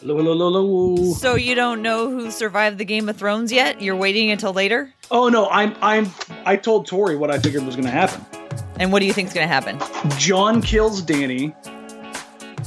Hello, 0.00 0.16
hello, 0.16 0.36
hello, 0.36 0.96
hello. 0.96 1.12
So 1.14 1.36
you 1.36 1.54
don't 1.54 1.80
know 1.82 2.10
who 2.10 2.30
survived 2.30 2.78
the 2.78 2.84
Game 2.84 3.08
of 3.08 3.16
Thrones 3.16 3.52
yet? 3.52 3.80
You're 3.80 3.96
waiting 3.96 4.30
until 4.30 4.52
later? 4.52 4.92
Oh 5.10 5.28
no, 5.28 5.48
I'm 5.48 5.76
I'm 5.80 6.10
I 6.44 6.56
told 6.56 6.86
Tori 6.86 7.16
what 7.16 7.30
I 7.30 7.38
figured 7.38 7.64
was 7.64 7.76
going 7.76 7.86
to 7.86 7.92
happen. 7.92 8.24
And 8.80 8.92
what 8.92 8.98
do 9.00 9.06
you 9.06 9.12
think's 9.12 9.32
going 9.32 9.46
to 9.46 9.52
happen? 9.52 9.78
Jon 10.18 10.60
kills 10.60 11.02
Danny. 11.02 11.54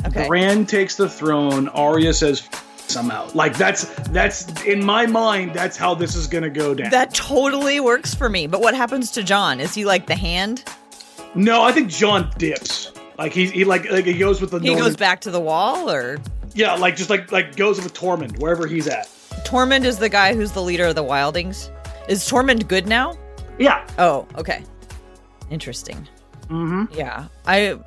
Okay. 0.05 0.27
Bran 0.27 0.65
takes 0.65 0.95
the 0.95 1.09
throne. 1.09 1.67
Arya 1.69 2.13
says, 2.13 2.47
"I'm 2.97 3.11
out." 3.11 3.35
Like 3.35 3.57
that's 3.57 3.83
that's 4.09 4.49
in 4.63 4.85
my 4.85 5.05
mind. 5.05 5.53
That's 5.53 5.75
how 5.75 5.93
this 5.93 6.15
is 6.15 6.27
going 6.27 6.43
to 6.43 6.49
go 6.49 6.73
down. 6.73 6.91
That 6.91 7.13
totally 7.13 7.79
works 7.81 8.13
for 8.15 8.29
me. 8.29 8.47
But 8.47 8.61
what 8.61 8.75
happens 8.75 9.11
to 9.11 9.23
Jon? 9.23 9.59
Is 9.59 9.73
he 9.73 9.83
like 9.83 10.07
the 10.07 10.15
hand? 10.15 10.63
no, 11.33 11.63
I 11.63 11.73
think 11.73 11.89
Jon 11.89 12.31
dips. 12.37 12.93
Like 13.17 13.31
he, 13.33 13.47
he 13.47 13.63
like 13.65 13.89
like 13.89 14.05
he 14.05 14.17
goes 14.17 14.41
with 14.41 14.51
the 14.51 14.59
He 14.59 14.75
goes 14.75 14.95
back 14.95 15.21
to 15.21 15.31
the 15.31 15.39
wall 15.39 15.89
or 15.89 16.17
Yeah, 16.55 16.73
like 16.75 16.95
just 16.95 17.09
like 17.09 17.31
like 17.31 17.55
goes 17.55 17.81
with 17.83 17.93
Tormund 17.93 18.39
wherever 18.39 18.65
he's 18.65 18.87
at. 18.87 19.07
Tormund 19.45 19.83
is 19.85 19.99
the 19.99 20.09
guy 20.09 20.33
who's 20.33 20.53
the 20.53 20.61
leader 20.61 20.85
of 20.85 20.95
the 20.95 21.03
Wildlings. 21.03 21.69
Is 22.09 22.23
Tormund 22.27 22.67
good 22.67 22.87
now? 22.87 23.13
Yeah. 23.59 23.85
Oh, 23.99 24.27
okay. 24.37 24.63
Interesting. 25.49 26.07
Mm-hmm. 26.47 26.93
Yeah. 26.97 27.27
I 27.45 27.77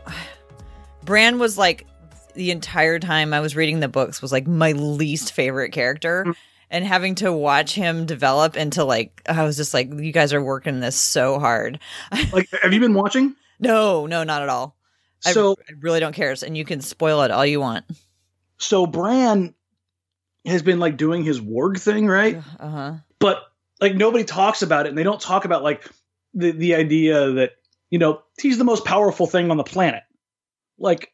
Bran 1.05 1.39
was 1.39 1.57
like 1.59 1.87
the 2.35 2.51
entire 2.51 2.99
time 2.99 3.33
I 3.35 3.41
was 3.41 3.57
reading 3.57 3.81
the 3.81 3.89
books 3.89 4.21
was 4.23 4.33
like 4.33 4.47
my 4.47 4.73
least 4.73 5.33
favorite 5.33 5.73
character. 5.73 6.25
Mm. 6.27 6.37
And 6.71 6.85
having 6.85 7.15
to 7.17 7.33
watch 7.33 7.75
him 7.75 8.05
develop 8.05 8.55
into 8.57 8.85
like 8.85 9.23
I 9.27 9.43
was 9.45 9.57
just 9.57 9.73
like, 9.73 9.91
you 9.93 10.13
guys 10.13 10.35
are 10.35 10.43
working 10.43 10.81
this 10.81 10.97
so 10.97 11.39
hard. 11.39 11.79
Like, 12.33 12.49
have 12.63 12.73
you 12.75 12.81
been 12.81 12.95
watching? 12.95 13.35
No, 13.59 14.07
no, 14.07 14.23
not 14.25 14.43
at 14.43 14.49
all. 14.51 14.77
I- 15.25 15.33
So 15.33 15.57
I, 15.69 15.73
really 15.81 15.99
don't 16.01 16.15
care. 16.15 16.35
And 16.45 16.57
you 16.57 16.65
can 16.67 16.81
spoil 16.83 17.23
it 17.23 17.31
all 17.31 17.47
you 17.47 17.61
want. 17.61 17.85
So 18.59 18.87
Bran 18.87 19.55
has 20.45 20.63
been 20.63 20.79
like 20.79 20.97
doing 20.97 21.25
his 21.25 21.41
warg 21.41 21.81
thing, 21.81 22.07
right? 22.07 22.37
Uh 22.59 22.69
huh. 22.71 22.95
but 23.19 23.45
like 23.81 23.95
nobody 23.95 24.25
talks 24.25 24.63
about 24.63 24.87
it 24.87 24.91
and 24.91 24.99
they 24.99 25.03
don't 25.03 25.21
talk 25.21 25.45
about 25.45 25.63
like 25.63 25.89
the 26.35 26.51
the 26.51 26.75
idea 26.75 27.33
that 27.33 27.53
you 27.91 27.99
know 27.99 28.23
he's 28.41 28.59
the 28.59 28.65
most 28.65 28.85
powerful 28.85 29.27
thing 29.27 29.51
on 29.51 29.57
the 29.57 29.65
planet 29.65 30.03
like 30.79 31.13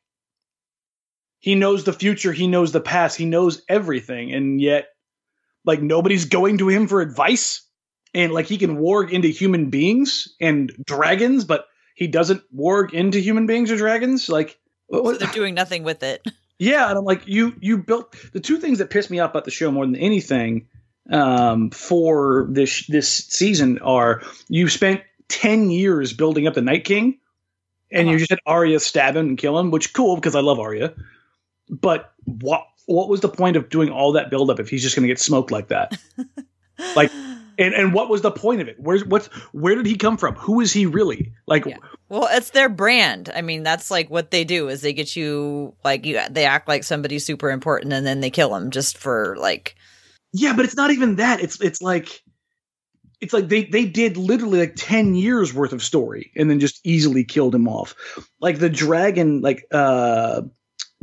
he 1.38 1.54
knows 1.54 1.84
the 1.84 1.92
future 1.92 2.32
he 2.32 2.46
knows 2.46 2.72
the 2.72 2.80
past 2.80 3.16
he 3.16 3.24
knows 3.24 3.62
everything 3.68 4.32
and 4.32 4.60
yet 4.60 4.88
like 5.64 5.80
nobody's 5.80 6.24
going 6.24 6.58
to 6.58 6.68
him 6.68 6.88
for 6.88 7.00
advice 7.00 7.66
and 8.12 8.32
like 8.32 8.46
he 8.46 8.58
can 8.58 8.78
warg 8.78 9.10
into 9.10 9.28
human 9.28 9.70
beings 9.70 10.34
and 10.40 10.72
dragons 10.84 11.44
but 11.44 11.66
he 11.94 12.06
doesn't 12.06 12.42
warg 12.54 12.92
into 12.92 13.18
human 13.20 13.46
beings 13.46 13.70
or 13.70 13.76
dragons 13.76 14.28
like 14.28 14.58
what, 14.86 15.14
So 15.14 15.24
they're 15.24 15.32
doing 15.32 15.54
nothing 15.54 15.82
with 15.84 16.02
it. 16.02 16.26
yeah, 16.64 16.88
and 16.88 16.98
I'm 16.98 17.04
like, 17.04 17.26
you 17.26 17.54
you 17.60 17.78
built 17.78 18.14
the 18.32 18.40
two 18.40 18.58
things 18.58 18.78
that 18.78 18.90
piss 18.90 19.10
me 19.10 19.18
off 19.20 19.30
about 19.30 19.44
the 19.44 19.50
show 19.50 19.70
more 19.70 19.84
than 19.86 19.96
anything 19.96 20.66
um, 21.10 21.70
for 21.70 22.46
this 22.50 22.86
this 22.86 23.08
season 23.08 23.78
are 23.80 24.22
you 24.48 24.68
spent 24.68 25.02
ten 25.28 25.70
years 25.70 26.12
building 26.12 26.46
up 26.46 26.54
the 26.54 26.62
Night 26.62 26.84
King, 26.84 27.18
and 27.90 28.08
you 28.08 28.14
Uh-huh. 28.14 28.18
just 28.18 28.30
had 28.30 28.40
Arya 28.46 28.80
stab 28.80 29.16
him 29.16 29.28
and 29.28 29.38
kill 29.38 29.58
him, 29.58 29.70
which 29.70 29.92
cool 29.92 30.16
because 30.16 30.34
I 30.34 30.40
love 30.40 30.58
Arya, 30.58 30.94
but 31.68 32.12
what 32.24 32.66
what 32.86 33.08
was 33.08 33.20
the 33.20 33.28
point 33.28 33.56
of 33.56 33.68
doing 33.70 33.90
all 33.90 34.12
that 34.12 34.30
build 34.30 34.50
up 34.50 34.60
if 34.60 34.68
he's 34.68 34.82
just 34.82 34.94
going 34.96 35.02
to 35.04 35.08
get 35.08 35.18
smoked 35.20 35.50
like 35.50 35.68
that? 35.68 35.98
Like- 36.96 37.12
And 37.58 37.74
and 37.74 37.92
what 37.92 38.08
was 38.08 38.22
the 38.22 38.30
point 38.30 38.60
of 38.60 38.68
it? 38.68 38.76
Where's 38.78 39.04
what's 39.04 39.26
where 39.52 39.74
did 39.74 39.86
he 39.86 39.96
come 39.96 40.16
from? 40.16 40.34
Who 40.36 40.60
is 40.60 40.72
he 40.72 40.86
really? 40.86 41.32
Like 41.46 41.66
Yeah. 41.66 41.78
Well, 42.08 42.28
it's 42.30 42.50
their 42.50 42.68
brand. 42.68 43.30
I 43.34 43.42
mean, 43.42 43.62
that's 43.62 43.90
like 43.90 44.10
what 44.10 44.30
they 44.30 44.44
do 44.44 44.68
is 44.68 44.82
they 44.82 44.92
get 44.92 45.16
you 45.16 45.74
like 45.84 46.04
you 46.06 46.20
they 46.30 46.44
act 46.44 46.68
like 46.68 46.84
somebody's 46.84 47.24
super 47.24 47.50
important 47.50 47.92
and 47.92 48.06
then 48.06 48.20
they 48.20 48.30
kill 48.30 48.50
them 48.50 48.70
just 48.70 48.98
for 48.98 49.36
like 49.38 49.76
Yeah, 50.32 50.54
but 50.54 50.64
it's 50.64 50.76
not 50.76 50.90
even 50.90 51.16
that. 51.16 51.40
It's 51.40 51.60
it's 51.60 51.82
like 51.82 52.22
it's 53.20 53.32
like 53.32 53.48
they 53.48 53.64
they 53.64 53.86
did 53.86 54.16
literally 54.16 54.60
like 54.60 54.74
10 54.76 55.14
years 55.14 55.54
worth 55.54 55.72
of 55.72 55.82
story 55.82 56.30
and 56.36 56.50
then 56.50 56.60
just 56.60 56.80
easily 56.84 57.24
killed 57.24 57.54
him 57.54 57.68
off. 57.68 57.94
Like 58.40 58.58
the 58.58 58.70
dragon 58.70 59.40
like 59.40 59.64
uh 59.72 60.42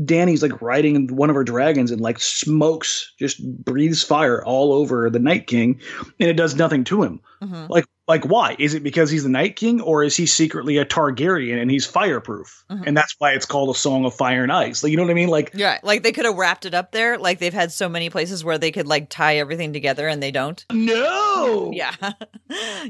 Danny's 0.06 0.42
like 0.42 0.62
riding 0.62 1.08
one 1.16 1.30
of 1.30 1.36
her 1.36 1.44
dragons 1.44 1.92
and 1.92 2.02
like 2.02 2.20
smokes 2.20 3.14
just 3.20 3.42
breathes 3.64 4.04
fire 4.04 4.44
all 4.46 4.74
over 4.74 5.10
the 5.10 5.20
Night 5.20 5.48
King 5.48 5.80
and 6.20 6.30
it 6.30 6.34
does 6.38 6.56
nothing 6.56 6.84
to 6.86 7.04
him. 7.04 7.20
mhm. 7.42 7.70
Like 7.70 7.86
like 8.12 8.26
why? 8.26 8.56
Is 8.60 8.74
it 8.74 8.84
because 8.84 9.10
he's 9.10 9.24
the 9.24 9.30
Night 9.30 9.56
King 9.56 9.82
or 9.82 10.04
is 10.04 10.16
he 10.16 10.26
secretly 10.26 10.78
a 10.78 10.86
Targaryen 10.86 11.60
and 11.62 11.72
he's 11.72 11.86
fireproof? 11.86 12.64
Mhm. 12.70 12.84
And 12.88 12.98
that's 12.98 13.16
why 13.18 13.32
it's 13.32 13.46
called 13.46 13.76
a 13.76 13.78
Song 13.80 14.06
of 14.06 14.14
Fire 14.14 14.44
and 14.44 14.52
Ice. 14.52 14.84
Like 14.84 14.92
you 14.92 14.98
know 14.98 15.04
what 15.04 15.12
I 15.12 15.16
mean? 15.16 15.30
Like 15.30 15.52
Yeah, 15.54 15.80
like 15.84 16.04
they 16.04 16.12
could 16.12 16.26
have 16.26 16.36
wrapped 16.36 16.66
it 16.66 16.74
up 16.74 16.92
there. 16.92 17.18
Like 17.18 17.40
they've 17.40 17.54
had 17.54 17.72
so 17.72 17.88
many 17.90 18.10
places 18.10 18.44
where 18.44 18.58
they 18.58 18.72
could 18.72 18.88
like 18.88 19.10
tie 19.10 19.38
everything 19.38 19.74
together 19.74 20.08
and 20.08 20.22
they 20.22 20.32
don't. 20.32 20.64
no. 20.72 21.72
Yeah. 21.82 21.96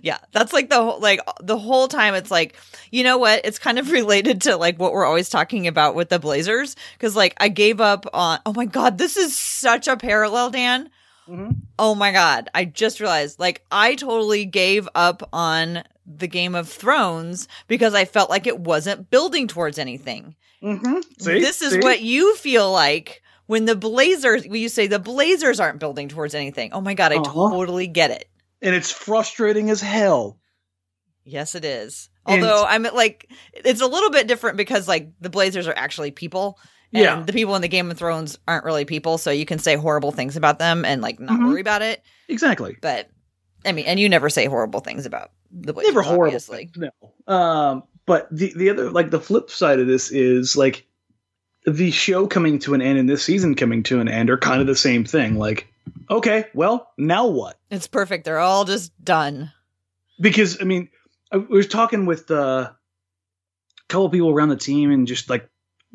yeah. 0.02 0.18
That's 0.32 0.54
like 0.54 0.70
the 0.70 0.76
whole 0.82 1.00
like 1.00 1.20
the 1.42 1.58
whole 1.58 1.88
time 1.88 2.14
it's 2.16 2.32
like, 2.32 2.56
you 2.92 3.04
know 3.04 3.18
what? 3.18 3.42
It's 3.46 3.60
kind 3.60 3.80
of 3.80 3.92
related 4.00 4.42
to 4.44 4.58
like 4.58 4.80
what 4.80 4.92
we're 4.94 5.06
always 5.06 5.30
talking 5.30 5.68
about 5.68 5.96
with 5.96 6.10
the 6.10 6.20
Blazers 6.20 6.76
cuz 7.00 7.16
like 7.16 7.36
I 7.40 7.48
gave 7.50 7.80
up 7.80 8.06
on 8.14 8.40
Oh 8.46 8.54
my 8.54 8.66
god, 8.66 8.98
this 8.98 9.18
is 9.18 9.38
such 9.38 9.88
a 9.88 9.96
parallel, 9.98 10.50
Dan. 10.50 10.90
Mhm. 11.28 11.56
Oh 11.80 11.96
my 11.96 12.12
god, 12.12 12.50
I 12.54 12.66
just 12.66 13.00
realized 13.00 13.40
like 13.40 13.64
I 13.72 13.96
totally 13.96 14.46
gave 14.46 14.88
up 14.96 15.28
on 15.32 15.84
the 16.06 16.28
Game 16.28 16.56
of 16.56 16.68
Thrones 16.68 17.48
because 17.68 17.94
I 17.94 18.06
felt 18.06 18.30
like 18.30 18.48
it 18.48 18.60
wasn't 18.60 19.10
building 19.10 19.48
towards 19.48 19.78
anything. 19.78 20.36
Mhm. 20.64 21.04
See? 21.20 21.40
this 21.40 21.62
is 21.62 21.74
See? 21.74 21.80
what 21.80 22.02
you 22.02 22.36
feel 22.36 22.72
like 22.72 23.22
when 23.46 23.66
the 23.66 23.76
Blazers 23.76 24.44
when 24.48 24.60
you 24.62 24.70
say 24.70 24.88
the 24.88 25.00
Blazers 25.00 25.60
aren't 25.60 25.80
building 25.80 26.08
towards 26.10 26.34
anything. 26.36 26.72
Oh 26.74 26.82
my 26.82 26.94
god, 26.96 27.12
I 27.14 27.18
Uh-huh. 27.18 27.50
totally 27.52 27.88
get 27.88 28.12
it. 28.12 28.28
and 28.64 28.76
it's 28.76 28.92
frustrating 28.92 29.72
as 29.72 29.82
hell. 29.82 30.38
Yes, 31.24 31.56
it 31.56 31.66
is. 31.66 32.10
And- 32.28 32.44
Although 32.44 32.64
I'm 32.66 32.84
like, 32.84 33.28
it's 33.54 33.82
a 33.82 33.88
little 33.88 34.12
bit 34.12 34.28
different 34.28 34.56
because 34.58 34.88
like 34.88 35.10
the 35.20 35.30
Blazers 35.32 35.68
are 35.68 35.74
actually 35.76 36.12
people, 36.12 36.60
and 36.94 37.04
Yeah. 37.04 37.22
the 37.22 37.34
people 37.34 37.56
in 37.56 37.62
the 37.62 37.68
Game 37.68 37.90
of 37.92 37.98
Thrones 37.98 38.38
aren't 38.48 38.66
really 38.66 38.86
people, 38.86 39.18
so 39.18 39.32
you 39.32 39.46
can 39.46 39.60
say 39.60 39.76
horrible 39.76 40.12
things 40.12 40.36
about 40.38 40.60
them 40.60 40.84
and 40.86 41.02
like 41.02 41.20
not 41.20 41.40
Mhm. 41.40 41.48
worry 41.50 41.62
about 41.62 41.82
it. 41.82 42.02
Exactly. 42.28 42.78
But 42.82 43.10
I 43.66 43.72
mean, 43.74 43.86
and 43.86 44.00
you 44.00 44.10
never 44.10 44.30
say 44.30 44.46
horrible 44.46 44.80
things 44.80 45.06
about 45.06 45.32
the 45.52 45.74
Blazers. 45.74 45.92
Never 45.94 46.02
horrible. 46.02 46.26
obviously. 46.28 46.70
things, 46.74 46.78
No. 47.28 47.34
Um, 47.34 47.84
but 48.06 48.28
the 48.32 48.54
the 48.56 48.70
other 48.70 48.90
like 48.90 49.12
the 49.12 49.20
flip 49.20 49.50
side 49.52 49.80
of 49.80 49.88
this 49.88 50.12
is 50.12 50.56
like 50.58 50.86
the 51.66 51.92
show 51.92 52.26
coming 52.26 52.58
to 52.60 52.74
an 52.74 52.82
end 52.82 52.98
and 52.98 53.08
this 53.08 53.24
season 53.24 53.54
coming 53.56 53.84
to 53.84 54.00
an 54.00 54.08
end 54.08 54.30
are 54.32 54.38
kind 54.38 54.62
of 54.62 54.68
the 54.68 54.76
same 54.76 55.06
thing. 55.06 55.38
Like, 55.38 55.68
okay, 56.10 56.46
well, 56.56 56.92
now 56.98 57.28
what? 57.28 57.60
It's 57.70 57.86
perfect. 57.86 58.26
They're 58.26 58.40
all 58.40 58.66
just 58.66 58.92
done. 59.04 59.52
Because 60.20 60.60
I 60.60 60.64
mean, 60.64 60.90
I 61.32 61.38
was 61.38 61.68
talking 61.68 62.08
with 62.08 62.32
uh, 62.32 62.72
a 62.72 62.76
couple 63.90 64.10
people 64.10 64.32
around 64.32 64.50
the 64.50 64.56
team 64.58 64.90
and 64.92 65.06
just 65.08 65.30
like 65.30 65.48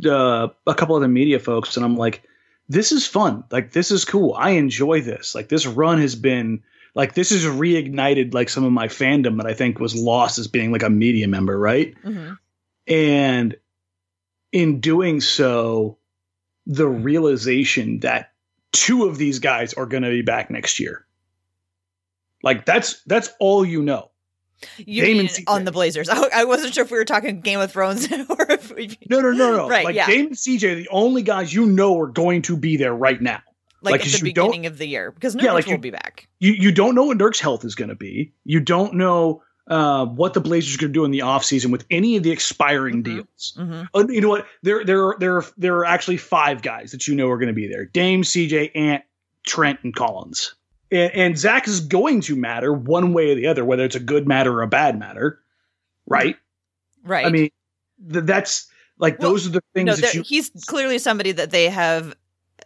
uh, 0.05 0.49
a 0.67 0.75
couple 0.75 0.97
other 0.97 1.09
media 1.09 1.39
folks, 1.39 1.77
and 1.77 1.85
I'm 1.85 1.97
like, 1.97 2.23
this 2.69 2.93
is 2.93 3.07
fun. 3.07 3.45
Like, 3.51 3.73
this 3.73 3.91
is 3.91 4.05
cool. 4.05 4.35
I 4.35 4.51
enjoy 4.51 5.01
this. 5.01 5.35
Like, 5.35 5.49
this 5.49 5.67
run 5.67 6.01
has 6.01 6.15
been 6.15 6.63
like 6.95 7.15
this 7.15 7.31
has 7.31 7.45
reignited 7.45 8.35
like 8.35 8.49
some 8.49 8.65
of 8.65 8.73
my 8.73 8.89
fandom 8.89 9.37
that 9.37 9.47
I 9.47 9.55
think 9.55 9.79
was 9.79 9.95
lost 9.95 10.39
as 10.39 10.49
being 10.49 10.73
like 10.73 10.83
a 10.83 10.91
media 10.91 11.29
member, 11.29 11.59
right? 11.59 11.95
hmm 12.03 12.33
and 12.87 13.57
in 14.53 14.81
doing 14.81 15.21
so 15.21 15.99
the 16.67 16.87
realization 16.87 18.01
that 18.01 18.33
two 18.73 19.07
of 19.07 19.19
these 19.19 19.39
guys 19.39 19.75
are 19.75 19.87
going 19.87 20.03
to 20.03 20.11
be 20.11 20.23
back 20.23 20.51
next 20.51 20.79
year 20.79 21.07
like 22.43 22.65
that's 22.65 23.03
that's 23.05 23.31
all 23.41 23.65
you 23.65 23.83
know 23.83 24.11
You 24.79 25.03
Damon 25.03 25.19
mean 25.27 25.29
CJ. 25.29 25.45
on 25.49 25.65
the 25.65 25.73
Blazers? 25.73 26.09
I, 26.11 26.29
I 26.35 26.45
wasn't 26.45 26.75
sure 26.75 26.85
if 26.85 26.91
we 26.91 26.99
were 26.99 27.05
talking 27.05 27.41
Game 27.41 27.61
of 27.61 27.71
Thrones 27.73 28.11
or 28.29 28.51
if 28.51 28.73
we, 28.75 28.97
no 29.11 29.21
no 29.21 29.31
no 29.33 29.57
no 29.57 29.69
Right, 29.69 29.85
like 29.85 29.95
yeah. 29.95 30.07
Dame 30.07 30.27
and 30.29 30.37
cj 30.37 30.63
are 30.71 30.75
the 30.75 30.89
only 30.91 31.23
guys 31.23 31.53
you 31.53 31.67
know 31.67 31.99
are 32.01 32.07
going 32.07 32.43
to 32.43 32.57
be 32.57 32.77
there 32.77 32.95
right 32.95 33.21
now 33.21 33.41
like, 33.83 33.93
Like, 34.01 34.07
at 34.07 34.13
the 34.13 34.23
beginning 34.23 34.67
of 34.67 34.79
the 34.79 34.87
year 34.87 35.11
because 35.13 35.37
Nurkic 35.37 35.43
Yeah, 35.43 35.53
like 35.53 35.67
will 35.67 35.73
you- 35.73 35.79
be 35.79 35.91
back. 35.91 36.29
you 36.41 36.53
you 36.53 36.73
don't 36.73 36.95
know 36.95 37.05
what 37.05 37.19
Dirk's 37.19 37.41
health 37.41 37.65
is 37.65 37.75
going 37.75 37.91
to 37.91 37.95
be 37.95 38.33
you 38.45 38.61
don't 38.61 38.95
know 38.95 39.43
uh, 39.69 40.07
what 40.07 40.33
the 40.33 40.41
Blazers 40.41 40.77
are 40.77 40.79
going 40.79 40.93
to 40.93 40.99
do 40.99 41.05
in 41.05 41.11
the 41.11 41.19
offseason 41.19 41.71
with 41.73 41.85
any 41.91 42.17
of 42.17 42.23
the 42.23 42.31
expiring 42.31 43.03
Mhm. 43.03 43.05
deals. 43.05 43.53
hmm 43.57 43.83
Oh, 43.95 44.09
you 44.09 44.21
know 44.21 44.29
what? 44.29 44.47
There, 44.63 44.85
there, 44.85 45.05
are, 45.09 45.17
there, 45.19 45.37
are, 45.39 45.45
there 45.59 45.77
are 45.79 45.85
actually 45.85 46.19
five 46.19 46.63
guys 46.63 46.93
that 46.93 47.09
you 47.09 47.17
know 47.17 47.29
are 47.29 47.37
going 47.37 47.49
to 47.49 47.53
be 47.53 47.67
there: 47.67 47.85
Dame, 47.85 48.23
CJ, 48.23 48.71
Ant, 48.77 49.03
Trent, 49.45 49.81
and 49.83 49.93
Collins. 49.93 50.55
And, 50.91 51.13
and 51.15 51.39
Zach 51.39 51.67
is 51.69 51.81
going 51.81 52.21
to 52.23 52.37
matter 52.37 52.73
one 52.73 53.13
way 53.13 53.31
or 53.33 53.35
the 53.35 53.47
other, 53.47 53.65
whether 53.65 53.85
it's 53.85 53.97
a 53.97 54.01
good 54.01 54.27
matter 54.27 54.53
or 54.53 54.63
a 54.63 54.69
bad 54.69 54.99
matter, 54.99 55.41
right? 56.07 56.37
Right. 57.05 57.27
I 57.27 57.31
mean, 57.31 57.51
th- 58.13 58.25
that's 58.25 58.69
like 58.99 59.19
Well, 59.21 59.31
those 59.31 59.47
are 59.47 59.51
the 59.51 59.63
things 59.75 59.87
no, 59.87 59.97
that 59.97 60.15
you. 60.15 60.23
he's 60.23 60.51
clearly 60.67 60.99
somebody 60.99 61.33
that 61.33 61.51
they 61.51 61.69
have 61.69 62.15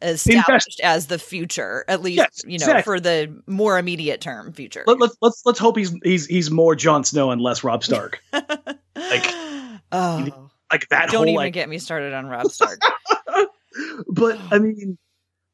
established 0.03 0.81
as 0.83 1.09
the 1.09 1.19
future, 1.19 1.85
at 1.89 2.03
least 2.03 2.19
Yes, 2.19 2.43
you 2.45 2.59
know 2.59 2.65
exactly. 2.67 2.83
for 2.83 3.01
the 3.01 3.43
more 3.47 3.79
immediate 3.79 4.21
term 4.21 4.53
future. 4.53 4.85
Let, 4.87 4.99
let's 4.99 5.17
let's 5.21 5.43
let's 5.45 5.59
hope 5.59 5.77
he's 5.77 5.95
he's 6.03 6.27
he's 6.27 6.51
more 6.51 6.75
Jon 6.75 7.05
Snow 7.05 7.31
and 7.31 7.41
less 7.41 7.63
Robb 7.65 7.85
Stark. 7.85 8.23
like, 8.33 9.27
oh, 9.93 10.51
Like 10.73 10.89
that 10.89 11.11
don't 11.11 11.17
whole 11.17 11.29
even 11.29 11.35
like 11.35 11.53
get 11.53 11.69
me 11.69 11.79
started 11.79 12.13
on 12.15 12.27
Robb 12.27 12.51
Stark. 12.51 12.81
but 14.09 14.39
I 14.51 14.59
mean, 14.59 14.97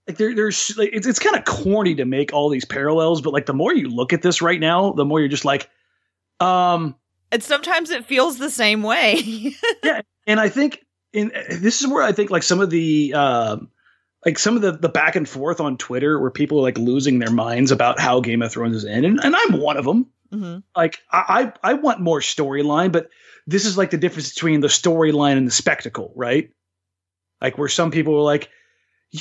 like 0.06 0.18
there, 0.18 0.34
there's 0.34 0.76
like, 0.76 0.90
it's, 0.92 1.06
it's 1.06 1.18
kind 1.18 1.36
of 1.36 1.44
corny 1.44 1.94
to 1.96 2.04
make 2.04 2.32
all 2.32 2.48
these 2.48 2.64
parallels, 2.64 3.20
but 3.20 3.32
like 3.32 3.46
the 3.46 3.54
more 3.54 3.74
you 3.74 3.88
look 3.88 4.12
at 4.12 4.22
this 4.22 4.40
right 4.40 4.60
now, 4.60 4.92
the 4.92 5.04
more 5.04 5.20
you're 5.20 5.28
just 5.28 5.44
like, 5.44 5.68
um, 6.40 6.94
and 7.32 7.42
sometimes 7.42 7.90
it 7.90 8.04
feels 8.04 8.38
the 8.38 8.50
same 8.50 8.82
way. 8.82 9.20
yeah, 9.82 10.02
and 10.26 10.38
I 10.38 10.48
think 10.48 10.84
in 11.12 11.32
this 11.50 11.80
is 11.80 11.88
where 11.88 12.02
I 12.02 12.12
think 12.12 12.30
like 12.30 12.42
some 12.42 12.60
of 12.60 12.70
the 12.70 13.14
um, 13.14 13.70
like 14.24 14.38
some 14.38 14.54
of 14.54 14.62
the 14.62 14.72
the 14.72 14.88
back 14.88 15.16
and 15.16 15.28
forth 15.28 15.60
on 15.60 15.76
Twitter 15.76 16.20
where 16.20 16.30
people 16.30 16.58
are 16.58 16.62
like 16.62 16.78
losing 16.78 17.18
their 17.18 17.30
minds 17.30 17.72
about 17.72 17.98
how 17.98 18.20
Game 18.20 18.42
of 18.42 18.52
Thrones 18.52 18.76
is 18.76 18.84
in, 18.84 19.04
and, 19.04 19.18
and 19.22 19.34
I'm 19.34 19.60
one 19.60 19.76
of 19.76 19.84
them. 19.84 20.06
Mm-hmm. 20.32 20.58
Like 20.76 21.00
I, 21.10 21.52
I 21.62 21.70
I 21.70 21.74
want 21.74 22.00
more 22.00 22.20
storyline, 22.20 22.92
but 22.92 23.08
this 23.46 23.64
is 23.64 23.76
like 23.76 23.90
the 23.90 23.98
difference 23.98 24.32
between 24.34 24.60
the 24.60 24.68
storyline 24.68 25.36
and 25.36 25.46
the 25.46 25.52
spectacle, 25.52 26.12
right? 26.14 26.50
Like 27.40 27.58
where 27.58 27.68
some 27.68 27.90
people 27.90 28.14
were 28.14 28.20
like, 28.20 28.50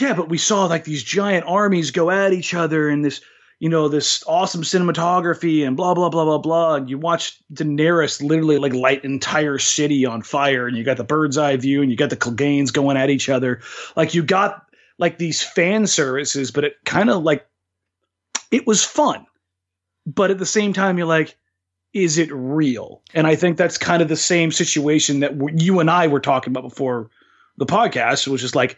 yeah, 0.02 0.14
but 0.14 0.30
we 0.30 0.38
saw 0.38 0.66
like 0.66 0.84
these 0.84 1.04
giant 1.04 1.46
armies 1.48 1.92
go 1.92 2.12
at 2.12 2.34
each 2.34 2.54
other 2.54 2.90
and 2.90 3.04
this, 3.04 3.22
you 3.60 3.70
know, 3.70 3.88
this 3.88 4.24
awesome 4.28 4.64
cinematography 4.64 5.66
and 5.66 5.78
blah 5.78 5.94
blah 5.94 6.10
blah 6.10 6.26
blah 6.26 6.38
blah. 6.38 6.76
And 6.76 6.90
you 6.90 6.98
watch 6.98 7.40
Daenerys 7.54 8.22
literally 8.22 8.58
like 8.58 8.74
light 8.74 9.06
entire 9.06 9.58
city 9.58 10.06
on 10.06 10.22
fire, 10.22 10.68
and 10.68 10.78
you 10.78 10.84
got 10.84 10.98
the 10.98 11.04
bird's 11.04 11.38
eye 11.38 11.56
view, 11.58 11.82
and 11.82 11.92
you 11.92 11.98
got 11.98 12.10
the 12.10 12.18
Cleganes 12.18 12.74
going 12.74 12.98
at 12.98 13.10
each 13.10 13.30
other. 13.30 13.62
Like 13.96 14.14
you 14.14 14.24
got 14.24 14.66
like 14.98 15.18
these 15.18 15.42
fan 15.42 15.88
services, 15.88 16.52
but 16.52 16.64
it 16.64 16.76
kind 16.86 17.10
of 17.10 17.24
like 17.24 17.48
it 18.52 18.68
was 18.68 18.84
fun, 18.84 19.26
but 20.06 20.32
at 20.32 20.38
the 20.38 20.46
same 20.46 20.74
time, 20.74 20.98
you're 20.98 21.08
like, 21.08 21.38
is 21.94 22.18
it 22.18 22.30
real? 22.32 23.02
And 23.14 23.26
I 23.26 23.36
think 23.36 23.58
that's 23.58 23.78
kind 23.78 24.02
of 24.02 24.10
the 24.10 24.18
same 24.18 24.52
situation 24.52 25.22
that 25.22 25.34
you 25.56 25.80
and 25.80 25.90
I 25.90 26.08
were 26.08 26.20
talking 26.20 26.52
about 26.52 26.70
before 26.70 27.10
the 27.58 27.66
podcast, 27.66 28.28
which 28.28 28.44
is 28.44 28.54
like 28.54 28.78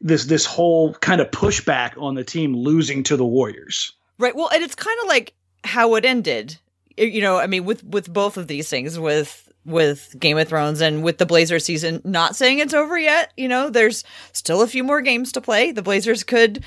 this 0.00 0.26
this 0.26 0.44
whole 0.44 0.94
kind 0.94 1.20
of 1.20 1.30
pushback 1.30 2.00
on 2.00 2.14
the 2.14 2.24
team 2.24 2.54
losing 2.54 3.02
to 3.04 3.16
the 3.16 3.24
Warriors. 3.24 3.92
Right. 4.18 4.34
Well, 4.34 4.48
and 4.52 4.62
it's 4.62 4.74
kind 4.74 4.98
of 5.02 5.08
like 5.08 5.34
how 5.64 5.94
it 5.94 6.04
ended. 6.04 6.58
You 6.96 7.20
know, 7.20 7.38
I 7.38 7.46
mean, 7.46 7.64
with 7.64 7.84
with 7.84 8.12
both 8.12 8.36
of 8.36 8.46
these 8.46 8.68
things, 8.68 8.98
with 8.98 9.42
with 9.64 10.14
Game 10.18 10.38
of 10.38 10.48
Thrones 10.48 10.80
and 10.80 11.02
with 11.02 11.18
the 11.18 11.26
Blazer 11.26 11.58
season, 11.58 12.00
not 12.04 12.36
saying 12.36 12.58
it's 12.58 12.74
over 12.74 12.98
yet. 12.98 13.32
You 13.36 13.48
know, 13.48 13.68
there's 13.68 14.04
still 14.32 14.62
a 14.62 14.66
few 14.66 14.84
more 14.84 15.00
games 15.00 15.32
to 15.32 15.40
play. 15.40 15.72
The 15.72 15.82
Blazers 15.82 16.24
could 16.24 16.64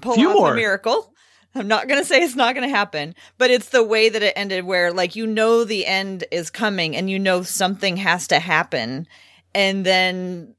pull 0.00 0.14
few 0.14 0.30
off 0.30 0.36
more. 0.36 0.52
a 0.52 0.56
miracle. 0.56 1.12
I'm 1.54 1.66
not 1.66 1.88
going 1.88 2.00
to 2.00 2.06
say 2.06 2.22
it's 2.22 2.36
not 2.36 2.54
going 2.54 2.68
to 2.68 2.74
happen, 2.74 3.14
but 3.36 3.50
it's 3.50 3.70
the 3.70 3.82
way 3.82 4.08
that 4.08 4.22
it 4.22 4.34
ended 4.36 4.64
where 4.64 4.92
like 4.92 5.16
you 5.16 5.26
know 5.26 5.64
the 5.64 5.84
end 5.84 6.24
is 6.30 6.48
coming 6.48 6.96
and 6.96 7.10
you 7.10 7.18
know 7.18 7.42
something 7.42 7.96
has 7.96 8.28
to 8.28 8.38
happen 8.38 9.08
and 9.54 9.84
then 9.84 10.54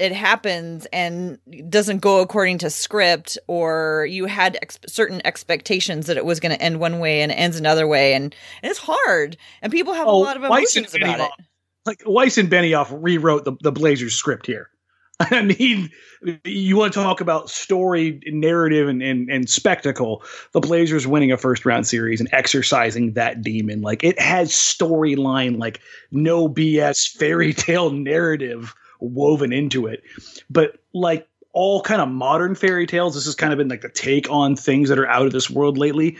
it 0.00 0.12
happens 0.12 0.86
and 0.92 1.38
doesn't 1.68 1.98
go 1.98 2.20
according 2.20 2.56
to 2.58 2.70
script 2.70 3.36
or 3.46 4.06
you 4.08 4.24
had 4.24 4.58
ex- 4.62 4.78
certain 4.86 5.20
expectations 5.26 6.06
that 6.06 6.16
it 6.16 6.24
was 6.24 6.40
going 6.40 6.56
to 6.56 6.60
end 6.60 6.80
one 6.80 6.98
way 7.00 7.20
and 7.20 7.30
ends 7.30 7.58
another 7.58 7.86
way 7.86 8.14
and, 8.14 8.34
and 8.62 8.70
it's 8.70 8.80
hard 8.80 9.36
and 9.60 9.70
people 9.70 9.92
have 9.92 10.08
oh, 10.08 10.16
a 10.16 10.24
lot 10.24 10.36
of 10.38 10.42
emotions 10.42 10.94
about 10.94 11.18
Benioff, 11.18 11.26
it. 11.26 11.44
Like 11.86 12.02
weiss 12.06 12.38
and 12.38 12.50
benioff 12.50 12.88
rewrote 12.90 13.44
the, 13.44 13.52
the 13.60 13.72
blazers 13.72 14.14
script 14.14 14.46
here. 14.46 14.70
I 15.20 15.42
mean 15.42 15.90
you 16.44 16.76
want 16.76 16.94
to 16.94 17.02
talk 17.02 17.20
about 17.20 17.50
story 17.50 18.20
narrative 18.26 18.88
and, 18.88 19.02
and, 19.02 19.28
and 19.30 19.50
spectacle 19.50 20.22
the 20.52 20.60
blazers 20.60 21.06
winning 21.06 21.30
a 21.30 21.36
first 21.36 21.66
round 21.66 21.86
series 21.86 22.20
and 22.20 22.28
exercising 22.32 23.12
that 23.14 23.42
demon. 23.42 23.82
Like 23.82 24.02
it 24.02 24.18
has 24.18 24.50
storyline 24.50 25.58
like 25.58 25.80
no 26.10 26.48
bs 26.48 27.10
fairy 27.18 27.52
tale 27.52 27.90
narrative 27.90 28.74
woven 29.00 29.52
into 29.52 29.86
it. 29.86 30.02
But 30.48 30.78
like 30.92 31.28
all 31.52 31.82
kind 31.82 32.00
of 32.00 32.08
modern 32.08 32.54
fairy 32.54 32.86
tales, 32.86 33.14
this 33.14 33.24
has 33.24 33.34
kind 33.34 33.52
of 33.52 33.58
been 33.58 33.68
like 33.68 33.82
the 33.82 33.88
take 33.88 34.30
on 34.30 34.56
things 34.56 34.88
that 34.88 34.98
are 34.98 35.08
out 35.08 35.26
of 35.26 35.32
this 35.32 35.50
world 35.50 35.78
lately. 35.78 36.18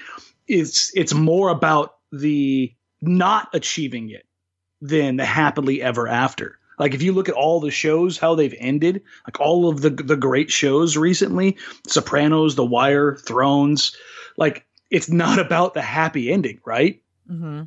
It's 0.48 0.90
it's 0.96 1.14
more 1.14 1.48
about 1.50 1.96
the 2.12 2.74
not 3.00 3.48
achieving 3.54 4.10
it 4.10 4.26
than 4.80 5.16
the 5.16 5.24
happily 5.24 5.82
ever 5.82 6.08
after. 6.08 6.58
Like 6.78 6.94
if 6.94 7.02
you 7.02 7.12
look 7.12 7.28
at 7.28 7.34
all 7.34 7.60
the 7.60 7.70
shows, 7.70 8.16
how 8.16 8.34
they've 8.34 8.54
ended, 8.58 9.02
like 9.26 9.38
all 9.38 9.68
of 9.68 9.82
the 9.82 9.90
the 9.90 10.16
great 10.16 10.50
shows 10.50 10.96
recently, 10.96 11.58
Sopranos, 11.86 12.56
The 12.56 12.64
Wire, 12.64 13.16
Thrones, 13.16 13.96
like 14.36 14.66
it's 14.90 15.10
not 15.10 15.38
about 15.38 15.74
the 15.74 15.82
happy 15.82 16.32
ending, 16.32 16.60
right? 16.64 17.02
Mm-hmm. 17.30 17.64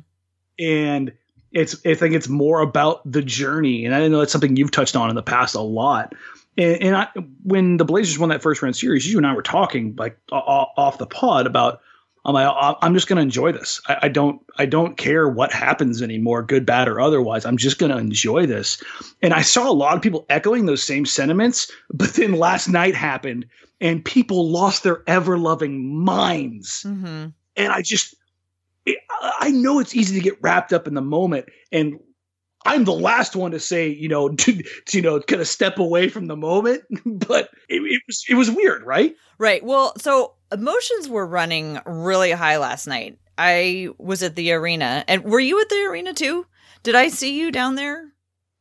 And 0.58 1.12
it's 1.54 1.74
I 1.86 1.94
think 1.94 2.14
it's 2.14 2.28
more 2.28 2.60
about 2.60 3.00
the 3.10 3.22
journey, 3.22 3.84
and 3.84 3.94
I 3.94 4.06
know 4.08 4.18
that's 4.18 4.32
something 4.32 4.56
you've 4.56 4.72
touched 4.72 4.96
on 4.96 5.08
in 5.08 5.16
the 5.16 5.22
past 5.22 5.54
a 5.54 5.60
lot. 5.60 6.14
And, 6.58 6.82
and 6.82 6.96
I, 6.96 7.08
when 7.42 7.78
the 7.78 7.84
Blazers 7.84 8.18
won 8.18 8.28
that 8.28 8.42
first 8.42 8.62
round 8.62 8.76
series, 8.76 9.10
you 9.10 9.16
and 9.18 9.26
I 9.26 9.34
were 9.34 9.42
talking 9.42 9.94
like 9.96 10.18
off 10.30 10.98
the 10.98 11.06
pod 11.06 11.46
about 11.46 11.80
I'm 12.26 12.32
like, 12.32 12.76
I'm 12.80 12.94
just 12.94 13.06
going 13.06 13.18
to 13.18 13.22
enjoy 13.22 13.52
this. 13.52 13.82
I, 13.86 13.98
I, 14.02 14.08
don't, 14.08 14.40
I 14.56 14.64
don't 14.64 14.96
care 14.96 15.28
what 15.28 15.52
happens 15.52 16.00
anymore, 16.00 16.42
good, 16.42 16.64
bad, 16.64 16.88
or 16.88 16.98
otherwise. 16.98 17.44
I'm 17.44 17.58
just 17.58 17.78
going 17.78 17.92
to 17.92 17.98
enjoy 17.98 18.46
this. 18.46 18.82
And 19.20 19.34
I 19.34 19.42
saw 19.42 19.70
a 19.70 19.72
lot 19.74 19.94
of 19.94 20.02
people 20.02 20.24
echoing 20.30 20.64
those 20.64 20.82
same 20.82 21.04
sentiments. 21.04 21.70
But 21.92 22.14
then 22.14 22.32
last 22.32 22.66
night 22.66 22.94
happened, 22.94 23.44
and 23.80 24.02
people 24.02 24.50
lost 24.50 24.84
their 24.84 25.02
ever 25.06 25.36
loving 25.38 26.02
minds. 26.02 26.84
Mm-hmm. 26.86 27.26
And 27.56 27.72
I 27.72 27.82
just, 27.82 28.14
I 29.20 29.50
know 29.50 29.78
it's 29.78 29.94
easy 29.94 30.14
to 30.14 30.22
get 30.22 30.40
wrapped 30.42 30.72
up 30.72 30.86
in 30.86 30.94
the 30.94 31.00
moment, 31.00 31.46
and 31.72 31.98
I'm 32.66 32.84
the 32.84 32.92
last 32.92 33.36
one 33.36 33.50
to 33.50 33.60
say, 33.60 33.88
you 33.88 34.08
know, 34.08 34.28
to, 34.34 34.62
to 34.62 34.96
you 34.96 35.02
know, 35.02 35.20
kind 35.20 35.40
of 35.40 35.48
step 35.48 35.78
away 35.78 36.08
from 36.08 36.26
the 36.26 36.36
moment. 36.36 36.82
but 37.06 37.50
it, 37.68 37.80
it, 37.82 38.02
was 38.06 38.24
it 38.28 38.34
was 38.34 38.50
weird, 38.50 38.84
right? 38.84 39.14
Right. 39.38 39.64
Well, 39.64 39.94
so 39.98 40.34
emotions 40.52 41.08
were 41.08 41.26
running 41.26 41.80
really 41.86 42.32
high 42.32 42.58
last 42.58 42.86
night. 42.86 43.18
I 43.36 43.88
was 43.98 44.22
at 44.22 44.36
the 44.36 44.52
arena, 44.52 45.04
and 45.08 45.24
were 45.24 45.40
you 45.40 45.60
at 45.60 45.68
the 45.68 45.86
arena 45.88 46.14
too? 46.14 46.46
Did 46.82 46.94
I 46.94 47.08
see 47.08 47.38
you 47.38 47.50
down 47.50 47.74
there? 47.74 48.13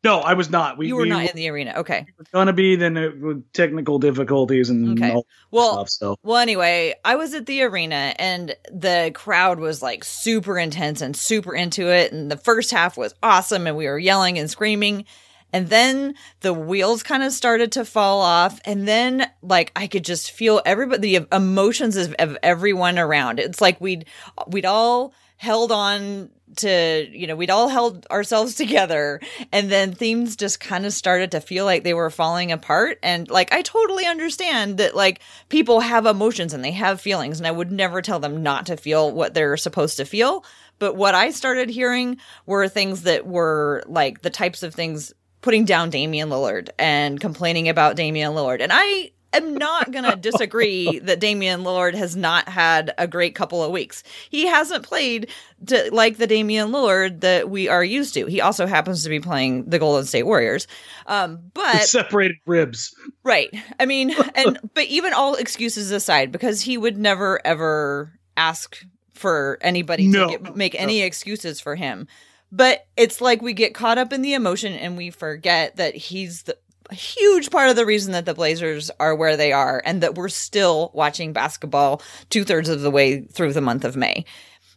No, 0.03 0.19
I 0.19 0.33
was 0.33 0.49
not. 0.49 0.77
We, 0.77 0.87
you 0.87 0.95
were 0.95 1.03
we, 1.03 1.09
not 1.09 1.29
in 1.29 1.35
the 1.35 1.47
arena. 1.47 1.73
Okay. 1.77 2.05
We 2.17 2.25
gonna 2.33 2.51
be 2.51 2.75
then 2.75 2.97
it, 2.97 3.19
with 3.19 3.51
technical 3.53 3.99
difficulties 3.99 4.69
and 4.69 5.01
okay. 5.01 5.21
well, 5.49 5.73
stuff. 5.73 5.89
So 5.89 6.17
well, 6.23 6.37
anyway, 6.37 6.95
I 7.05 7.15
was 7.15 7.33
at 7.33 7.45
the 7.45 7.63
arena 7.63 8.13
and 8.19 8.55
the 8.71 9.11
crowd 9.13 9.59
was 9.59 9.81
like 9.81 10.03
super 10.03 10.57
intense 10.57 11.01
and 11.01 11.15
super 11.15 11.55
into 11.55 11.87
it, 11.87 12.11
and 12.11 12.29
the 12.29 12.37
first 12.37 12.71
half 12.71 12.97
was 12.97 13.15
awesome, 13.23 13.65
and 13.65 13.77
we 13.77 13.85
were 13.85 13.99
yelling 13.99 14.37
and 14.37 14.49
screaming. 14.49 15.05
And 15.53 15.69
then 15.69 16.15
the 16.41 16.51
wheels 16.51 17.03
kind 17.03 17.21
of 17.21 17.31
started 17.31 17.71
to 17.73 17.85
fall 17.85 18.21
off. 18.21 18.59
And 18.65 18.87
then 18.87 19.29
like 19.43 19.71
I 19.75 19.85
could 19.85 20.03
just 20.03 20.31
feel 20.31 20.61
everybody, 20.65 21.19
the 21.19 21.27
emotions 21.31 21.95
of, 21.95 22.15
of 22.17 22.37
everyone 22.41 22.97
around. 22.97 23.39
It's 23.39 23.61
like 23.61 23.79
we'd, 23.79 24.05
we'd 24.47 24.65
all 24.65 25.13
held 25.37 25.71
on 25.71 26.31
to 26.57 27.07
you 27.11 27.27
know 27.27 27.35
we'd 27.35 27.49
all 27.49 27.69
held 27.69 28.05
ourselves 28.11 28.55
together 28.63 29.19
and 29.51 29.71
then 29.71 29.93
themes 29.93 30.35
just 30.35 30.59
kind 30.59 30.85
of 30.85 30.93
started 30.93 31.31
to 31.31 31.41
feel 31.41 31.65
like 31.65 31.83
they 31.83 31.93
were 31.93 32.09
falling 32.09 32.51
apart. 32.51 32.99
And 33.03 33.29
like 33.29 33.51
i 33.53 33.61
totally 33.61 34.05
understand 34.05 34.77
that 34.77 34.95
like 34.95 35.21
people 35.49 35.79
have 35.79 36.05
emotions 36.05 36.53
and 36.53 36.63
they 36.63 36.71
have 36.71 37.01
feelings 37.01 37.39
and 37.39 37.47
i 37.47 37.51
would 37.51 37.71
never 37.71 38.01
tell 38.01 38.19
them 38.19 38.43
not 38.43 38.65
to 38.67 38.77
feel 38.77 39.11
what 39.11 39.33
they're 39.33 39.57
supposed 39.57 39.97
to 39.97 40.05
feel. 40.05 40.45
But 40.79 40.95
what 40.95 41.15
i 41.15 41.31
started 41.31 41.69
hearing 41.69 42.17
were 42.45 42.67
things 42.67 43.03
that 43.03 43.25
were 43.25 43.83
like 43.87 44.21
the 44.21 44.29
types 44.29 44.63
of 44.63 44.73
things 44.73 45.13
putting 45.41 45.65
down 45.65 45.89
Damian 45.89 46.29
Lillard 46.29 46.69
and 46.79 47.19
complaining 47.19 47.69
about 47.69 47.95
Damian 47.95 48.31
Lillard. 48.31 48.61
And 48.61 48.71
i 48.73 49.11
am 49.33 49.55
not 49.55 49.91
going 49.91 50.03
to 50.09 50.15
disagree 50.15 50.99
that 50.99 51.19
Damian 51.19 51.63
Lillard 51.63 51.95
has 51.95 52.15
not 52.15 52.47
had 52.47 52.93
a 52.97 53.07
great 53.07 53.35
couple 53.35 53.63
of 53.63 53.71
weeks. 53.71 54.03
He 54.29 54.47
hasn't 54.47 54.83
played 54.83 55.29
to, 55.67 55.89
like 55.93 56.17
the 56.17 56.27
Damian 56.27 56.69
Lillard 56.69 57.21
that 57.21 57.49
we 57.49 57.67
are 57.67 57.83
used 57.83 58.13
to. 58.15 58.25
He 58.25 58.41
also 58.41 58.65
happens 58.65 59.03
to 59.03 59.09
be 59.09 59.19
playing 59.19 59.69
the 59.69 59.79
Golden 59.79 60.05
State 60.05 60.23
Warriors. 60.23 60.67
Um, 61.07 61.51
but 61.53 61.83
separated 61.83 62.37
ribs. 62.45 62.95
Right. 63.23 63.49
I 63.79 63.85
mean, 63.85 64.15
and 64.35 64.59
but 64.73 64.85
even 64.85 65.13
all 65.13 65.35
excuses 65.35 65.91
aside 65.91 66.31
because 66.31 66.61
he 66.61 66.77
would 66.77 66.97
never 66.97 67.39
ever 67.45 68.13
ask 68.37 68.85
for 69.13 69.57
anybody 69.61 70.07
no. 70.07 70.29
to 70.29 70.37
get, 70.37 70.55
make 70.55 70.75
any 70.79 71.01
excuses 71.01 71.59
for 71.59 71.75
him. 71.75 72.07
But 72.51 72.85
it's 72.95 73.19
like 73.19 73.41
we 73.41 73.53
get 73.53 73.73
caught 73.73 73.97
up 73.97 74.13
in 74.13 74.21
the 74.21 74.35
emotion 74.35 74.73
and 74.73 74.95
we 74.95 75.09
forget 75.09 75.77
that 75.77 75.95
he's 75.95 76.43
the, 76.43 76.57
a 76.89 76.95
huge 76.95 77.49
part 77.49 77.69
of 77.69 77.75
the 77.75 77.85
reason 77.85 78.13
that 78.13 78.25
the 78.25 78.33
Blazers 78.33 78.91
are 78.99 79.15
where 79.15 79.37
they 79.37 79.51
are 79.51 79.81
and 79.85 80.01
that 80.01 80.15
we're 80.15 80.29
still 80.29 80.91
watching 80.93 81.33
basketball 81.33 82.01
two 82.29 82.43
thirds 82.43 82.69
of 82.69 82.81
the 82.81 82.91
way 82.91 83.21
through 83.21 83.53
the 83.53 83.61
month 83.61 83.85
of 83.85 83.95
May. 83.95 84.25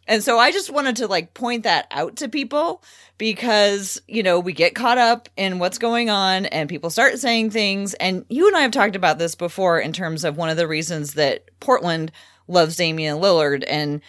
And 0.07 0.23
so 0.23 0.39
I 0.39 0.51
just 0.51 0.71
wanted 0.71 0.95
to 0.97 1.07
like 1.07 1.33
point 1.33 1.63
that 1.63 1.87
out 1.91 2.17
to 2.17 2.29
people 2.29 2.81
because, 3.17 4.01
you 4.07 4.23
know, 4.23 4.39
we 4.39 4.53
get 4.53 4.73
caught 4.73 4.97
up 4.97 5.27
in 5.35 5.59
what's 5.59 5.77
going 5.77 6.09
on 6.09 6.45
and 6.45 6.69
people 6.69 6.89
start 6.89 7.19
saying 7.19 7.51
things. 7.51 7.93
And 7.95 8.25
you 8.29 8.47
and 8.47 8.55
I 8.55 8.61
have 8.61 8.71
talked 8.71 8.95
about 8.95 9.19
this 9.19 9.35
before 9.35 9.79
in 9.79 9.91
terms 9.91 10.23
of 10.23 10.37
one 10.37 10.49
of 10.49 10.57
the 10.57 10.67
reasons 10.67 11.15
that 11.15 11.49
Portland 11.59 12.11
loves 12.47 12.77
Damian 12.77 13.17
Lillard 13.17 13.65
and 13.67 14.01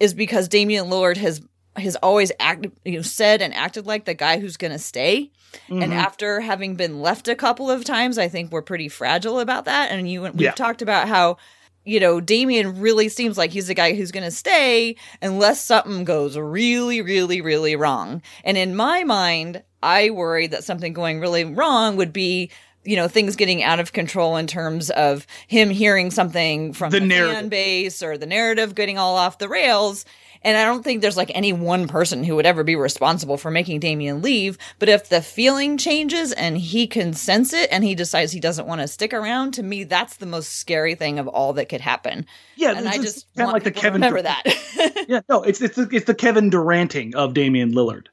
is 0.00 0.14
because 0.14 0.48
Damian 0.48 0.86
Lillard 0.86 1.18
has 1.18 1.42
has 1.80 1.96
always 1.96 2.32
acted, 2.40 2.72
you 2.84 2.92
know, 2.96 3.02
said 3.02 3.42
and 3.42 3.54
acted 3.54 3.86
like 3.86 4.04
the 4.04 4.14
guy 4.14 4.38
who's 4.38 4.56
going 4.56 4.72
to 4.72 4.78
stay. 4.78 5.30
Mm-hmm. 5.68 5.82
And 5.82 5.94
after 5.94 6.40
having 6.40 6.74
been 6.76 7.00
left 7.00 7.28
a 7.28 7.34
couple 7.34 7.70
of 7.70 7.84
times, 7.84 8.18
I 8.18 8.28
think 8.28 8.52
we're 8.52 8.62
pretty 8.62 8.88
fragile 8.88 9.40
about 9.40 9.64
that. 9.66 9.90
And 9.90 10.10
you, 10.10 10.22
we've 10.22 10.40
Yeah. 10.40 10.50
talked 10.52 10.82
about 10.82 11.08
how, 11.08 11.38
you 11.84 12.00
know, 12.00 12.20
Damian 12.20 12.80
really 12.80 13.08
seems 13.08 13.38
like 13.38 13.50
he's 13.50 13.66
the 13.68 13.74
guy 13.74 13.94
who's 13.94 14.12
going 14.12 14.24
to 14.24 14.30
stay 14.30 14.96
unless 15.22 15.64
something 15.64 16.04
goes 16.04 16.36
really, 16.36 17.00
really, 17.00 17.40
really 17.40 17.76
wrong. 17.76 18.20
And 18.44 18.58
in 18.58 18.76
my 18.76 19.04
mind, 19.04 19.62
I 19.82 20.10
worry 20.10 20.48
that 20.48 20.64
something 20.64 20.92
going 20.92 21.20
really 21.20 21.44
wrong 21.44 21.96
would 21.96 22.12
be, 22.12 22.50
you 22.84 22.96
know, 22.96 23.08
things 23.08 23.36
getting 23.36 23.62
out 23.62 23.80
of 23.80 23.92
control 23.92 24.36
in 24.36 24.46
terms 24.46 24.90
of 24.90 25.26
him 25.46 25.70
hearing 25.70 26.10
something 26.10 26.72
from 26.74 26.90
The 26.90 27.00
the, 27.00 27.06
narrative. 27.06 27.34
fan 27.36 27.48
base 27.48 28.02
or 28.02 28.18
the 28.18 28.26
narrative 28.26 28.74
getting 28.74 28.98
all 28.98 29.16
off 29.16 29.38
the 29.38 29.48
rails. 29.48 30.04
And 30.42 30.56
I 30.56 30.64
don't 30.64 30.82
think 30.82 31.02
there's 31.02 31.16
like 31.16 31.32
any 31.34 31.52
one 31.52 31.88
person 31.88 32.24
who 32.24 32.36
would 32.36 32.46
ever 32.46 32.64
be 32.64 32.76
responsible 32.76 33.36
for 33.36 33.50
making 33.50 33.80
Damian 33.80 34.22
leave. 34.22 34.58
But 34.78 34.88
if 34.88 35.08
the 35.08 35.22
feeling 35.22 35.78
changes 35.78 36.32
and 36.32 36.56
he 36.56 36.86
can 36.86 37.12
sense 37.12 37.52
it 37.52 37.68
and 37.70 37.84
he 37.84 37.94
decides 37.94 38.32
he 38.32 38.40
doesn't 38.40 38.66
want 38.66 38.80
to 38.80 38.88
stick 38.88 39.12
around, 39.12 39.52
to 39.54 39.62
me, 39.62 39.84
that's 39.84 40.16
the 40.16 40.26
most 40.26 40.54
scary 40.58 40.94
thing 40.94 41.18
of 41.18 41.28
all 41.28 41.52
that 41.54 41.68
could 41.68 41.80
happen. 41.80 42.26
Yeah, 42.56 42.76
and 42.76 42.88
I 42.88 42.98
just 42.98 43.26
kinda 43.34 43.52
want 43.52 43.54
like 43.54 43.64
the 43.64 43.70
Kevin 43.70 44.00
remember 44.00 44.22
Durant- 44.22 44.44
that. 44.44 45.04
yeah, 45.08 45.20
no, 45.28 45.42
it's 45.42 45.60
it's 45.60 45.76
the, 45.76 45.88
it's 45.92 46.06
the 46.06 46.14
Kevin 46.14 46.50
Duranting 46.50 47.14
of 47.14 47.34
Damian 47.34 47.72
Lillard. 47.72 48.06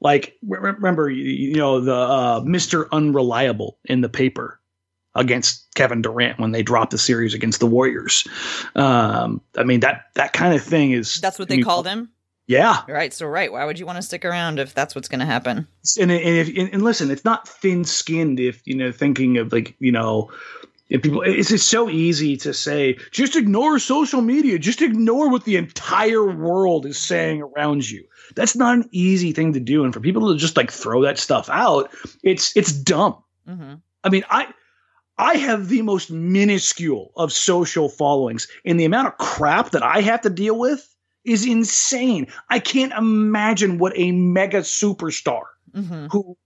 Like 0.00 0.36
remember, 0.42 1.08
you, 1.08 1.54
know 1.54 1.80
the 1.80 1.94
uh, 1.94 2.42
Mister 2.44 2.92
Unreliable 2.92 3.78
in 3.84 4.00
the 4.00 4.08
paper 4.08 4.60
against 5.14 5.74
Kevin 5.74 6.02
Durant 6.02 6.38
when 6.38 6.52
they 6.52 6.62
dropped 6.62 6.90
the 6.90 6.98
series 6.98 7.34
against 7.34 7.60
the 7.60 7.66
Warriors. 7.66 8.26
Um, 8.74 9.40
I 9.56 9.64
mean 9.64 9.80
that 9.80 10.06
that 10.14 10.32
kind 10.32 10.54
of 10.54 10.62
thing 10.62 10.92
is 10.92 11.20
that's 11.20 11.38
what 11.38 11.48
I 11.48 11.50
they 11.50 11.56
mean, 11.56 11.64
called 11.64 11.86
him. 11.86 12.10
Yeah, 12.48 12.82
Right. 12.88 13.14
So, 13.14 13.26
right. 13.26 13.52
Why 13.52 13.64
would 13.64 13.78
you 13.78 13.86
want 13.86 13.96
to 13.96 14.02
stick 14.02 14.24
around 14.24 14.58
if 14.58 14.74
that's 14.74 14.94
what's 14.94 15.08
going 15.08 15.20
to 15.20 15.26
happen? 15.26 15.68
and 15.98 16.10
and, 16.10 16.36
if, 16.36 16.48
and 16.48 16.74
and 16.74 16.82
listen, 16.82 17.10
it's 17.10 17.24
not 17.24 17.46
thin 17.46 17.84
skinned. 17.84 18.40
If 18.40 18.60
you 18.66 18.74
know, 18.74 18.90
thinking 18.90 19.38
of 19.38 19.52
like 19.52 19.76
you 19.78 19.92
know, 19.92 20.30
if 20.88 21.02
people, 21.02 21.22
it's 21.22 21.52
it's 21.52 21.62
so 21.62 21.88
easy 21.88 22.36
to 22.38 22.52
say 22.52 22.98
just 23.12 23.36
ignore 23.36 23.78
social 23.78 24.20
media, 24.20 24.58
just 24.58 24.82
ignore 24.82 25.30
what 25.30 25.44
the 25.44 25.56
entire 25.56 26.30
world 26.30 26.84
is 26.84 26.98
saying 26.98 27.42
around 27.42 27.88
you. 27.88 28.04
That's 28.34 28.56
not 28.56 28.76
an 28.76 28.88
easy 28.92 29.32
thing 29.32 29.52
to 29.52 29.60
do, 29.60 29.84
and 29.84 29.94
for 29.94 30.00
people 30.00 30.32
to 30.32 30.38
just 30.38 30.56
like 30.56 30.70
throw 30.70 31.02
that 31.02 31.18
stuff 31.18 31.48
out, 31.48 31.90
it's 32.22 32.56
it's 32.56 32.72
dumb. 32.72 33.16
hmm 33.46 33.74
I 34.04 34.08
mean, 34.08 34.24
I 34.28 34.48
I 35.18 35.36
have 35.36 35.68
the 35.68 35.82
most 35.82 36.10
minuscule 36.10 37.12
of 37.16 37.32
social 37.32 37.88
followings, 37.88 38.48
and 38.64 38.78
the 38.78 38.84
amount 38.84 39.08
of 39.08 39.18
crap 39.18 39.70
that 39.70 39.82
I 39.82 40.00
have 40.00 40.22
to 40.22 40.30
deal 40.30 40.58
with 40.58 40.88
is 41.24 41.46
insane. 41.46 42.26
I 42.48 42.58
can't 42.58 42.92
imagine 42.92 43.78
what 43.78 43.92
a 43.96 44.12
mega 44.12 44.60
superstar 44.60 45.42
hmm 45.74 46.06
who 46.10 46.36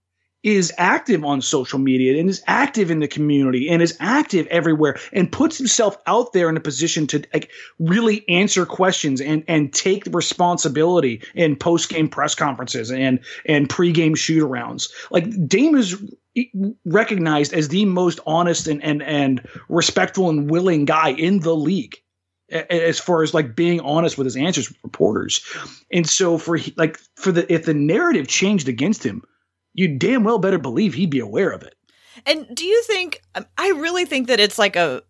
is 0.43 0.71
active 0.77 1.23
on 1.25 1.41
social 1.41 1.79
media 1.79 2.19
and 2.19 2.29
is 2.29 2.43
active 2.47 2.91
in 2.91 2.99
the 2.99 3.07
community 3.07 3.69
and 3.69 3.81
is 3.81 3.97
active 3.99 4.45
everywhere 4.47 4.97
and 5.11 5.31
puts 5.31 5.57
himself 5.57 5.97
out 6.05 6.31
there 6.33 6.47
in 6.47 6.55
a 6.55 6.61
position 6.61 7.07
to 7.07 7.23
like 7.33 7.49
really 7.79 8.27
answer 8.29 8.65
questions 8.65 9.19
and 9.19 9.43
and 9.47 9.73
take 9.73 10.03
responsibility 10.07 11.21
in 11.33 11.55
post 11.55 11.89
game 11.89 12.07
press 12.07 12.35
conferences 12.35 12.91
and 12.91 13.19
and 13.45 13.69
pre 13.69 13.91
game 13.91 14.15
shoot 14.15 14.43
arounds. 14.43 14.89
Like 15.11 15.47
Dame 15.47 15.75
is 15.75 16.01
recognized 16.85 17.53
as 17.53 17.69
the 17.69 17.85
most 17.85 18.19
honest 18.25 18.67
and 18.67 18.83
and 18.83 19.01
and 19.01 19.47
respectful 19.69 20.29
and 20.29 20.51
willing 20.51 20.85
guy 20.85 21.09
in 21.09 21.39
the 21.39 21.55
league 21.55 21.97
as 22.49 22.99
far 22.99 23.23
as 23.23 23.33
like 23.33 23.55
being 23.55 23.79
honest 23.81 24.17
with 24.17 24.25
his 24.25 24.37
answers 24.37 24.69
with 24.69 24.77
reporters 24.83 25.41
and 25.91 26.07
so 26.07 26.37
for 26.37 26.57
like 26.77 26.97
for 27.15 27.31
the 27.31 27.51
if 27.51 27.65
the 27.65 27.73
narrative 27.73 28.27
changed 28.27 28.69
against 28.69 29.03
him 29.03 29.21
you 29.77 29.97
damn 29.97 30.25
well 30.25 30.37
better 30.39 30.57
believe 30.59 30.93
he'd 30.95 31.09
be 31.09 31.19
aware 31.19 31.51
of 31.51 31.63
it 31.63 31.73
And 32.25 32.45
do 32.53 32.65
you 32.65 32.83
think? 32.83 33.21
um, 33.35 33.45
I 33.57 33.69
really 33.69 34.03
think 34.05 34.27
that 34.27 34.39
it's 34.41 34.59
like 34.59 34.75
a 34.75 35.01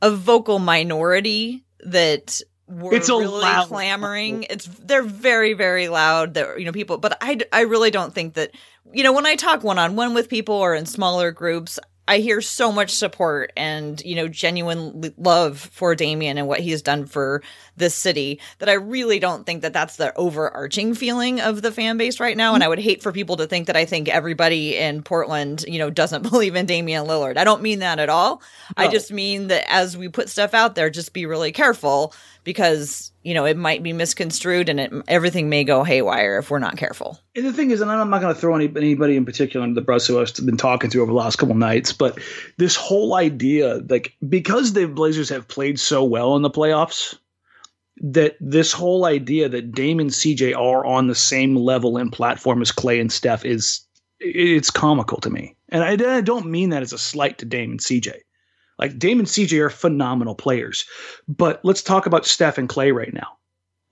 a 0.00 0.10
vocal 0.10 0.58
minority 0.60 1.64
that 1.84 2.40
we're 2.68 2.94
It's 2.94 3.08
a 3.08 3.14
really 3.16 3.26
loud- 3.42 3.68
clamoring. 3.68 4.44
It's 4.48 4.66
they're 4.66 5.02
very 5.02 5.54
very 5.54 5.88
loud. 5.88 6.34
That 6.34 6.58
you 6.58 6.64
know 6.66 6.72
people, 6.72 6.98
but 6.98 7.16
I 7.20 7.38
I 7.52 7.62
really 7.62 7.90
don't 7.90 8.14
think 8.14 8.34
that 8.34 8.50
you 8.92 9.02
know 9.02 9.12
when 9.12 9.26
I 9.26 9.34
talk 9.36 9.64
one 9.64 9.78
on 9.78 9.96
one 9.96 10.14
with 10.14 10.28
people 10.28 10.54
or 10.54 10.74
in 10.74 10.86
smaller 10.86 11.30
groups. 11.32 11.78
I 12.08 12.18
hear 12.18 12.40
so 12.40 12.72
much 12.72 12.90
support 12.90 13.52
and, 13.56 14.02
you 14.04 14.14
know, 14.14 14.28
genuine 14.28 15.14
love 15.18 15.60
for 15.60 15.94
Damian 15.94 16.38
and 16.38 16.48
what 16.48 16.60
he's 16.60 16.80
done 16.80 17.04
for 17.04 17.42
this 17.76 17.94
city 17.94 18.40
that 18.58 18.68
I 18.68 18.72
really 18.72 19.18
don't 19.18 19.44
think 19.44 19.62
that 19.62 19.74
that's 19.74 19.96
the 19.96 20.16
overarching 20.16 20.94
feeling 20.94 21.40
of 21.40 21.60
the 21.60 21.70
fan 21.70 21.98
base 21.98 22.18
right 22.18 22.36
now. 22.36 22.54
And 22.54 22.64
I 22.64 22.68
would 22.68 22.78
hate 22.78 23.02
for 23.02 23.12
people 23.12 23.36
to 23.36 23.46
think 23.46 23.66
that 23.66 23.76
I 23.76 23.84
think 23.84 24.08
everybody 24.08 24.76
in 24.76 25.02
Portland, 25.02 25.64
you 25.68 25.78
know, 25.78 25.90
doesn't 25.90 26.22
believe 26.30 26.56
in 26.56 26.64
Damian 26.66 27.06
Lillard. 27.06 27.36
I 27.36 27.44
don't 27.44 27.62
mean 27.62 27.80
that 27.80 27.98
at 27.98 28.08
all. 28.08 28.42
I 28.76 28.88
just 28.88 29.12
mean 29.12 29.48
that 29.48 29.70
as 29.70 29.96
we 29.96 30.08
put 30.08 30.30
stuff 30.30 30.54
out 30.54 30.74
there, 30.74 30.88
just 30.88 31.12
be 31.12 31.26
really 31.26 31.52
careful 31.52 32.14
because, 32.48 33.12
you 33.22 33.34
know, 33.34 33.44
it 33.44 33.58
might 33.58 33.82
be 33.82 33.92
misconstrued 33.92 34.70
and 34.70 34.80
it, 34.80 34.90
everything 35.06 35.50
may 35.50 35.64
go 35.64 35.84
haywire 35.84 36.38
if 36.38 36.50
we're 36.50 36.58
not 36.58 36.78
careful. 36.78 37.20
and 37.36 37.44
the 37.44 37.52
thing 37.52 37.70
is 37.70 37.82
and 37.82 37.90
i'm 37.90 38.08
not 38.08 38.22
going 38.22 38.34
to 38.34 38.40
throw 38.40 38.54
any, 38.54 38.68
anybody 38.74 39.16
in 39.16 39.26
particular 39.26 39.62
under 39.62 39.78
the 39.78 39.84
bus 39.84 40.06
who 40.06 40.18
i've 40.18 40.34
been 40.46 40.56
talking 40.56 40.88
to 40.88 41.02
over 41.02 41.12
the 41.12 41.18
last 41.18 41.36
couple 41.36 41.54
nights 41.54 41.92
but 41.92 42.18
this 42.56 42.74
whole 42.74 43.14
idea 43.16 43.82
like 43.90 44.14
because 44.26 44.72
the 44.72 44.86
blazers 44.86 45.28
have 45.28 45.46
played 45.46 45.78
so 45.78 46.02
well 46.02 46.36
in 46.36 46.42
the 46.42 46.48
playoffs 46.50 47.18
that 48.00 48.34
this 48.40 48.72
whole 48.72 49.04
idea 49.04 49.48
that 49.48 49.72
Dame 49.72 50.00
and 50.00 50.10
CJ 50.10 50.56
are 50.56 50.86
on 50.86 51.08
the 51.08 51.14
same 51.14 51.54
level 51.56 51.98
and 51.98 52.12
platform 52.12 52.62
as 52.62 52.72
Klay 52.72 53.00
and 53.00 53.12
Steph 53.12 53.44
is 53.44 53.80
it's 54.20 54.70
comical 54.70 55.18
to 55.18 55.30
me. 55.30 55.56
And 55.68 55.82
I, 55.82 56.16
I 56.16 56.20
don't 56.20 56.46
mean 56.46 56.70
that 56.70 56.82
as 56.82 56.92
a 56.92 56.98
slight 56.98 57.38
to 57.38 57.44
Dame 57.44 57.72
and 57.72 57.80
CJ. 57.80 58.20
Like 58.78 58.98
Dame 58.98 59.18
and 59.18 59.28
CJ 59.28 59.58
are 59.60 59.70
phenomenal 59.70 60.34
players, 60.34 60.84
but 61.26 61.60
let's 61.64 61.82
talk 61.82 62.06
about 62.06 62.26
Steph 62.26 62.58
and 62.58 62.68
Klay 62.68 62.94
right 62.94 63.12
now. 63.12 63.38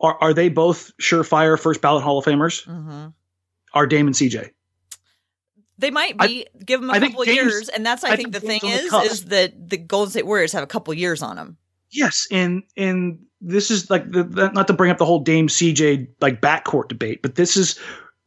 Are 0.00 0.16
are 0.20 0.34
they 0.34 0.48
both 0.48 0.92
surefire 1.00 1.58
first 1.58 1.80
ballot 1.80 2.02
Hall 2.04 2.18
of 2.18 2.24
Famers? 2.24 2.66
Mm-hmm. 2.66 3.08
Are 3.74 3.86
Dame 3.86 4.06
and 4.06 4.14
CJ? 4.14 4.50
They 5.78 5.90
might 5.90 6.14
I- 6.18 6.26
be. 6.26 6.46
give 6.64 6.80
them 6.80 6.90
a 6.90 6.94
I 6.94 7.00
couple 7.00 7.24
Dame's- 7.24 7.36
years, 7.36 7.68
and 7.68 7.84
that's 7.84 8.04
I, 8.04 8.10
I 8.12 8.16
think, 8.16 8.32
think 8.32 8.42
the 8.42 8.46
thing 8.48 8.60
Dame's 8.62 8.78
the 8.80 8.84
is 8.84 8.90
cusp. 8.90 9.10
is 9.10 9.24
that 9.26 9.68
the 9.68 9.76
Golden 9.76 10.10
State 10.10 10.26
Warriors 10.26 10.52
have 10.52 10.62
a 10.62 10.66
couple 10.66 10.94
years 10.94 11.22
on 11.22 11.36
them. 11.36 11.56
Yes, 11.90 12.26
and 12.30 12.62
and 12.76 13.18
this 13.40 13.70
is 13.70 13.90
like 13.90 14.10
the, 14.10 14.24
the, 14.24 14.48
not 14.52 14.66
to 14.68 14.72
bring 14.72 14.90
up 14.90 14.98
the 14.98 15.04
whole 15.04 15.20
Dame 15.20 15.48
CJ 15.48 16.08
like 16.20 16.40
backcourt 16.40 16.88
debate, 16.88 17.20
but 17.22 17.34
this 17.34 17.56
is 17.56 17.78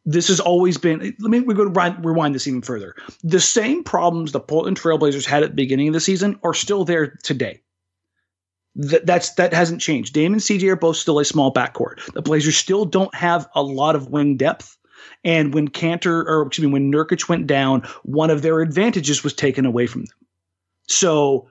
this 0.09 0.27
has 0.27 0.39
always 0.39 0.77
been. 0.77 1.15
Let 1.19 1.29
me 1.29 1.41
we 1.41 1.53
go 1.53 1.65
rewind, 1.65 2.03
rewind 2.03 2.33
this 2.33 2.47
even 2.47 2.63
further. 2.63 2.95
The 3.23 3.39
same 3.39 3.83
problems 3.83 4.31
the 4.31 4.39
Portland 4.39 4.79
Trailblazers 4.79 5.25
had 5.25 5.43
at 5.43 5.51
the 5.51 5.55
beginning 5.55 5.87
of 5.87 5.93
the 5.93 5.99
season 5.99 6.39
are 6.43 6.55
still 6.55 6.83
there 6.83 7.19
today. 7.21 7.61
That 8.75 9.05
that's 9.05 9.35
that 9.35 9.53
hasn't 9.53 9.81
changed. 9.81 10.13
Dame 10.13 10.33
and 10.33 10.41
CJ 10.41 10.67
are 10.71 10.75
both 10.75 10.97
still 10.97 11.19
a 11.19 11.25
small 11.25 11.53
backcourt. 11.53 12.03
The 12.13 12.23
Blazers 12.23 12.57
still 12.57 12.85
don't 12.85 13.13
have 13.13 13.47
a 13.53 13.61
lot 13.61 13.95
of 13.95 14.09
wing 14.09 14.35
depth. 14.35 14.77
And 15.23 15.53
when 15.53 15.67
Kanter, 15.67 16.25
or 16.25 16.47
excuse 16.47 16.65
me, 16.65 16.73
when 16.73 16.91
Nurkic 16.91 17.29
went 17.29 17.45
down, 17.45 17.81
one 18.03 18.31
of 18.31 18.41
their 18.41 18.61
advantages 18.61 19.23
was 19.23 19.33
taken 19.33 19.65
away 19.65 19.85
from 19.85 20.05
them. 20.05 20.15
So 20.87 21.49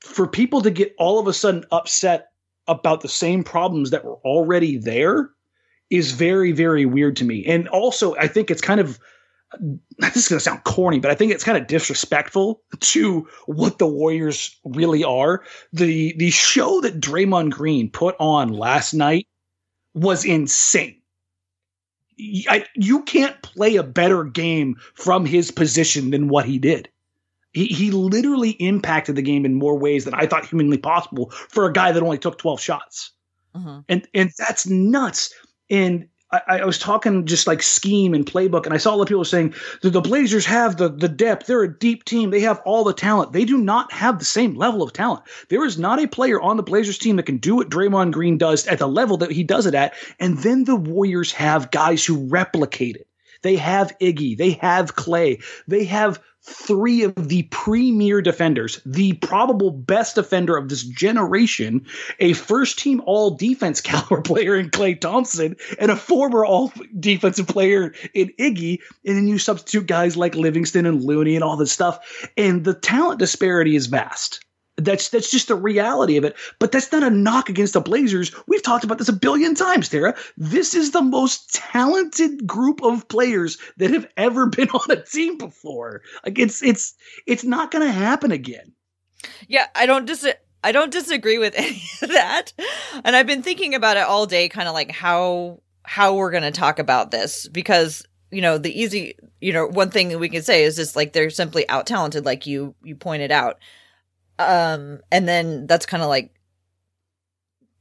for 0.00 0.26
people 0.26 0.60
to 0.60 0.70
get 0.70 0.94
all 0.98 1.18
of 1.18 1.28
a 1.28 1.32
sudden 1.32 1.64
upset 1.72 2.28
about 2.68 3.00
the 3.00 3.08
same 3.08 3.42
problems 3.42 3.90
that 3.90 4.04
were 4.04 4.16
already 4.16 4.76
there 4.76 5.30
is 5.90 6.12
very, 6.12 6.52
very 6.52 6.86
weird 6.86 7.16
to 7.16 7.24
me. 7.24 7.44
And 7.46 7.68
also, 7.68 8.14
I 8.16 8.28
think 8.28 8.50
it's 8.50 8.60
kind 8.62 8.80
of 8.80 8.98
this 9.98 10.16
is 10.16 10.28
going 10.28 10.38
to 10.38 10.44
sound 10.44 10.64
corny, 10.64 10.98
but 10.98 11.10
I 11.10 11.14
think 11.14 11.32
it's 11.32 11.44
kind 11.44 11.56
of 11.56 11.66
disrespectful 11.66 12.62
to 12.80 13.28
what 13.46 13.78
the 13.78 13.86
Warriors 13.86 14.58
really 14.64 15.04
are. 15.04 15.44
The 15.72 16.14
the 16.18 16.30
show 16.30 16.80
that 16.80 17.00
Draymond 17.00 17.50
Green 17.50 17.90
put 17.90 18.16
on 18.18 18.48
last 18.48 18.92
night 18.92 19.26
was 19.94 20.24
insane. 20.24 21.00
I, 22.48 22.64
you 22.74 23.02
can't 23.02 23.40
play 23.42 23.76
a 23.76 23.82
better 23.82 24.24
game 24.24 24.76
from 24.94 25.26
his 25.26 25.50
position 25.50 26.10
than 26.10 26.28
what 26.28 26.46
he 26.46 26.58
did. 26.58 26.88
He, 27.52 27.66
he 27.66 27.90
literally 27.90 28.50
impacted 28.52 29.16
the 29.16 29.22
game 29.22 29.44
in 29.44 29.54
more 29.54 29.78
ways 29.78 30.04
than 30.04 30.14
I 30.14 30.26
thought 30.26 30.46
humanly 30.46 30.78
possible 30.78 31.30
for 31.30 31.66
a 31.66 31.72
guy 31.72 31.92
that 31.92 32.02
only 32.02 32.18
took 32.18 32.38
12 32.38 32.60
shots. 32.60 33.12
Mhm. 33.54 33.84
And 33.88 34.08
and 34.14 34.30
that's 34.38 34.66
nuts. 34.66 35.32
And 35.70 36.08
I, 36.30 36.40
I 36.48 36.64
was 36.64 36.78
talking 36.78 37.24
just 37.26 37.46
like 37.46 37.62
scheme 37.62 38.12
and 38.12 38.26
playbook, 38.26 38.64
and 38.64 38.74
I 38.74 38.78
saw 38.78 38.94
a 38.94 38.96
lot 38.96 39.02
of 39.02 39.08
people 39.08 39.24
saying 39.24 39.54
that 39.82 39.90
the 39.90 40.00
Blazers 40.00 40.44
have 40.46 40.76
the 40.76 40.88
the 40.88 41.08
depth. 41.08 41.46
They're 41.46 41.62
a 41.62 41.78
deep 41.78 42.04
team. 42.04 42.30
They 42.30 42.40
have 42.40 42.60
all 42.64 42.84
the 42.84 42.92
talent. 42.92 43.32
They 43.32 43.44
do 43.44 43.58
not 43.58 43.92
have 43.92 44.18
the 44.18 44.24
same 44.24 44.54
level 44.54 44.82
of 44.82 44.92
talent. 44.92 45.22
There 45.48 45.64
is 45.64 45.78
not 45.78 46.02
a 46.02 46.08
player 46.08 46.40
on 46.40 46.56
the 46.56 46.62
Blazers 46.62 46.98
team 46.98 47.16
that 47.16 47.26
can 47.26 47.38
do 47.38 47.56
what 47.56 47.70
Draymond 47.70 48.12
Green 48.12 48.38
does 48.38 48.66
at 48.66 48.78
the 48.78 48.88
level 48.88 49.16
that 49.18 49.30
he 49.30 49.44
does 49.44 49.66
it 49.66 49.74
at. 49.74 49.94
And 50.18 50.38
then 50.38 50.64
the 50.64 50.76
Warriors 50.76 51.32
have 51.32 51.70
guys 51.70 52.04
who 52.04 52.26
replicate 52.28 52.96
it. 52.96 53.06
They 53.42 53.56
have 53.56 53.96
Iggy. 54.00 54.36
They 54.36 54.52
have 54.52 54.96
Klay. 54.96 55.42
They 55.68 55.84
have 55.84 56.20
three 56.46 57.02
of 57.02 57.28
the 57.28 57.42
premier 57.44 58.22
defenders, 58.22 58.80
the 58.86 59.14
probable 59.14 59.70
best 59.70 60.14
defender 60.14 60.56
of 60.56 60.68
this 60.68 60.84
generation, 60.84 61.84
a 62.20 62.32
first 62.34 62.78
team 62.78 63.02
all 63.04 63.30
defense 63.32 63.80
caliber 63.82 64.22
player 64.22 64.56
in 64.56 64.70
Klay 64.70 64.98
Thompson, 64.98 65.56
and 65.78 65.90
a 65.90 65.96
former 65.96 66.44
all 66.44 66.72
defensive 66.98 67.48
player 67.48 67.92
in 68.14 68.32
Iggy. 68.38 68.78
And 69.04 69.16
then 69.16 69.28
you 69.28 69.38
substitute 69.38 69.86
guys 69.86 70.16
like 70.16 70.34
Livingston 70.34 70.86
and 70.86 71.02
Looney 71.02 71.34
and 71.34 71.44
all 71.44 71.56
this 71.56 71.72
stuff. 71.72 72.28
And 72.36 72.64
the 72.64 72.74
talent 72.74 73.18
disparity 73.18 73.74
is 73.74 73.86
vast. 73.86 74.44
That's 74.76 75.08
that's 75.08 75.30
just 75.30 75.48
the 75.48 75.54
reality 75.54 76.16
of 76.16 76.24
it. 76.24 76.36
But 76.58 76.72
that's 76.72 76.92
not 76.92 77.02
a 77.02 77.10
knock 77.10 77.48
against 77.48 77.72
the 77.72 77.80
Blazers. 77.80 78.32
We've 78.46 78.62
talked 78.62 78.84
about 78.84 78.98
this 78.98 79.08
a 79.08 79.12
billion 79.12 79.54
times, 79.54 79.88
Tara. 79.88 80.14
This 80.36 80.74
is 80.74 80.90
the 80.90 81.02
most 81.02 81.54
talented 81.54 82.46
group 82.46 82.82
of 82.82 83.08
players 83.08 83.58
that 83.78 83.90
have 83.90 84.06
ever 84.16 84.46
been 84.50 84.70
on 84.70 84.90
a 84.90 85.02
team 85.02 85.38
before. 85.38 86.02
Like 86.24 86.38
it's 86.38 86.62
it's 86.62 86.94
it's 87.26 87.44
not 87.44 87.70
going 87.70 87.86
to 87.86 87.92
happen 87.92 88.32
again. 88.32 88.72
Yeah, 89.48 89.66
I 89.74 89.86
don't 89.86 90.04
dis 90.04 90.26
I 90.62 90.72
don't 90.72 90.92
disagree 90.92 91.38
with 91.38 91.54
any 91.56 91.82
of 92.02 92.10
that. 92.10 92.52
And 93.04 93.16
I've 93.16 93.26
been 93.26 93.42
thinking 93.42 93.74
about 93.74 93.96
it 93.96 94.04
all 94.04 94.26
day 94.26 94.48
kind 94.48 94.68
of 94.68 94.74
like 94.74 94.90
how 94.90 95.60
how 95.84 96.16
we're 96.16 96.32
going 96.32 96.42
to 96.42 96.50
talk 96.50 96.78
about 96.78 97.12
this 97.12 97.48
because 97.48 98.04
you 98.30 98.42
know 98.42 98.58
the 98.58 98.78
easy 98.78 99.16
you 99.40 99.52
know 99.52 99.66
one 99.66 99.90
thing 99.90 100.08
that 100.08 100.18
we 100.18 100.28
can 100.28 100.42
say 100.42 100.64
is 100.64 100.76
just 100.76 100.96
like 100.96 101.12
they're 101.12 101.30
simply 101.30 101.68
out 101.68 101.86
talented 101.86 102.24
like 102.24 102.46
you 102.46 102.74
you 102.82 102.96
pointed 102.96 103.30
out 103.30 103.58
um, 104.38 105.00
and 105.10 105.28
then 105.28 105.66
that's 105.66 105.86
kind 105.86 106.02
of 106.02 106.08
like 106.08 106.32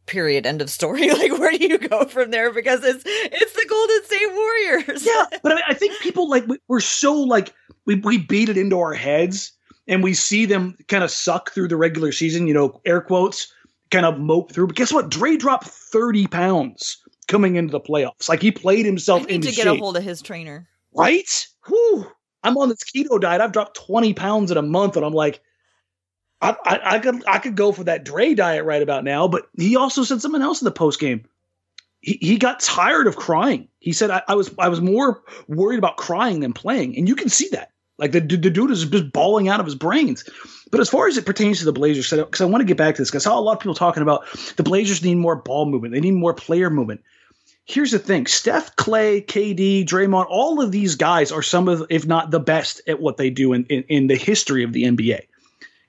period 0.06 0.46
end 0.46 0.62
of 0.62 0.70
story. 0.70 1.10
Like 1.16 1.38
where 1.38 1.52
do 1.52 1.66
you 1.66 1.78
go 1.78 2.06
from 2.06 2.32
there? 2.32 2.52
Because 2.52 2.84
it's 2.84 3.04
it's 3.06 3.54
the 3.54 3.66
golden 3.68 4.04
state 4.04 4.34
warriors. 4.34 5.06
Yeah 5.06 5.26
but 5.44 5.52
I, 5.52 5.56
mean, 5.56 5.64
I 5.68 5.74
think 5.74 6.00
people 6.00 6.30
like 6.30 6.44
we're 6.68 6.80
so 6.80 7.14
like 7.14 7.54
we, 7.86 7.96
we 7.96 8.18
beat 8.18 8.50
it 8.50 8.58
into 8.58 8.80
our 8.80 8.94
heads 8.94 9.52
and 9.88 10.04
we 10.04 10.14
see 10.14 10.46
them 10.46 10.76
kind 10.88 11.04
of 11.04 11.12
suck 11.12 11.52
through 11.52 11.68
the 11.68 11.78
regular 11.78 12.12
season 12.12 12.48
you 12.48 12.54
know 12.54 12.82
air 12.86 13.02
quotes 13.02 13.52
kind 13.92 14.06
of 14.06 14.20
mope 14.20 14.52
through. 14.52 14.68
But 14.68 14.76
guess 14.76 14.92
what? 14.92 15.10
Dre 15.10 15.38
dropped 15.38 15.68
30 15.68 16.28
pounds 16.28 16.98
coming 17.28 17.56
into 17.56 17.72
the 17.72 17.80
playoffs. 17.80 18.28
Like 18.30 18.42
he 18.42 18.52
played 18.52 18.86
himself 18.86 19.24
I 19.24 19.26
need 19.26 19.36
into 19.36 19.50
to 19.50 19.56
get 19.56 19.64
shape. 19.64 19.78
a 19.78 19.80
hold 19.80 19.98
of 19.98 20.04
his 20.04 20.22
trainer. 20.22 20.68
Right? 20.94 21.48
Whew. 21.68 22.08
i'm 22.44 22.58
on 22.58 22.70
this 22.70 22.84
keto 22.84 23.20
diet. 23.20 23.42
I've 23.42 23.52
dropped 23.52 23.76
20 23.78 24.14
pounds 24.14 24.52
in 24.52 24.58
a 24.58 24.62
month 24.62 24.96
and 24.96 25.06
i'm 25.06 25.14
like 25.14 25.42
I, 26.42 26.56
I, 26.66 26.80
I, 26.96 27.00
could 27.00 27.24
I 27.28 27.40
could 27.40 27.56
go 27.56 27.72
for 27.72 27.86
that 27.86 28.04
Dre 28.04 28.34
diet 28.34 28.66
right 28.66 28.82
about 28.82 29.04
now, 29.04 29.28
but 29.28 29.48
he 29.58 29.76
also 29.76 30.04
said 30.04 30.22
something 30.22 30.42
else 30.42 30.62
in 30.62 30.66
the 30.66 30.72
post 30.72 31.00
game. 31.00 31.26
He, 32.02 32.18
he 32.22 32.38
got 32.38 32.60
tired 32.60 33.08
of 33.08 33.16
crying. 33.16 33.68
He 33.80 33.94
said 33.94 34.12
I, 34.12 34.22
I 34.28 34.36
was 34.36 34.54
I 34.60 34.70
was 34.70 34.82
more 34.82 35.24
worried 35.48 35.80
about 35.80 35.98
crying 35.98 36.42
than 36.42 36.54
playing, 36.54 36.98
and 36.98 37.08
you 37.08 37.16
can 37.16 37.30
see 37.30 37.48
that. 37.52 37.72
Like 37.98 38.12
the, 38.12 38.20
the 38.20 38.50
dude 38.50 38.72
is 38.72 38.86
just 38.86 39.14
bawling 39.14 39.48
out 39.48 39.62
of 39.62 39.66
his 39.66 39.76
brains. 39.76 40.30
But 40.70 40.82
as 40.82 40.90
far 40.90 41.08
as 41.08 41.18
it 41.18 41.26
pertains 41.26 41.60
to 41.60 41.66
the 41.66 41.72
Blazers, 41.72 42.10
because 42.10 42.42
I 42.42 42.46
want 42.46 42.62
to 42.62 42.66
get 42.66 42.76
back 42.76 42.96
to 42.96 43.02
this, 43.02 43.10
because 43.10 43.26
I 43.26 43.30
saw 43.30 43.40
a 43.40 43.42
lot 43.42 43.54
of 43.54 43.60
people 43.60 43.76
talking 43.76 44.04
about 44.04 44.26
the 44.58 44.64
Blazers 44.64 45.04
need 45.04 45.16
more 45.16 45.38
ball 45.38 45.66
movement, 45.66 45.94
they 45.94 46.02
need 46.02 46.12
more 46.12 46.34
player 46.34 46.70
movement. 46.70 47.02
Here's 47.64 47.92
the 47.92 48.00
thing: 48.00 48.28
Steph, 48.28 48.76
Klay, 48.76 49.26
KD, 49.26 49.86
Draymond, 49.86 50.28
all 50.30 50.62
of 50.62 50.72
these 50.72 50.96
guys 50.96 51.32
are 51.32 51.42
some 51.42 51.68
of, 51.68 51.84
if 51.90 52.06
not 52.06 52.32
the 52.32 52.40
best, 52.40 52.82
at 52.88 53.00
what 53.00 53.18
they 53.18 53.30
do 53.30 53.54
in, 53.54 53.66
in, 53.66 53.84
in 53.84 54.08
the 54.08 54.16
history 54.16 54.64
of 54.64 54.74
the 54.74 54.84
NBA. 54.84 55.22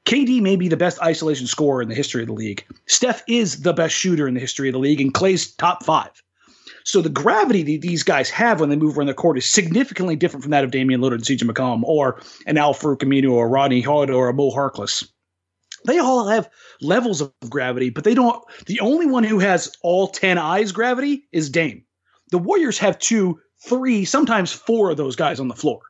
KD 0.07 0.41
may 0.41 0.55
be 0.55 0.69
the 0.69 0.77
best 0.77 1.03
isolation 1.03 1.49
scorer 1.49 1.83
in 1.83 1.89
the 1.89 1.95
history 1.95 2.23
of 2.23 2.29
the 2.29 2.35
league. 2.35 2.65
Steph 2.87 3.25
is 3.27 3.63
the 3.63 3.73
best 3.73 3.93
shooter 3.93 4.29
in 4.29 4.35
the 4.35 4.41
history 4.41 4.69
of 4.69 4.73
the 4.73 4.79
league, 4.79 5.01
and 5.01 5.13
Klay's 5.13 5.51
top 5.51 5.85
five. 5.85 6.23
So 6.85 7.03
the 7.03 7.09
gravity 7.09 7.65
that 7.65 7.83
these 7.83 8.05
guys 8.05 8.31
have 8.31 8.61
when 8.61 8.69
they 8.69 8.77
move 8.77 8.97
around 8.97 9.09
the 9.09 9.15
court 9.15 9.37
is 9.37 9.45
significantly 9.45 10.15
different 10.15 10.45
from 10.45 10.53
that 10.53 10.63
of 10.63 10.71
Damian 10.71 11.01
Lillard 11.01 11.15
and 11.15 11.25
CJ 11.25 11.51
McCollum 11.51 11.83
or 11.83 12.21
an 12.47 12.57
Al 12.57 12.73
Aminu 12.73 13.33
or 13.33 13.49
Rodney 13.49 13.81
Hood 13.81 14.09
or 14.09 14.29
a 14.29 14.33
Mo 14.33 14.53
Harkless. 14.53 15.09
They 15.85 15.99
all 15.99 16.29
have 16.29 16.49
levels 16.81 17.21
of 17.21 17.33
gravity, 17.51 17.91
but 17.91 18.05
they 18.05 18.15
don't. 18.15 18.41
The 18.67 18.79
only 18.79 19.07
one 19.07 19.25
who 19.25 19.41
has 19.41 19.77
all 19.83 20.07
10 20.07 20.39
eyes 20.39 20.71
gravity 20.71 21.27
is 21.33 21.51
Dame. 21.51 21.85
The 22.31 22.39
Warriors 22.39 22.79
have 22.79 23.01
two, 23.01 23.41
three, 23.65 24.05
sometimes 24.05 24.53
four 24.53 24.91
of 24.91 24.97
those 24.97 25.17
guys 25.17 25.41
on 25.41 25.49
the 25.49 25.55
floor. 25.55 25.81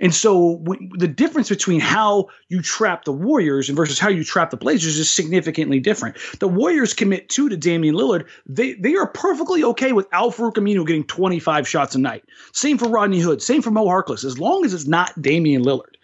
And 0.00 0.14
so 0.14 0.58
w- 0.58 0.88
the 0.96 1.08
difference 1.08 1.48
between 1.48 1.80
how 1.80 2.28
you 2.48 2.62
trap 2.62 3.04
the 3.04 3.12
Warriors 3.12 3.68
and 3.68 3.76
versus 3.76 3.98
how 3.98 4.08
you 4.08 4.24
trap 4.24 4.50
the 4.50 4.56
Blazers 4.56 4.98
is 4.98 5.10
significantly 5.10 5.80
different. 5.80 6.16
The 6.38 6.48
Warriors 6.48 6.94
commit 6.94 7.28
two 7.28 7.48
to 7.48 7.56
Damian 7.56 7.94
Lillard. 7.94 8.26
They 8.46 8.74
they 8.74 8.94
are 8.94 9.06
perfectly 9.08 9.64
okay 9.64 9.92
with 9.92 10.06
Al 10.12 10.30
Farouq 10.30 10.54
Aminu 10.54 10.86
getting 10.86 11.04
25 11.04 11.66
shots 11.66 11.94
a 11.94 11.98
night. 11.98 12.24
Same 12.52 12.78
for 12.78 12.88
Rodney 12.88 13.20
Hood. 13.20 13.42
Same 13.42 13.62
for 13.62 13.70
Mo 13.70 13.86
Harkless. 13.86 14.24
As 14.24 14.38
long 14.38 14.64
as 14.64 14.74
it's 14.74 14.86
not 14.86 15.20
Damian 15.20 15.64
Lillard. 15.64 15.96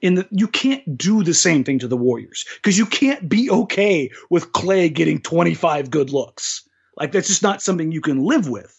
And 0.00 0.26
you 0.30 0.46
can't 0.46 0.96
do 0.96 1.24
the 1.24 1.34
same 1.34 1.64
thing 1.64 1.80
to 1.80 1.88
the 1.88 1.96
Warriors 1.96 2.44
because 2.56 2.78
you 2.78 2.86
can't 2.86 3.28
be 3.28 3.50
okay 3.50 4.10
with 4.30 4.52
Klay 4.52 4.92
getting 4.92 5.20
25 5.20 5.90
good 5.90 6.10
looks. 6.10 6.68
Like 6.96 7.12
that's 7.12 7.28
just 7.28 7.42
not 7.42 7.62
something 7.62 7.90
you 7.90 8.00
can 8.00 8.24
live 8.24 8.48
with. 8.48 8.74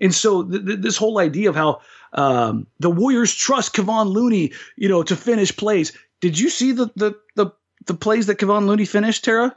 And 0.00 0.14
so 0.14 0.42
th- 0.42 0.64
th- 0.64 0.80
this 0.80 0.96
whole 0.96 1.18
idea 1.18 1.48
of 1.48 1.56
how 1.56 1.80
um, 2.12 2.66
the 2.78 2.90
Warriors 2.90 3.34
trust 3.34 3.74
Kevon 3.74 4.12
Looney, 4.12 4.52
you 4.76 4.88
know, 4.88 5.02
to 5.02 5.16
finish 5.16 5.56
plays. 5.56 5.92
Did 6.20 6.38
you 6.38 6.48
see 6.48 6.72
the 6.72 6.90
the 6.96 7.14
the, 7.36 7.50
the 7.86 7.94
plays 7.94 8.26
that 8.26 8.38
Kevon 8.38 8.66
Looney 8.66 8.84
finished, 8.84 9.24
Tara? 9.24 9.56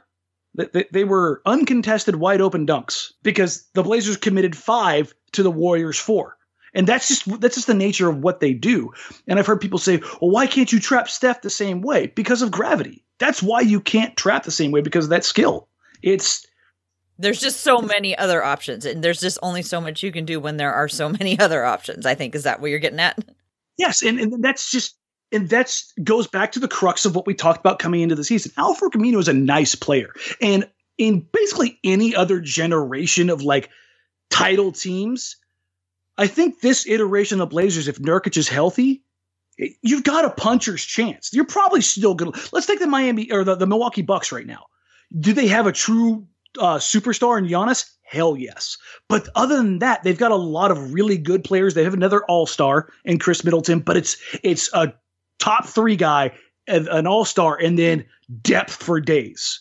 They, 0.54 0.84
they 0.92 1.04
were 1.04 1.42
uncontested, 1.46 2.16
wide 2.16 2.40
open 2.40 2.64
dunks 2.66 3.12
because 3.24 3.64
the 3.74 3.82
Blazers 3.82 4.16
committed 4.16 4.56
five 4.56 5.12
to 5.32 5.42
the 5.42 5.50
Warriors 5.50 5.98
four. 5.98 6.36
And 6.74 6.86
that's 6.86 7.08
just 7.08 7.40
that's 7.40 7.54
just 7.54 7.66
the 7.66 7.74
nature 7.74 8.08
of 8.08 8.18
what 8.18 8.40
they 8.40 8.52
do. 8.52 8.92
And 9.26 9.38
I've 9.38 9.46
heard 9.46 9.60
people 9.60 9.78
say, 9.78 10.00
"Well, 10.20 10.30
why 10.30 10.46
can't 10.46 10.72
you 10.72 10.80
trap 10.80 11.08
Steph 11.08 11.42
the 11.42 11.50
same 11.50 11.82
way?" 11.82 12.08
Because 12.08 12.42
of 12.42 12.50
gravity. 12.50 13.04
That's 13.18 13.42
why 13.42 13.60
you 13.60 13.80
can't 13.80 14.16
trap 14.16 14.42
the 14.42 14.50
same 14.50 14.72
way 14.72 14.80
because 14.80 15.04
of 15.04 15.10
that 15.10 15.24
skill. 15.24 15.68
It's 16.02 16.46
there's 17.18 17.40
just 17.40 17.60
so 17.60 17.78
many 17.78 18.16
other 18.16 18.42
options 18.42 18.84
and 18.84 19.02
there's 19.02 19.20
just 19.20 19.38
only 19.42 19.62
so 19.62 19.80
much 19.80 20.02
you 20.02 20.12
can 20.12 20.24
do 20.24 20.40
when 20.40 20.56
there 20.56 20.72
are 20.72 20.88
so 20.88 21.08
many 21.20 21.38
other 21.38 21.64
options 21.64 22.06
i 22.06 22.14
think. 22.14 22.34
Is 22.34 22.44
that 22.44 22.60
what 22.60 22.70
you're 22.70 22.78
getting 22.78 23.00
at? 23.00 23.18
Yes 23.78 24.02
and, 24.02 24.18
and 24.18 24.44
that's 24.44 24.70
just 24.70 24.96
and 25.32 25.48
that's 25.48 25.92
goes 26.02 26.26
back 26.26 26.52
to 26.52 26.60
the 26.60 26.68
crux 26.68 27.04
of 27.04 27.16
what 27.16 27.26
we 27.26 27.34
talked 27.34 27.60
about 27.60 27.78
coming 27.78 28.02
into 28.02 28.14
the 28.14 28.24
season. 28.24 28.52
Al 28.56 28.74
Farouq 28.74 28.92
Aminu 28.92 29.18
is 29.18 29.28
a 29.28 29.32
nice 29.32 29.74
player 29.74 30.12
and 30.40 30.68
in 30.98 31.26
basically 31.32 31.78
any 31.82 32.14
other 32.14 32.40
generation 32.40 33.30
of 33.30 33.42
like 33.42 33.68
title 34.30 34.72
teams 34.72 35.36
i 36.18 36.26
think 36.26 36.60
this 36.60 36.86
iteration 36.86 37.40
of 37.40 37.50
blazers 37.50 37.88
if 37.88 37.98
Nurkic 37.98 38.36
is 38.36 38.48
healthy 38.48 39.04
you've 39.82 40.04
got 40.04 40.24
a 40.24 40.30
puncher's 40.30 40.84
chance. 40.84 41.30
You're 41.32 41.44
probably 41.44 41.80
still 41.80 42.14
gonna 42.14 42.32
let's 42.52 42.66
take 42.66 42.80
the 42.80 42.86
miami 42.86 43.30
or 43.30 43.44
the, 43.44 43.54
the 43.54 43.66
milwaukee 43.66 44.02
bucks 44.02 44.32
right 44.32 44.46
now. 44.46 44.66
Do 45.18 45.32
they 45.32 45.46
have 45.46 45.66
a 45.66 45.72
true 45.72 46.26
uh, 46.58 46.76
superstar 46.76 47.38
in 47.38 47.46
Giannis? 47.46 47.90
Hell 48.02 48.36
yes. 48.36 48.76
But 49.08 49.28
other 49.34 49.56
than 49.56 49.78
that, 49.80 50.02
they've 50.02 50.18
got 50.18 50.30
a 50.30 50.36
lot 50.36 50.70
of 50.70 50.92
really 50.92 51.16
good 51.16 51.42
players. 51.42 51.74
They 51.74 51.84
have 51.84 51.94
another 51.94 52.24
All 52.26 52.46
Star 52.46 52.88
in 53.04 53.18
Khris 53.18 53.44
Middleton, 53.44 53.80
but 53.80 53.96
it's 53.96 54.16
it's 54.42 54.72
a 54.72 54.94
top 55.38 55.66
three 55.66 55.96
guy, 55.96 56.32
an 56.68 57.06
All 57.06 57.24
Star, 57.24 57.56
and 57.56 57.78
then 57.78 58.04
depth 58.42 58.72
for 58.72 59.00
days. 59.00 59.60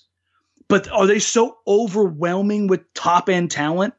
But 0.67 0.89
are 0.91 1.07
they 1.07 1.19
so 1.19 1.57
overwhelming 1.67 2.67
with 2.67 2.81
top 2.93 3.29
end 3.29 3.51
talent 3.51 3.93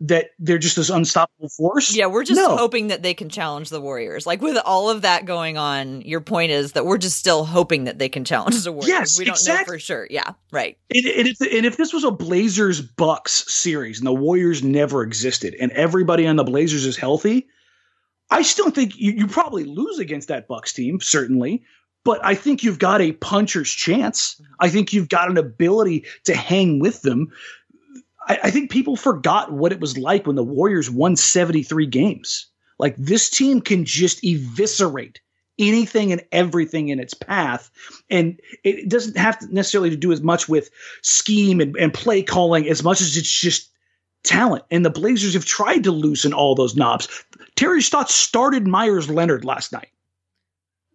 that 0.00 0.30
they're 0.38 0.58
just 0.58 0.76
this 0.76 0.90
unstoppable 0.90 1.48
force? 1.48 1.94
Yeah, 1.94 2.06
we're 2.06 2.24
just 2.24 2.40
No. 2.40 2.56
hoping 2.56 2.86
that 2.88 3.02
they 3.02 3.14
can 3.14 3.28
challenge 3.28 3.68
the 3.70 3.80
Warriors. 3.80 4.26
Like 4.26 4.40
with 4.40 4.56
all 4.64 4.90
of 4.90 5.02
that 5.02 5.24
going 5.24 5.58
on, 5.58 6.02
your 6.02 6.20
point 6.20 6.52
is 6.52 6.72
that 6.72 6.86
we're 6.86 6.98
just 6.98 7.18
still 7.18 7.44
hoping 7.44 7.84
that 7.84 7.98
they 7.98 8.08
can 8.08 8.24
challenge 8.24 8.62
the 8.62 8.72
Warriors. 8.72 8.88
Yes, 8.88 9.18
we 9.18 9.24
don't 9.24 9.34
exactly. 9.34 9.60
know 9.60 9.76
for 9.76 9.78
sure. 9.78 10.06
Yeah, 10.08 10.32
right. 10.52 10.78
And, 10.94 11.06
and, 11.06 11.28
if, 11.28 11.40
and 11.40 11.66
if 11.66 11.76
this 11.76 11.92
was 11.92 12.04
a 12.04 12.10
Blazers 12.10 12.80
Bucks 12.80 13.52
series 13.52 13.98
and 13.98 14.06
the 14.06 14.14
Warriors 14.14 14.62
never 14.62 15.02
existed 15.02 15.56
and 15.60 15.72
everybody 15.72 16.26
on 16.26 16.36
the 16.36 16.44
Blazers 16.44 16.86
is 16.86 16.96
healthy, 16.96 17.48
I 18.30 18.42
still 18.42 18.70
think 18.70 18.96
you, 18.98 19.12
you 19.12 19.26
probably 19.26 19.64
lose 19.64 19.98
against 19.98 20.28
that 20.28 20.46
Bucks 20.46 20.72
team, 20.72 21.00
certainly. 21.00 21.64
But 22.04 22.24
I 22.24 22.34
think 22.34 22.62
you've 22.62 22.78
got 22.78 23.00
a 23.00 23.12
puncher's 23.12 23.70
chance. 23.70 24.34
Mm-hmm. 24.34 24.52
I 24.60 24.68
think 24.68 24.92
you've 24.92 25.08
got 25.08 25.30
an 25.30 25.36
ability 25.36 26.06
to 26.24 26.34
hang 26.34 26.78
with 26.78 27.02
them. 27.02 27.32
I, 28.28 28.38
I 28.44 28.50
think 28.50 28.70
people 28.70 28.96
forgot 28.96 29.52
what 29.52 29.72
it 29.72 29.80
was 29.80 29.98
like 29.98 30.26
when 30.26 30.36
the 30.36 30.44
Warriors 30.44 30.90
won 30.90 31.16
73 31.16 31.86
games. 31.86 32.46
Like 32.78 32.94
this 32.96 33.28
team 33.28 33.60
can 33.60 33.84
just 33.84 34.24
eviscerate 34.24 35.20
anything 35.58 36.12
and 36.12 36.22
everything 36.30 36.88
in 36.88 37.00
its 37.00 37.14
path. 37.14 37.70
And 38.10 38.40
it 38.62 38.88
doesn't 38.88 39.16
have 39.16 39.38
to 39.40 39.52
necessarily 39.52 39.90
to 39.90 39.96
do 39.96 40.12
as 40.12 40.20
much 40.20 40.48
with 40.48 40.70
scheme 41.02 41.60
and, 41.60 41.76
and 41.76 41.92
play 41.92 42.22
calling 42.22 42.68
as 42.68 42.84
much 42.84 43.00
as 43.00 43.16
it's 43.16 43.30
just 43.30 43.70
talent. 44.22 44.64
And 44.70 44.84
the 44.84 44.90
Blazers 44.90 45.34
have 45.34 45.44
tried 45.44 45.82
to 45.84 45.90
loosen 45.90 46.32
all 46.32 46.54
those 46.54 46.76
knobs. 46.76 47.08
Terry 47.56 47.82
Stotts 47.82 48.14
started 48.14 48.68
Meyers 48.68 49.10
Leonard 49.10 49.44
last 49.44 49.72
night. 49.72 49.88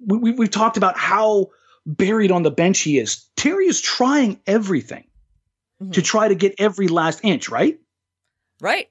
We, 0.06 0.18
we, 0.18 0.32
we've 0.32 0.52
talked 0.52 0.78
about 0.78 0.98
how 0.98 1.48
buried 1.86 2.32
on 2.32 2.44
the 2.44 2.52
bench 2.52 2.80
he 2.80 3.00
is. 3.00 3.26
Terry 3.36 3.68
is 3.68 3.82
trying 3.82 4.40
everything 4.48 5.04
To 5.92 6.00
mm-hmm. 6.00 6.02
try 6.02 6.28
to 6.28 6.36
get 6.36 6.56
every 6.58 6.88
last 6.88 7.22
inch, 7.24 7.50
right? 7.50 7.80
Right. 8.62 8.88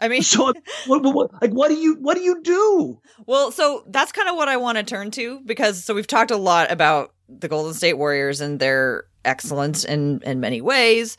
I 0.00 0.08
mean, 0.08 0.22
so 0.22 0.52
what, 0.86 1.02
what, 1.02 1.14
what, 1.14 1.42
like 1.42 1.52
what 1.52 1.68
do 1.68 1.74
you 1.74 1.94
what 1.94 2.16
do 2.16 2.22
you 2.22 2.42
do? 2.42 3.00
Well, 3.26 3.52
so 3.52 3.84
that's 3.88 4.12
kind 4.12 4.28
of 4.28 4.36
what 4.36 4.48
I 4.48 4.56
want 4.56 4.78
to 4.78 4.84
turn 4.84 5.10
to 5.12 5.40
because 5.40 5.84
so 5.84 5.94
we've 5.94 6.06
talked 6.06 6.30
a 6.30 6.36
lot 6.36 6.70
about 6.70 7.14
the 7.28 7.48
Golden 7.48 7.74
State 7.74 7.94
Warriors 7.94 8.40
and 8.40 8.58
their 8.58 9.04
excellence 9.24 9.84
in 9.84 10.20
in 10.24 10.40
many 10.40 10.60
ways. 10.60 11.16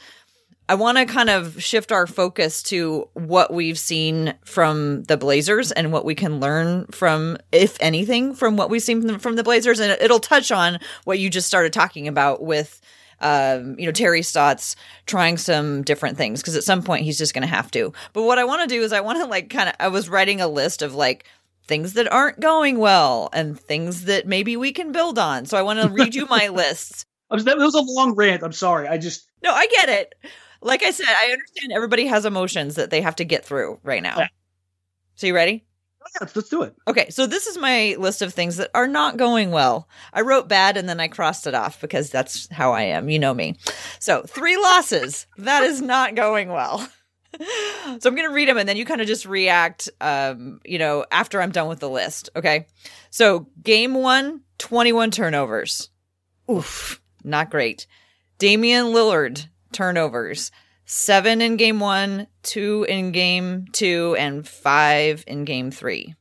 I 0.69 0.75
want 0.75 0.97
to 0.97 1.05
kind 1.05 1.29
of 1.29 1.61
shift 1.61 1.91
our 1.91 2.07
focus 2.07 2.63
to 2.63 3.09
what 3.13 3.53
we've 3.53 3.77
seen 3.77 4.33
from 4.45 5.03
the 5.03 5.17
Blazers 5.17 5.73
and 5.73 5.91
what 5.91 6.05
we 6.05 6.15
can 6.15 6.39
learn 6.39 6.85
from, 6.87 7.37
if 7.51 7.77
anything, 7.81 8.33
from 8.33 8.55
what 8.55 8.69
we've 8.69 8.81
seen 8.81 9.19
from 9.19 9.35
the 9.35 9.43
Blazers. 9.43 9.81
And 9.81 9.97
it'll 10.01 10.21
touch 10.21 10.51
on 10.51 10.79
what 11.03 11.19
you 11.19 11.29
just 11.29 11.47
started 11.47 11.73
talking 11.73 12.07
about 12.07 12.43
with, 12.43 12.79
um, 13.23 13.79
you 13.79 13.85
know, 13.85 13.91
Terry 13.91 14.21
Stotts 14.21 14.75
trying 15.05 15.37
some 15.37 15.81
different 15.83 16.17
things 16.17 16.41
because 16.41 16.55
at 16.55 16.63
some 16.63 16.83
point 16.83 17.03
he's 17.03 17.17
just 17.17 17.33
going 17.33 17.41
to 17.41 17.47
have 17.47 17.71
to. 17.71 17.93
But 18.13 18.23
what 18.23 18.37
I 18.37 18.43
want 18.43 18.61
to 18.61 18.75
do 18.75 18.81
is 18.81 18.93
I 18.93 19.01
want 19.01 19.19
to 19.19 19.25
like 19.25 19.49
kind 19.49 19.69
of, 19.69 19.75
I 19.79 19.87
was 19.87 20.09
writing 20.09 20.41
a 20.41 20.47
list 20.47 20.81
of 20.81 20.93
like, 20.95 21.25
things 21.65 21.93
that 21.93 22.11
aren't 22.11 22.41
going 22.41 22.77
well 22.77 23.29
and 23.31 23.57
things 23.57 24.03
that 24.03 24.27
maybe 24.27 24.57
we 24.57 24.73
can 24.73 24.91
build 24.91 25.17
on. 25.17 25.45
So 25.45 25.57
I 25.57 25.61
want 25.61 25.81
to 25.81 25.87
read 25.87 26.13
you 26.13 26.25
my 26.25 26.47
lists. 26.53 27.05
That 27.31 27.57
was 27.57 27.73
a 27.73 27.79
long 27.79 28.15
rant. 28.15 28.43
I'm 28.43 28.51
sorry. 28.51 28.85
I 28.89 28.97
just 28.97 29.29
no, 29.41 29.49
I 29.49 29.65
get 29.67 29.87
it 29.87 30.13
like 30.63 30.83
I 30.83 30.91
said, 30.91 31.07
I 31.07 31.31
understand 31.31 31.71
everybody 31.73 32.07
has 32.07 32.25
emotions 32.25 32.75
that 32.75 32.89
they 32.89 33.01
have 33.01 33.15
to 33.17 33.25
get 33.25 33.45
through 33.45 33.79
right 33.83 34.01
now. 34.01 34.19
Yeah. 34.19 34.27
So 35.15 35.27
you 35.27 35.35
ready? 35.35 35.65
Yeah, 36.19 36.27
let's 36.35 36.49
do 36.49 36.63
it. 36.63 36.75
Okay, 36.87 37.09
so 37.09 37.25
this 37.25 37.47
is 37.47 37.57
my 37.57 37.95
list 37.97 38.21
of 38.21 38.33
things 38.33 38.57
that 38.57 38.71
are 38.73 38.87
not 38.87 39.17
going 39.17 39.51
well. 39.51 39.87
I 40.11 40.21
wrote 40.21 40.47
bad 40.47 40.77
and 40.77 40.87
then 40.87 40.99
I 40.99 41.07
crossed 41.07 41.47
it 41.47 41.53
off 41.53 41.81
because 41.81 42.09
that's 42.09 42.47
how 42.51 42.71
I 42.71 42.83
am. 42.83 43.09
You 43.09 43.19
know 43.19 43.33
me. 43.33 43.55
So, 43.99 44.23
three 44.23 44.57
losses. 44.57 45.27
that 45.37 45.63
is 45.63 45.81
not 45.81 46.15
going 46.15 46.49
well. 46.49 46.79
so 47.39 48.09
I'm 48.09 48.15
going 48.15 48.27
to 48.27 48.33
read 48.33 48.47
them 48.47 48.57
and 48.57 48.69
then 48.69 48.77
you 48.77 48.85
kind 48.85 49.01
of 49.01 49.07
just 49.07 49.25
react 49.25 49.89
um, 50.01 50.59
you 50.63 50.77
know, 50.77 51.05
after 51.11 51.41
I'm 51.41 51.51
done 51.51 51.67
with 51.67 51.79
the 51.79 51.89
list, 51.89 52.29
okay? 52.35 52.67
So, 53.09 53.47
game 53.61 53.93
1, 53.93 54.41
21 54.59 55.11
turnovers. 55.11 55.89
Oof, 56.49 57.01
not 57.23 57.49
great. 57.49 57.87
Damian 58.37 58.87
Lillard, 58.87 59.47
turnovers 59.71 60.51
seven 60.85 61.41
in 61.41 61.57
game 61.57 61.79
one, 61.79 62.27
two 62.41 62.85
in 62.87 63.11
game 63.11 63.67
two, 63.71 64.15
and 64.17 64.47
five 64.47 65.23
in 65.27 65.45
game 65.45 65.71
three. 65.71 66.15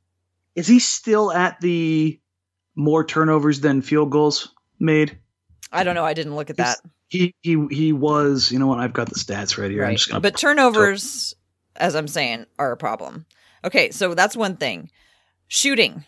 Is 0.55 0.67
he 0.67 0.79
still 0.79 1.33
at 1.33 1.61
the 1.61 2.21
more 2.75 3.05
turnovers 3.05 3.61
than 3.61 3.83
field 3.83 4.11
goals 4.11 4.55
made? 4.79 5.19
I 5.71 5.85
don't 5.85 5.95
know. 5.95 6.05
I 6.05 6.15
didn't 6.15 6.37
look 6.37 6.51
at 6.51 6.57
that. 6.59 6.79
He 7.09 7.35
he 7.43 7.67
he 7.71 7.93
was. 7.93 8.51
You 8.53 8.59
know 8.59 8.67
what? 8.67 8.79
I've 8.79 8.93
got 8.93 9.09
the 9.09 9.17
stats 9.17 9.59
right 9.59 9.71
here. 9.71 9.83
Right. 9.83 10.01
but 10.21 10.37
turnovers, 10.37 11.35
as 11.77 11.95
I'm 11.95 12.09
saying, 12.09 12.47
are 12.59 12.73
a 12.73 12.77
problem. 12.77 13.27
Okay, 13.65 13.91
so 13.91 14.15
that's 14.15 14.37
one 14.37 14.57
thing. 14.57 14.91
Shooting. 15.49 16.05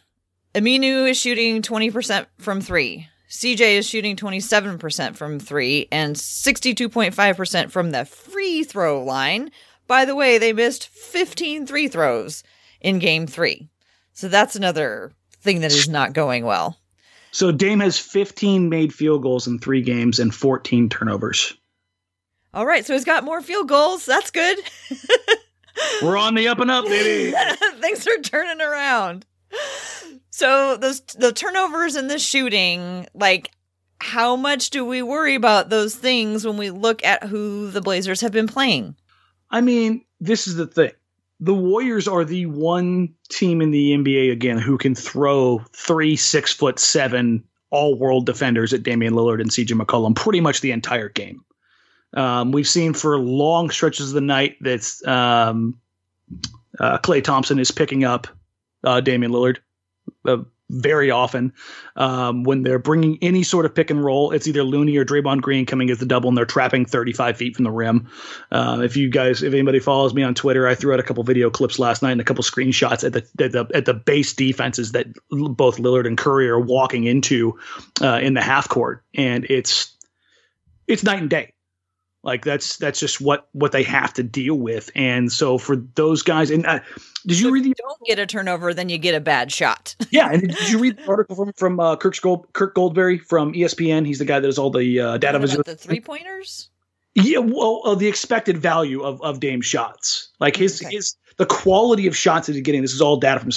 Aminu 0.55 1.11
is 1.11 1.19
shooting 1.19 1.63
20% 1.63 2.27
from 2.39 2.61
three. 2.61 3.09
CJ 3.29 3.79
is 3.79 3.89
shooting 3.89 4.17
27% 4.17 5.17
from 5.17 5.41
three 5.41 5.89
and 5.91 6.15
62.5% 6.15 7.71
from 7.71 7.91
the 7.91 8.05
free 8.05 8.65
throw 8.65 9.03
line. 9.03 9.51
By 9.87 10.05
the 10.05 10.15
way, 10.15 10.39
they 10.39 10.53
missed 10.53 10.89
15 10.89 11.67
free 11.67 11.89
throws 11.89 12.43
in 12.81 12.99
game 12.99 13.27
three. 13.27 13.69
So 14.13 14.29
that's 14.29 14.57
another 14.57 15.13
thing 15.41 15.61
that 15.61 15.73
is 15.73 15.89
not 15.89 16.13
going 16.13 16.45
well. 16.45 16.79
So 17.33 17.51
Dame 17.51 17.81
has 17.81 17.99
15 17.99 18.69
made 18.69 18.95
field 18.95 19.23
goals 19.23 19.49
in 19.49 19.59
three 19.59 19.83
games 19.83 20.21
and 20.21 20.33
14 20.33 20.89
turnovers. 20.89 21.55
All 22.53 22.65
right. 22.65 22.87
So 22.87 22.93
he's 22.93 23.05
got 23.05 23.25
more 23.25 23.41
field 23.41 23.69
goals. 23.69 24.07
That's 24.07 24.31
good. 24.31 24.59
We're 26.03 26.17
on 26.17 26.37
the 26.37 26.47
up 26.47 26.61
and 26.61 26.71
up, 26.71 26.85
baby. 26.85 27.37
Things 27.81 28.07
are 28.07 28.19
turning 28.19 28.61
around. 28.61 29.27
So 30.37 30.77
those 30.77 31.01
the 31.17 31.33
turnovers 31.33 31.95
and 31.95 32.11
the 32.11 32.19
shooting, 32.19 33.07
like 33.15 33.53
how 34.01 34.35
much 34.35 34.71
do 34.71 34.85
we 34.85 35.01
worry 35.01 35.37
about 35.37 35.71
those 35.71 35.95
things 35.95 36.45
when 36.45 36.57
we 36.57 36.71
look 36.71 37.05
at 37.05 37.23
who 37.23 37.71
the 37.71 37.81
Blazers 37.81 38.21
have 38.21 38.33
been 38.33 38.49
playing? 38.49 38.97
I 39.53 39.61
mean, 39.61 40.05
this 40.19 40.49
is 40.49 40.57
the 40.57 40.67
thing. 40.67 40.91
The 41.39 41.55
Warriors 41.55 42.09
are 42.09 42.25
the 42.25 42.47
one 42.47 43.15
team 43.31 43.63
in 43.63 43.71
the 43.71 43.93
NBA 43.93 44.33
again 44.33 44.59
who 44.59 44.77
can 44.77 44.97
throw 44.97 45.63
three 45.73 46.17
six 46.17 46.53
foot 46.53 46.81
seven 46.81 47.45
all 47.71 47.97
world 47.97 48.27
defenders 48.27 48.73
at 48.73 48.83
Damian 48.83 49.15
Lillard 49.15 49.41
and 49.41 49.51
CJ 49.51 49.81
McCollum 49.81 50.17
pretty 50.17 50.41
much 50.41 50.63
the 50.63 50.73
entire 50.73 51.11
game. 51.11 51.45
Um, 52.13 52.51
we've 52.51 52.67
seen 52.67 52.93
for 52.93 53.21
long 53.21 53.71
stretches 53.71 54.09
of 54.09 54.15
the 54.15 54.21
night 54.21 54.57
that 54.63 55.01
um, 55.07 55.79
uh, 56.81 56.99
Klay 56.99 57.23
Thompson 57.23 57.61
is 57.61 57.71
picking 57.71 58.03
up 58.03 58.27
uh, 58.83 59.01
Damian 59.01 59.31
Lillard 59.31 59.59
uh, 60.27 60.39
very 60.71 61.11
often. 61.11 61.53
Um, 61.97 62.43
when 62.43 62.63
they're 62.63 62.79
bringing 62.79 63.19
any 63.23 63.43
sort 63.43 63.67
of 63.67 63.75
pick 63.75 63.91
and 63.91 64.03
roll, 64.03 64.33
it's 64.33 64.47
either 64.47 64.63
Looney 64.63 64.97
or 64.97 65.05
Draymond 65.05 65.43
Green 65.43 65.67
coming 65.67 65.91
as 65.91 65.99
the 65.99 66.07
double, 66.07 66.29
and 66.29 66.37
they're 66.37 66.47
trapping 66.47 66.85
35 66.87 67.37
feet 67.37 67.57
from 67.57 67.65
the 67.65 67.71
rim. 67.71 68.09
Uh, 68.51 68.81
if 68.83 68.97
you 68.97 69.09
guys, 69.09 69.43
if 69.43 69.53
anybody 69.53 69.79
follows 69.79 70.15
me 70.15 70.23
on 70.23 70.35
Twitter, 70.35 70.67
I 70.67 70.75
threw 70.75 70.93
out 70.93 71.01
a 71.01 71.03
couple 71.03 71.23
video 71.23 71.51
clips 71.51 71.79
last 71.79 72.03
night 72.03 72.13
and 72.13 72.21
a 72.21 72.25
couple 72.25 72.43
screenshots 72.43 73.05
at 73.05 73.13
the 73.13 73.45
at 73.45 73.53
the, 73.53 73.67
at 73.75 73.85
the 73.85 73.95
base 73.95 74.33
defenses 74.33 74.93
that 74.93 75.07
both 75.31 75.79
Lillard 75.79 76.07
and 76.07 76.19
Curry 76.19 76.49
are 76.49 76.61
walking 76.61 77.05
into 77.05 77.59
uh, 78.01 78.19
in 78.23 78.35
the 78.35 78.43
half 78.43 78.69
court, 78.69 79.05
and 79.15 79.47
it's 79.49 79.97
it's 80.87 81.03
night 81.03 81.21
and 81.21 81.31
day. 81.31 81.54
Like 82.25 82.43
that's 82.43 82.79
that's 82.79 82.99
just 82.99 83.21
what 83.21 83.49
what 83.53 83.73
they 83.73 83.83
have 83.83 84.15
to 84.15 84.23
deal 84.23 84.55
with, 84.55 84.91
and 84.95 85.31
so 85.31 85.59
for 85.59 85.77
those 85.77 86.23
guys, 86.23 86.51
and 86.51 86.65
uh, 86.65 86.81
did 87.27 87.39
you 87.39 87.47
so 87.47 87.51
read 87.51 87.65
the? 87.65 87.75
don't 87.77 88.01
get 88.07 88.19
a 88.19 88.25
turnover, 88.25 88.73
then 88.73 88.89
you 88.89 88.97
get 88.97 89.15
a 89.15 89.21
bad 89.21 89.53
shot. 89.53 89.95
yeah, 90.11 90.33
and 90.33 90.49
did 90.49 90.71
you 90.71 90.79
read 90.79 90.97
the 90.97 91.07
article 91.07 91.37
from 91.37 91.53
from 91.53 91.79
uh, 91.79 91.97
Kirk 91.97 92.19
Gold, 92.23 92.51
Kirk 92.55 92.75
Goldsberry 92.75 93.21
from 93.21 93.53
ESPN? 93.53 94.07
He's 94.07 94.21
the 94.21 94.25
guy 94.25 94.41
that 94.41 94.47
does 94.47 94.59
all 94.59 94.71
the 94.71 95.01
uh, 95.01 95.19
data. 95.19 95.39
The 95.39 95.77
three 95.77 96.01
pointers. 96.01 96.71
Yeah, 97.15 97.39
well, 97.39 97.83
uh, 97.85 97.95
the 97.95 98.09
expected 98.09 98.57
value 98.57 99.03
of 99.03 99.21
of 99.21 99.41
Dame 99.41 99.61
shots, 99.61 100.31
like 100.41 100.57
his 100.57 100.83
okay. 100.83 100.97
his 100.97 101.15
the 101.37 101.45
quality 101.45 102.07
of 102.07 102.17
shots 102.17 102.47
that 102.47 102.55
he's 102.55 102.63
getting. 102.63 102.81
This 102.81 102.95
is 102.95 103.03
all 103.03 103.19
data 103.19 103.41
from 103.41 103.51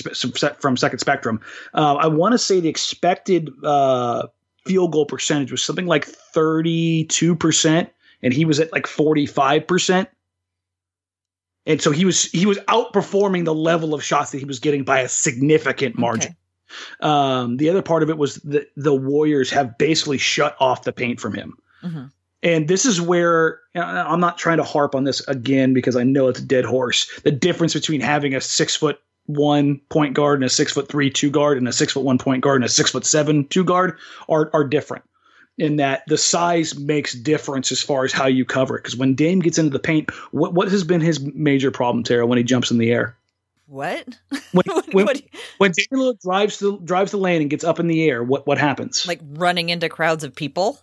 from 0.60 0.76
Second 0.76 1.00
Spectrum. 1.00 1.40
Uh, 1.74 1.96
I 1.96 2.08
want 2.08 2.34
to 2.34 2.38
say 2.38 2.60
the 2.60 2.68
expected 2.68 3.50
uh, 3.64 4.28
field 4.66 4.92
goal 4.92 5.06
percentage 5.06 5.52
was 5.52 5.64
something 5.64 5.86
like 5.86 6.04
thirty 6.04 7.06
two 7.06 7.34
percent 7.34 7.90
and 8.22 8.34
he 8.34 8.46
was 8.46 8.60
at 8.60 8.72
like 8.72 8.86
45%. 8.86 10.08
And 11.66 11.82
so 11.82 11.92
he 11.92 12.06
was 12.06 12.24
he 12.32 12.46
was 12.46 12.58
outperforming 12.60 13.44
the 13.44 13.54
level 13.54 13.94
of 13.94 14.04
shots 14.04 14.32
that 14.32 14.38
he 14.40 14.46
was 14.46 14.60
getting 14.60 14.84
by 14.84 15.02
a 15.02 15.10
significant 15.10 15.98
margin. 15.98 16.32
Okay. 16.32 16.38
Um, 17.02 17.58
the 17.58 17.70
other 17.70 17.82
part 17.82 18.04
of 18.04 18.10
it 18.10 18.18
was 18.18 18.36
that 18.36 18.70
the 18.76 18.96
Warriors 18.96 19.50
have 19.52 19.78
basically 19.78 20.18
shut 20.18 20.56
off 20.60 20.84
the 20.84 20.94
paint 20.94 21.20
from 21.20 21.34
him. 21.34 21.58
Mm-hmm. 21.84 22.06
And 22.44 22.68
this 22.68 22.86
is 22.86 23.02
where 23.02 23.60
I'm 23.76 24.20
not 24.20 24.38
trying 24.38 24.58
to 24.58 24.64
harp 24.64 24.96
on 24.96 25.04
this 25.04 25.28
again 25.28 25.74
because 25.74 25.96
I 25.96 26.04
know 26.04 26.28
it's 26.28 26.40
a 26.40 26.46
dead 26.46 26.66
horse. 26.66 27.10
The 27.24 27.32
difference 27.32 27.74
between 27.74 28.00
having 28.00 28.36
a 28.36 28.42
six 28.42 28.76
foot 28.76 29.00
one 29.26 29.82
point 29.90 30.14
guard 30.14 30.40
and 30.40 30.46
a 30.46 30.50
six 30.50 30.72
foot 30.72 30.88
three 30.88 31.10
two 31.10 31.30
guard 31.30 31.58
and 31.58 31.68
a 31.68 31.74
six 31.74 31.94
foot 31.94 32.04
one 32.04 32.18
point 32.18 32.44
guard 32.44 32.58
and 32.58 32.66
a 32.66 32.70
six 32.70 32.92
foot 32.92 33.06
seven 33.06 33.46
two 33.48 33.66
guard 33.66 33.98
are 34.30 34.50
are 34.54 34.64
different 34.64 35.04
in 35.58 35.78
that 35.78 36.04
the 36.08 36.18
size 36.18 36.78
makes 36.78 37.14
difference 37.14 37.72
as 37.72 37.82
far 37.82 38.06
as 38.06 38.14
how 38.14 38.28
you 38.28 38.46
cover 38.46 38.78
it. 38.78 38.84
Because 38.84 38.96
when 38.96 39.16
Dame 39.16 39.40
gets 39.40 39.58
into 39.58 39.72
the 39.72 39.80
paint, 39.80 40.10
what 40.32 40.54
what 40.54 40.70
has 40.70 40.84
been 40.84 41.02
his 41.02 41.20
major 41.20 41.72
problem, 41.72 42.04
Tara, 42.04 42.26
when 42.26 42.38
he 42.38 42.44
jumps 42.44 42.72
in 42.72 42.78
the 42.78 42.92
air? 42.92 43.16
What? 43.68 44.08
When 44.54 44.64
when, 44.92 45.06
what? 45.06 45.22
when 45.58 45.72
Dame 45.72 46.14
drives 46.24 46.60
the 46.60 46.78
drives 46.84 47.12
the 47.12 47.18
lane 47.18 47.42
and 47.42 47.50
gets 47.50 47.64
up 47.64 47.80
in 47.80 47.88
the 47.88 48.10
air, 48.10 48.24
what 48.24 48.48
what 48.48 48.58
happens? 48.58 49.06
Like 49.06 49.20
running 49.34 49.70
into 49.70 49.90
crowds 49.90 50.24
of 50.24 50.34
people. 50.34 50.80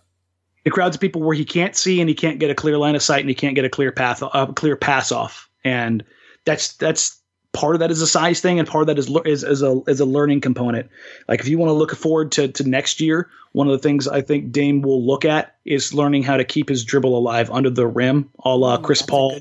The 0.63 0.71
crowds 0.71 0.95
of 0.95 1.01
people 1.01 1.21
where 1.21 1.35
he 1.35 1.45
can't 1.45 1.75
see 1.75 1.99
and 1.99 2.09
he 2.09 2.15
can't 2.15 2.39
get 2.39 2.49
a 2.49 2.55
clear 2.55 2.77
line 2.77 2.95
of 2.95 3.03
sight 3.03 3.19
and 3.19 3.29
he 3.29 3.35
can't 3.35 3.55
get 3.55 3.65
a 3.65 3.69
clear 3.69 3.91
path, 3.91 4.21
a 4.21 4.51
clear 4.55 4.75
pass 4.75 5.11
off, 5.11 5.47
and 5.63 6.03
that's 6.45 6.73
that's 6.77 7.19
part 7.55 7.75
of 7.75 7.79
that 7.79 7.89
is 7.89 8.01
a 8.01 8.07
size 8.07 8.41
thing 8.41 8.59
and 8.59 8.67
part 8.67 8.83
of 8.83 8.87
that 8.87 8.99
is 8.99 9.09
is, 9.25 9.43
is 9.43 9.63
a 9.63 9.81
is 9.87 9.99
a 9.99 10.05
learning 10.05 10.41
component. 10.41 10.89
Like 11.27 11.39
if 11.39 11.47
you 11.47 11.57
want 11.57 11.69
to 11.69 11.73
look 11.73 11.95
forward 11.95 12.31
to 12.33 12.49
to 12.49 12.67
next 12.67 12.99
year, 12.99 13.29
one 13.53 13.67
of 13.67 13.71
the 13.71 13.79
things 13.79 14.07
I 14.07 14.21
think 14.21 14.51
Dame 14.51 14.81
will 14.81 15.03
look 15.03 15.25
at 15.25 15.55
is 15.65 15.93
learning 15.93 16.23
how 16.23 16.37
to 16.37 16.43
keep 16.43 16.69
his 16.69 16.83
dribble 16.83 17.17
alive 17.17 17.49
under 17.49 17.69
the 17.69 17.87
rim, 17.87 18.29
a 18.43 18.55
la 18.55 18.77
Chris 18.77 19.01
Paul 19.01 19.39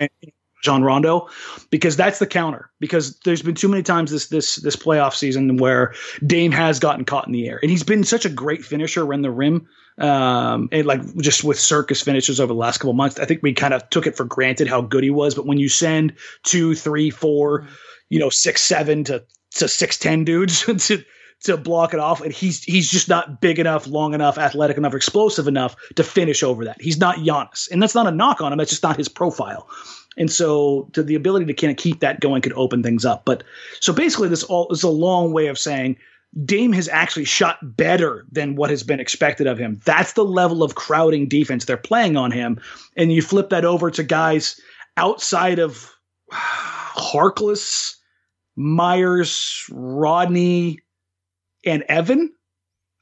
and 0.00 0.10
Rajon 0.56 0.82
Rondo, 0.82 1.28
because 1.70 1.96
that's 1.96 2.18
the 2.18 2.26
counter. 2.26 2.70
Because 2.80 3.18
there's 3.20 3.42
been 3.42 3.54
too 3.54 3.68
many 3.68 3.82
times 3.82 4.10
this 4.10 4.28
this 4.28 4.56
this 4.56 4.76
playoff 4.76 5.14
season 5.14 5.58
where 5.58 5.94
Dame 6.26 6.52
has 6.52 6.78
gotten 6.78 7.04
caught 7.04 7.26
in 7.26 7.32
the 7.32 7.48
air, 7.48 7.58
and 7.62 7.70
he's 7.70 7.84
been 7.84 8.04
such 8.04 8.24
a 8.24 8.30
great 8.30 8.64
finisher 8.64 9.04
around 9.04 9.22
the 9.22 9.30
rim 9.30 9.68
um, 10.00 10.68
and 10.72 10.86
like 10.86 11.14
just 11.16 11.44
with 11.44 11.60
circus 11.60 12.00
finishes 12.00 12.40
over 12.40 12.52
the 12.52 12.58
last 12.58 12.78
couple 12.78 12.94
months, 12.94 13.18
I 13.18 13.26
think 13.26 13.42
we 13.42 13.52
kind 13.52 13.74
of 13.74 13.88
took 13.90 14.06
it 14.06 14.16
for 14.16 14.24
granted 14.24 14.66
how 14.66 14.80
good 14.80 15.04
he 15.04 15.10
was. 15.10 15.34
But 15.34 15.46
when 15.46 15.58
you 15.58 15.68
send 15.68 16.14
two, 16.42 16.74
three, 16.74 17.10
four, 17.10 17.68
you 18.08 18.18
know, 18.18 18.30
six, 18.30 18.62
seven 18.62 19.04
to 19.04 19.24
to 19.56 19.68
six, 19.68 19.98
ten 19.98 20.24
dudes 20.24 20.64
to 20.86 21.04
to 21.42 21.56
block 21.56 21.92
it 21.92 22.00
off, 22.00 22.22
and 22.22 22.32
he's 22.32 22.62
he's 22.64 22.90
just 22.90 23.08
not 23.08 23.40
big 23.42 23.58
enough, 23.58 23.86
long 23.86 24.14
enough, 24.14 24.38
athletic 24.38 24.78
enough, 24.78 24.94
explosive 24.94 25.46
enough 25.46 25.76
to 25.96 26.02
finish 26.02 26.42
over 26.42 26.64
that. 26.64 26.80
He's 26.80 26.98
not 26.98 27.16
Giannis, 27.16 27.70
and 27.70 27.82
that's 27.82 27.94
not 27.94 28.06
a 28.06 28.10
knock 28.10 28.40
on 28.40 28.52
him. 28.52 28.58
That's 28.58 28.70
just 28.70 28.82
not 28.82 28.96
his 28.96 29.08
profile. 29.08 29.68
And 30.16 30.30
so, 30.30 30.88
to 30.92 31.02
the 31.02 31.14
ability 31.14 31.44
to 31.46 31.54
kind 31.54 31.70
of 31.70 31.76
keep 31.76 32.00
that 32.00 32.20
going 32.20 32.42
could 32.42 32.52
open 32.54 32.82
things 32.82 33.04
up. 33.04 33.24
But 33.24 33.44
so 33.80 33.92
basically, 33.92 34.28
this 34.28 34.42
all 34.44 34.68
is 34.70 34.82
a 34.82 34.88
long 34.88 35.32
way 35.32 35.46
of 35.46 35.58
saying 35.58 35.96
Dame 36.44 36.72
has 36.72 36.88
actually 36.88 37.24
shot 37.24 37.58
better 37.76 38.24
than 38.30 38.54
what 38.54 38.70
has 38.70 38.82
been 38.82 39.00
expected 39.00 39.46
of 39.46 39.58
him. 39.58 39.80
That's 39.84 40.12
the 40.12 40.24
level 40.24 40.62
of 40.62 40.76
crowding 40.76 41.28
defense 41.28 41.64
they're 41.64 41.76
playing 41.76 42.16
on 42.16 42.30
him. 42.30 42.60
And 42.96 43.12
you 43.12 43.20
flip 43.20 43.50
that 43.50 43.64
over 43.64 43.90
to 43.90 44.02
guys 44.04 44.60
outside 44.96 45.58
of 45.58 45.90
Harkless, 46.32 47.96
Meyers, 48.56 49.64
Rodney, 49.70 50.78
and 51.64 51.82
Evan. 51.88 52.32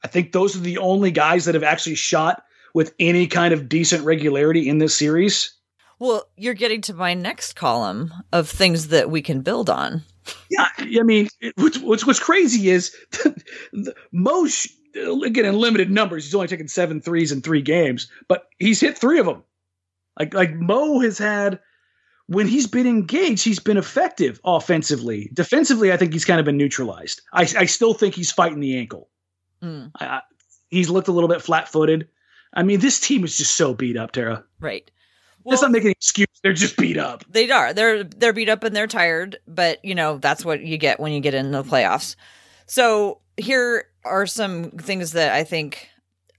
I 0.03 0.07
think 0.07 0.31
those 0.31 0.55
are 0.55 0.61
the 0.61 0.77
only 0.79 1.11
guys 1.11 1.45
that 1.45 1.55
have 1.55 1.63
actually 1.63 1.95
shot 1.95 2.43
with 2.73 2.93
any 2.99 3.27
kind 3.27 3.53
of 3.53 3.69
decent 3.69 4.05
regularity 4.05 4.67
in 4.67 4.77
this 4.79 4.95
series. 4.95 5.53
Well, 5.99 6.29
you're 6.37 6.53
getting 6.53 6.81
to 6.81 6.93
my 6.93 7.13
next 7.13 7.53
column 7.53 8.13
of 8.31 8.49
things 8.49 8.87
that 8.87 9.11
we 9.11 9.21
can 9.21 9.41
build 9.41 9.69
on. 9.69 10.03
Yeah, 10.49 10.67
I 10.77 11.03
mean, 11.03 11.27
what's 11.55 11.79
what's, 11.79 12.05
what's 12.05 12.19
crazy 12.19 12.69
is 12.69 12.95
most 14.11 14.69
again 14.95 15.45
in 15.45 15.55
limited 15.55 15.91
numbers. 15.91 16.25
He's 16.25 16.35
only 16.35 16.47
taken 16.47 16.67
seven 16.67 17.01
threes 17.01 17.31
in 17.31 17.41
three 17.41 17.61
games, 17.61 18.09
but 18.27 18.47
he's 18.59 18.79
hit 18.79 18.97
three 18.97 19.19
of 19.19 19.25
them. 19.25 19.43
Like 20.17 20.33
like 20.33 20.55
Mo 20.55 20.99
has 20.99 21.17
had 21.17 21.59
when 22.29 22.47
he's 22.47 22.67
been 22.67 22.85
engaged, 22.85 23.43
he's 23.43 23.59
been 23.59 23.77
effective 23.77 24.39
offensively. 24.45 25.31
Defensively, 25.33 25.91
I 25.91 25.97
think 25.97 26.13
he's 26.13 26.25
kind 26.25 26.39
of 26.39 26.45
been 26.45 26.57
neutralized. 26.57 27.21
I, 27.33 27.41
I 27.41 27.65
still 27.65 27.95
think 27.95 28.13
he's 28.13 28.31
fighting 28.31 28.59
the 28.59 28.77
ankle. 28.77 29.09
Mm. 29.63 29.89
I, 29.99 30.21
he's 30.69 30.91
looked 30.91 31.07
a 31.07 31.11
little 31.11 31.27
bit 31.27 31.41
flat 31.41 31.69
footed. 31.69 32.07
I 32.53 32.61
mean, 32.61 32.81
this 32.81 32.99
team 32.99 33.23
is 33.23 33.35
just 33.35 33.55
so 33.55 33.73
beat 33.73 33.97
up, 33.97 34.11
Tara. 34.11 34.43
Right. 34.59 34.91
Well, 35.43 35.51
That's 35.51 35.61
not 35.61 35.71
making 35.71 35.87
an 35.87 35.91
excuse. 35.91 36.27
They're 36.43 36.53
just 36.53 36.77
beat 36.77 36.97
up. 36.97 37.23
They 37.29 37.49
are. 37.49 37.73
They're 37.73 38.03
they're 38.03 38.33
beat 38.33 38.49
up 38.49 38.63
and 38.63 38.75
they're 38.75 38.87
tired. 38.87 39.37
But 39.47 39.83
you 39.83 39.95
know 39.95 40.17
that's 40.17 40.43
what 40.43 40.61
you 40.61 40.77
get 40.77 40.99
when 40.99 41.11
you 41.11 41.21
get 41.21 41.33
in 41.33 41.51
the 41.51 41.63
playoffs. 41.63 42.15
So 42.65 43.21
here 43.37 43.85
are 44.05 44.25
some 44.27 44.71
things 44.71 45.13
that 45.13 45.33
I 45.33 45.43
think 45.43 45.89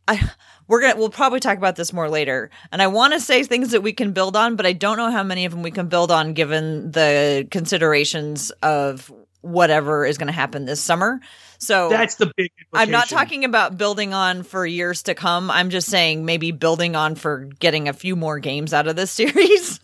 I 0.06 0.30
we're 0.70 0.80
gonna 0.80 0.96
we'll 0.96 1.10
probably 1.10 1.40
talk 1.40 1.58
about 1.58 1.76
this 1.76 1.92
more 1.92 2.08
later 2.08 2.48
and 2.70 2.80
i 2.80 2.86
want 2.86 3.12
to 3.12 3.18
say 3.20 3.42
things 3.42 3.72
that 3.72 3.82
we 3.82 3.92
can 3.92 4.12
build 4.12 4.36
on 4.36 4.54
but 4.54 4.64
i 4.64 4.72
don't 4.72 4.96
know 4.96 5.10
how 5.10 5.24
many 5.24 5.44
of 5.44 5.50
them 5.50 5.62
we 5.62 5.70
can 5.72 5.88
build 5.88 6.12
on 6.12 6.32
given 6.32 6.92
the 6.92 7.46
considerations 7.50 8.50
of 8.62 9.12
whatever 9.42 10.04
is 10.04 10.18
going 10.18 10.26
to 10.26 10.32
happen 10.32 10.64
this 10.64 10.80
summer 10.80 11.20
so 11.58 11.88
that's 11.88 12.16
the 12.16 12.32
big 12.36 12.50
i'm 12.72 12.90
not 12.90 13.08
talking 13.08 13.44
about 13.44 13.78
building 13.78 14.12
on 14.12 14.42
for 14.42 14.66
years 14.66 15.02
to 15.04 15.14
come 15.14 15.50
i'm 15.50 15.70
just 15.70 15.88
saying 15.88 16.24
maybe 16.24 16.52
building 16.52 16.96
on 16.96 17.14
for 17.14 17.44
getting 17.58 17.88
a 17.88 17.92
few 17.92 18.16
more 18.16 18.38
games 18.38 18.72
out 18.74 18.86
of 18.86 18.96
this 18.96 19.10
series 19.20 19.80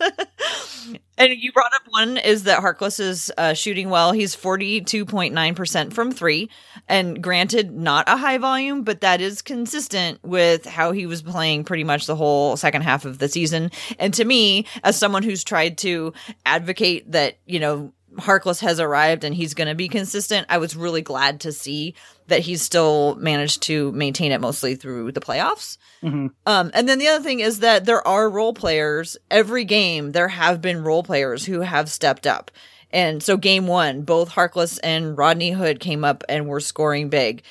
and 1.17 1.33
you 1.35 1.51
brought 1.51 1.73
up 1.73 1.81
one 1.89 2.17
is 2.17 2.43
that 2.43 2.61
Harkless 2.61 2.99
is 2.99 3.31
uh, 3.37 3.53
shooting 3.53 3.89
well. 3.89 4.11
He's 4.11 4.35
42.9% 4.35 5.93
from 5.93 6.11
three. 6.11 6.49
And 6.87 7.21
granted, 7.21 7.71
not 7.71 8.07
a 8.07 8.17
high 8.17 8.37
volume, 8.37 8.83
but 8.83 9.01
that 9.01 9.19
is 9.19 9.41
consistent 9.41 10.19
with 10.23 10.65
how 10.65 10.91
he 10.91 11.07
was 11.07 11.21
playing 11.23 11.63
pretty 11.63 11.83
much 11.83 12.05
the 12.05 12.15
whole 12.15 12.55
second 12.55 12.83
half 12.83 13.05
of 13.05 13.17
the 13.17 13.29
season. 13.29 13.71
And 13.97 14.13
to 14.13 14.25
me, 14.25 14.67
as 14.83 14.97
someone 14.97 15.23
who's 15.23 15.43
tried 15.43 15.79
to 15.79 16.13
advocate 16.45 17.11
that, 17.11 17.37
you 17.45 17.59
know, 17.59 17.93
Harkless 18.17 18.61
has 18.61 18.79
arrived 18.79 19.23
and 19.23 19.35
he's 19.35 19.53
going 19.53 19.67
to 19.67 19.75
be 19.75 19.87
consistent, 19.87 20.47
I 20.49 20.57
was 20.57 20.75
really 20.75 21.01
glad 21.01 21.41
to 21.41 21.51
see 21.51 21.95
that 22.27 22.41
he's 22.41 22.61
still 22.61 23.15
managed 23.15 23.63
to 23.63 23.91
maintain 23.93 24.31
it 24.31 24.41
mostly 24.41 24.75
through 24.75 25.11
the 25.11 25.21
playoffs. 25.21 25.77
Mm-hmm. 26.03 26.27
Um, 26.45 26.71
and 26.73 26.89
then 26.89 26.99
the 26.99 27.07
other 27.07 27.23
thing 27.23 27.39
is 27.39 27.59
that 27.59 27.85
there 27.85 28.05
are 28.07 28.29
role 28.29 28.53
players. 28.53 29.17
Every 29.31 29.63
game, 29.63 30.11
there 30.11 30.27
have 30.27 30.61
been 30.61 30.83
role 30.83 31.03
players 31.03 31.45
who 31.45 31.61
have 31.61 31.89
stepped 31.89 32.27
up. 32.27 32.51
And 32.91 33.21
so, 33.21 33.37
game 33.37 33.67
one, 33.67 34.03
both 34.03 34.31
Harkless 34.31 34.79
and 34.81 35.17
Rodney 35.17 35.51
Hood 35.51 35.79
came 35.79 36.05
up 36.05 36.23
and 36.29 36.47
were 36.47 36.61
scoring 36.61 37.09
big 37.09 37.43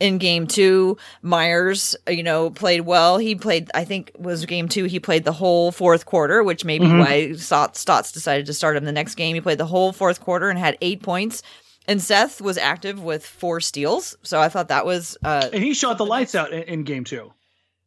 in 0.00 0.18
game 0.18 0.46
two, 0.46 0.96
Meyers, 1.22 1.96
you 2.08 2.22
know, 2.22 2.50
played 2.50 2.82
well. 2.82 3.18
He 3.18 3.34
played, 3.34 3.70
I 3.74 3.84
think 3.84 4.12
was 4.18 4.46
game 4.46 4.68
two, 4.68 4.84
he 4.84 5.00
played 5.00 5.24
the 5.24 5.32
whole 5.32 5.72
fourth 5.72 6.06
quarter, 6.06 6.42
which 6.44 6.64
may 6.64 6.78
be 6.78 6.86
mm-hmm. 6.86 7.00
why 7.00 7.32
Stotts 7.34 8.12
decided 8.12 8.46
to 8.46 8.54
start 8.54 8.76
him 8.76 8.84
the 8.84 8.92
next 8.92 9.16
game. 9.16 9.34
He 9.34 9.40
played 9.40 9.58
the 9.58 9.66
whole 9.66 9.92
fourth 9.92 10.20
quarter 10.20 10.48
and 10.48 10.58
had 10.58 10.78
eight 10.80 11.02
points. 11.02 11.42
And 11.86 12.02
Seth 12.02 12.40
was 12.40 12.58
active 12.58 13.02
with 13.02 13.26
four 13.26 13.60
steals. 13.60 14.16
So 14.22 14.40
I 14.40 14.48
thought 14.48 14.68
that 14.68 14.84
was. 14.84 15.16
Uh, 15.24 15.48
and 15.52 15.64
he 15.64 15.72
shot 15.72 15.98
the 15.98 16.06
lights 16.06 16.34
out 16.34 16.52
in, 16.52 16.62
in 16.64 16.84
game 16.84 17.04
two. 17.04 17.32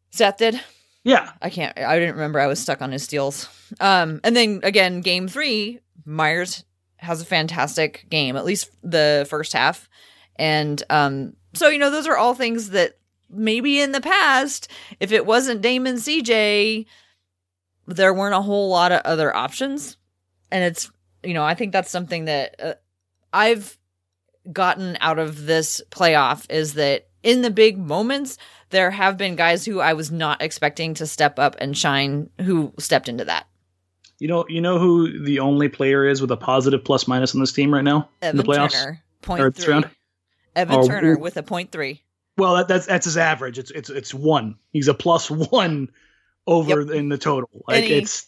Seth 0.10 0.38
did? 0.38 0.60
Yeah. 1.04 1.32
I 1.41 1.50
can't, 1.50 1.78
I 1.78 1.97
didn't 2.00 2.15
remember. 2.15 2.39
I 2.39 2.47
was 2.47 2.60
stuck 2.60 2.82
on 2.82 2.91
his 2.91 3.04
steals. 3.04 3.47
Um, 3.80 4.19
and 4.24 4.36
then 4.36 4.60
again, 4.63 5.02
game 5.02 5.28
three, 5.28 5.80
Meyers 6.04 6.65
has 6.97 7.21
a 7.21 7.26
fantastic 7.26 8.08
game, 8.10 8.36
at 8.36 8.45
least 8.45 8.69
the 8.84 9.26
first 9.30 9.54
half. 9.54 9.88
And 10.36 10.82
um, 10.89 11.36
so, 11.54 11.68
you 11.68 11.80
know, 11.80 11.90
those 11.90 12.08
are 12.08 12.18
all 12.18 12.34
things 12.34 12.70
that 12.70 12.98
maybe 13.30 13.82
in 13.82 13.92
the 13.92 14.02
past, 14.02 14.68
if 15.00 15.12
it 15.12 15.26
wasn't 15.26 15.62
Damon 15.62 15.96
CJ, 15.96 16.86
there 17.88 18.14
weren't 18.14 18.36
a 18.36 18.42
whole 18.42 18.70
lot 18.70 18.92
of 18.92 19.02
other 19.06 19.36
options. 19.36 19.98
And 20.52 20.64
it's, 20.64 20.92
you 21.24 21.34
know, 21.34 21.44
I 21.44 21.56
think 21.56 21.72
that's 21.72 21.92
something 21.92 22.26
that 22.26 22.56
uh, 22.60 22.74
I've 23.34 23.78
gotten 24.52 24.98
out 25.02 25.20
of 25.20 25.46
this 25.46 25.82
playoff 25.92 26.50
is 26.50 26.74
that 26.74 27.08
in 27.24 27.42
the 27.42 27.52
big 27.52 27.78
moments, 27.78 28.38
there 28.70 28.92
have 28.92 29.18
been 29.18 29.36
guys 29.36 29.66
who 29.66 29.80
I 29.80 29.94
was 29.94 30.12
not 30.12 30.42
expecting 30.42 30.94
to 30.96 31.06
step 31.06 31.38
up 31.38 31.56
and 31.60 31.78
shine 31.78 32.30
who 32.40 32.74
stepped 32.80 33.08
into 33.08 33.26
that. 33.26 33.48
You 34.20 34.28
know, 34.28 34.46
you 34.50 34.62
know 34.62 34.80
who 34.80 35.24
the 35.24 35.40
only 35.40 35.68
player 35.68 36.06
is 36.06 36.22
with 36.22 36.32
a 36.32 36.38
positive 36.38 36.84
plus 36.84 37.08
minus 37.08 37.34
on 37.34 37.42
this 37.42 37.52
team 37.52 37.74
right 37.74 37.84
now 37.84 38.08
Evan 38.22 38.40
in 38.40 38.46
the 38.46 38.52
playoffs? 38.52 38.72
Turner, 38.72 39.04
point 39.22 39.56
three. 39.56 39.74
Round? 39.74 39.90
Evan 40.56 40.80
oh, 40.80 40.88
Turner 40.88 41.18
with 41.18 41.38
a 41.38 41.44
point 41.44 41.72
three. 41.72 42.04
Well, 42.38 42.56
that, 42.56 42.68
that's 42.68 42.86
that's 42.86 43.06
his 43.06 43.18
average. 43.18 43.60
It's 43.60 43.72
it's 43.72 43.90
it's 43.90 44.14
one. 44.14 44.56
He's 44.72 44.88
a 44.88 44.94
plus 44.94 45.30
one 45.30 45.90
over 46.48 46.82
yep. 46.82 46.92
in 46.92 47.10
the 47.10 47.18
total. 47.18 47.50
Like 47.68 47.84
he, 47.84 47.94
it's 47.94 48.28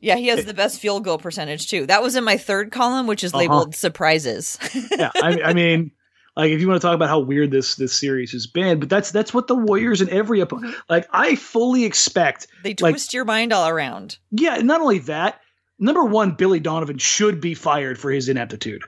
yeah, 0.00 0.16
he 0.16 0.28
has 0.28 0.40
it, 0.40 0.46
the 0.46 0.54
best 0.54 0.80
field 0.80 1.04
goal 1.04 1.18
percentage 1.18 1.68
too. 1.68 1.86
That 1.86 2.02
was 2.02 2.16
in 2.16 2.24
my 2.24 2.36
third 2.36 2.72
column, 2.72 3.06
which 3.06 3.24
is 3.24 3.32
uh-huh. 3.32 3.38
labeled 3.38 3.68
uh-huh. 3.68 3.76
surprises. 3.76 4.58
yeah, 4.90 5.10
I, 5.14 5.40
I, 5.42 5.52
mean, 5.54 5.92
like 6.36 6.50
if 6.50 6.60
you 6.60 6.68
want 6.68 6.80
to 6.80 6.86
talk 6.86 6.94
about 6.94 7.08
how 7.08 7.20
weird 7.20 7.50
this 7.50 7.76
this 7.76 7.98
series 7.98 8.32
has 8.32 8.46
been, 8.46 8.80
but 8.80 8.88
that's 8.88 9.10
that's 9.10 9.32
what 9.32 9.46
the 9.46 9.54
Warriors 9.54 10.00
and 10.00 10.10
every 10.10 10.40
opponent 10.40 10.74
like. 10.88 11.06
I 11.10 11.36
fully 11.36 11.84
expect 11.84 12.46
they 12.62 12.74
twist 12.74 13.10
like, 13.10 13.14
your 13.14 13.24
mind 13.24 13.52
all 13.52 13.68
around. 13.68 14.18
Yeah, 14.30 14.56
not 14.56 14.80
only 14.80 14.98
that. 15.00 15.40
Number 15.76 16.04
one, 16.04 16.32
Billy 16.32 16.60
Donovan 16.60 16.98
should 16.98 17.40
be 17.40 17.54
fired 17.54 17.98
for 17.98 18.10
his 18.10 18.28
ineptitude 18.28 18.84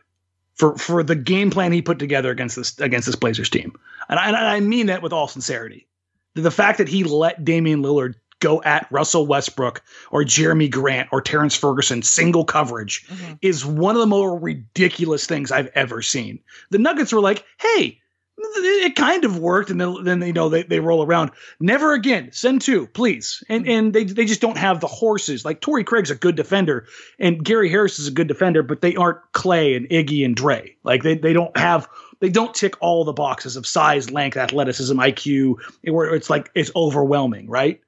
for 0.56 0.76
for 0.76 1.02
the 1.02 1.14
game 1.14 1.50
plan 1.50 1.72
he 1.72 1.82
put 1.82 1.98
together 1.98 2.30
against 2.30 2.56
this 2.56 2.78
against 2.80 3.06
this 3.06 3.14
Blazers 3.14 3.50
team. 3.50 3.78
And 4.08 4.18
I, 4.18 4.26
and 4.26 4.36
I 4.36 4.60
mean 4.60 4.86
that 4.86 5.02
with 5.02 5.12
all 5.12 5.28
sincerity. 5.28 5.86
The 6.34 6.50
fact 6.50 6.78
that 6.78 6.88
he 6.88 7.04
let 7.04 7.44
Damian 7.44 7.82
Lillard 7.82 8.14
go 8.40 8.62
at 8.64 8.86
Russell 8.90 9.26
Westbrook 9.26 9.82
or 10.10 10.22
Jerami 10.22 10.70
Grant 10.70 11.08
or 11.12 11.22
Terrance 11.22 11.56
Ferguson 11.56 12.02
single 12.02 12.44
coverage 12.44 13.06
mm-hmm. 13.06 13.34
is 13.40 13.64
one 13.64 13.96
of 13.96 14.00
the 14.00 14.06
more 14.06 14.38
ridiculous 14.38 15.26
things 15.26 15.50
I've 15.50 15.70
ever 15.74 16.02
seen. 16.02 16.40
The 16.70 16.78
Nuggets 16.78 17.12
were 17.12 17.20
like, 17.20 17.44
"Hey, 17.58 18.00
it 18.38 18.96
kind 18.96 19.24
of 19.24 19.38
worked, 19.38 19.70
and 19.70 19.80
then 19.80 20.04
then 20.04 20.22
you 20.22 20.32
know 20.32 20.48
they, 20.48 20.62
they 20.62 20.80
roll 20.80 21.04
around. 21.04 21.30
Never 21.58 21.92
again. 21.92 22.30
Send 22.32 22.60
two, 22.60 22.86
please. 22.86 23.42
And 23.48 23.64
mm-hmm. 23.64 23.70
and 23.70 23.92
they 23.94 24.04
they 24.04 24.26
just 24.26 24.40
don't 24.40 24.58
have 24.58 24.80
the 24.80 24.86
horses. 24.86 25.44
Like 25.44 25.60
Torrey 25.60 25.84
Craig's 25.84 26.10
a 26.10 26.14
good 26.14 26.36
defender, 26.36 26.86
and 27.18 27.44
Gary 27.44 27.70
Harris 27.70 27.98
is 27.98 28.08
a 28.08 28.12
good 28.12 28.28
defender, 28.28 28.62
but 28.62 28.80
they 28.80 28.94
aren't 28.96 29.20
Klay 29.32 29.76
and 29.76 29.88
Iggy 29.88 30.24
and 30.24 30.36
Dre. 30.36 30.76
Like 30.82 31.02
they 31.02 31.16
they 31.16 31.32
don't 31.32 31.56
have 31.56 31.88
they 32.20 32.28
don't 32.28 32.54
tick 32.54 32.74
all 32.80 33.04
the 33.04 33.12
boxes 33.12 33.56
of 33.56 33.66
size, 33.66 34.10
length, 34.10 34.36
athleticism, 34.36 34.98
IQ, 34.98 35.56
where 35.84 36.14
it's 36.14 36.30
like 36.30 36.50
it's 36.54 36.70
overwhelming, 36.76 37.48
right? 37.48 37.80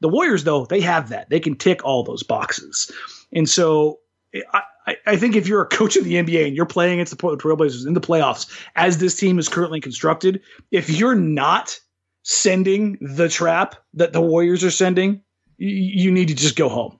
The 0.00 0.08
Warriors 0.08 0.44
though 0.44 0.66
they 0.66 0.82
have 0.82 1.08
that. 1.08 1.30
They 1.30 1.40
can 1.40 1.56
tick 1.56 1.84
all 1.84 2.04
those 2.04 2.22
boxes, 2.22 2.90
and 3.32 3.48
so 3.48 4.00
I, 4.52 4.62
I, 5.06 5.16
think 5.16 5.34
if 5.34 5.48
you're 5.48 5.62
a 5.62 5.66
coach 5.66 5.96
of 5.96 6.04
the 6.04 6.14
NBA 6.14 6.46
and 6.46 6.56
you're 6.56 6.64
playing 6.64 6.94
against 6.94 7.10
the 7.10 7.16
Portland 7.16 7.42
Trailblazers 7.42 7.86
in 7.86 7.94
the 7.94 8.00
playoffs, 8.00 8.46
as 8.76 8.98
this 8.98 9.16
team 9.16 9.38
is 9.38 9.48
currently 9.48 9.80
constructed, 9.80 10.40
if 10.70 10.88
you're 10.88 11.16
not 11.16 11.78
sending 12.22 12.98
the 13.00 13.28
trap 13.28 13.76
that 13.94 14.12
the 14.12 14.20
Warriors 14.20 14.62
are 14.62 14.70
sending, 14.70 15.20
you, 15.58 15.68
you 15.68 16.12
need 16.12 16.28
to 16.28 16.34
just 16.34 16.56
go 16.56 16.68
home. 16.68 16.98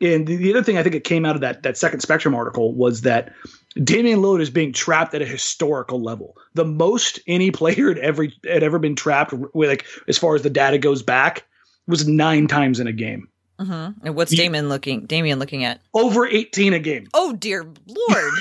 And 0.00 0.26
the, 0.26 0.36
the, 0.36 0.50
other 0.50 0.62
thing 0.62 0.76
I 0.76 0.82
think 0.82 0.94
it 0.94 1.04
came 1.04 1.24
out 1.24 1.36
of 1.36 1.40
that 1.40 1.62
that 1.62 1.78
second 1.78 2.00
Spectrum 2.00 2.34
article 2.34 2.74
was 2.74 3.00
that 3.00 3.32
Damian 3.82 4.20
Lillard 4.20 4.42
is 4.42 4.50
being 4.50 4.72
trapped 4.72 5.14
at 5.14 5.22
a 5.22 5.26
historical 5.26 6.02
level. 6.02 6.36
The 6.54 6.66
most 6.66 7.18
any 7.26 7.50
player 7.50 7.88
had 7.94 7.98
ever 7.98 8.26
had 8.44 8.62
ever 8.62 8.78
been 8.78 8.94
trapped 8.94 9.32
with, 9.32 9.68
like 9.68 9.86
as 10.06 10.18
far 10.18 10.34
as 10.34 10.42
the 10.42 10.50
data 10.50 10.76
goes 10.76 11.02
back, 11.02 11.44
was 11.86 12.06
nine 12.06 12.46
times 12.46 12.78
in 12.78 12.86
a 12.86 12.92
game. 12.92 13.28
Mm-hmm. 13.58 14.06
And 14.06 14.14
what's 14.14 14.34
Damon 14.34 14.68
looking? 14.68 15.06
Damian 15.06 15.38
looking 15.38 15.64
at 15.64 15.80
over 15.94 16.26
eighteen 16.26 16.74
a 16.74 16.78
game. 16.78 17.08
Oh 17.14 17.32
dear 17.32 17.64
lord! 17.86 18.32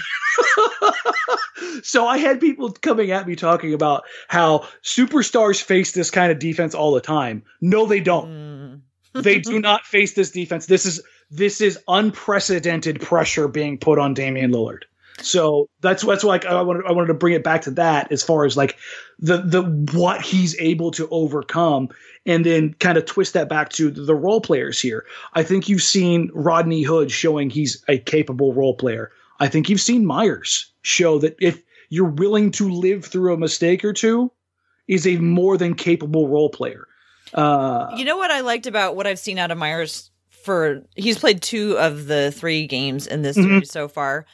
so 1.84 2.06
I 2.06 2.18
had 2.18 2.40
people 2.40 2.72
coming 2.72 3.12
at 3.12 3.28
me 3.28 3.36
talking 3.36 3.74
about 3.74 4.04
how 4.28 4.68
superstars 4.84 5.62
face 5.62 5.94
this 5.94 6.12
kind 6.12 6.32
of 6.32 6.40
defense 6.40 6.76
all 6.76 6.94
the 6.94 7.02
time. 7.02 7.44
No, 7.62 7.86
they 7.86 8.02
don't. 8.02 8.82
Mm. 9.14 9.24
they 9.24 9.40
do 9.40 9.60
not 9.62 9.86
face 9.86 10.14
this 10.14 10.32
defense. 10.32 10.66
This 10.66 10.86
is 10.86 11.02
this 11.32 11.62
is 11.62 11.80
unprecedented 11.88 13.02
pressure 13.02 13.48
being 13.48 13.78
put 13.78 14.00
on 14.00 14.14
Damian 14.14 14.52
Lillard. 14.52 14.84
So 15.22 15.70
that's 15.82 16.04
that's 16.06 16.24
why 16.24 16.40
I 16.48 16.62
wanted 16.62 16.86
I 16.86 16.92
wanted 16.92 17.08
to 17.08 17.14
bring 17.14 17.34
it 17.34 17.44
back 17.44 17.62
to 17.64 17.72
that 17.72 18.12
as 18.12 18.22
far 18.22 18.46
as 18.46 18.58
like 18.58 18.78
the 19.20 19.38
the 19.38 19.64
what 19.98 20.22
he's 20.22 20.60
able 20.60 20.92
to 20.92 21.08
overcome 21.10 21.90
and 22.26 22.46
then 22.46 22.74
kind 22.76 22.98
of 22.98 23.06
twist 23.06 23.34
that 23.34 23.48
back 23.48 23.70
to 23.70 23.90
the 23.92 24.16
role 24.16 24.42
players 24.42 24.80
here. 24.80 25.06
I 25.34 25.44
think 25.44 25.70
you've 25.70 25.82
seen 25.84 26.32
Rodney 26.34 26.84
Hood 26.84 27.12
showing 27.12 27.50
he's 27.50 27.84
a 27.88 27.98
capable 27.98 28.54
role 28.54 28.76
player. 28.76 29.12
I 29.40 29.48
think 29.48 29.70
you've 29.70 29.82
seen 29.82 30.06
Meyers 30.06 30.72
show 30.82 31.20
that 31.20 31.36
if 31.40 31.62
you're 31.90 32.06
willing 32.10 32.52
to 32.52 32.70
live 32.70 33.06
through 33.06 33.34
a 33.34 33.38
mistake 33.38 33.86
or 33.86 33.94
two, 33.94 34.32
is 34.88 35.06
a 35.08 35.18
more 35.18 35.58
than 35.58 35.76
capable 35.76 36.28
role 36.28 36.50
player. 36.50 36.88
Uh, 37.34 37.94
You 37.98 38.06
know 38.06 38.18
what 38.18 38.32
I 38.32 38.42
liked 38.42 38.68
about 38.68 38.96
what 38.96 39.08
I've 39.08 39.20
seen 39.20 39.38
out 39.38 39.52
of 39.52 39.58
Meyers 39.58 40.10
for 40.30 40.84
he's 40.96 41.18
played 41.18 41.42
two 41.42 41.78
of 41.80 42.08
the 42.08 42.32
three 42.32 42.68
games 42.68 43.08
in 43.08 43.22
this 43.24 43.38
Mhm. 43.38 43.44
series 43.44 43.72
so 43.72 43.88
far. 43.88 44.26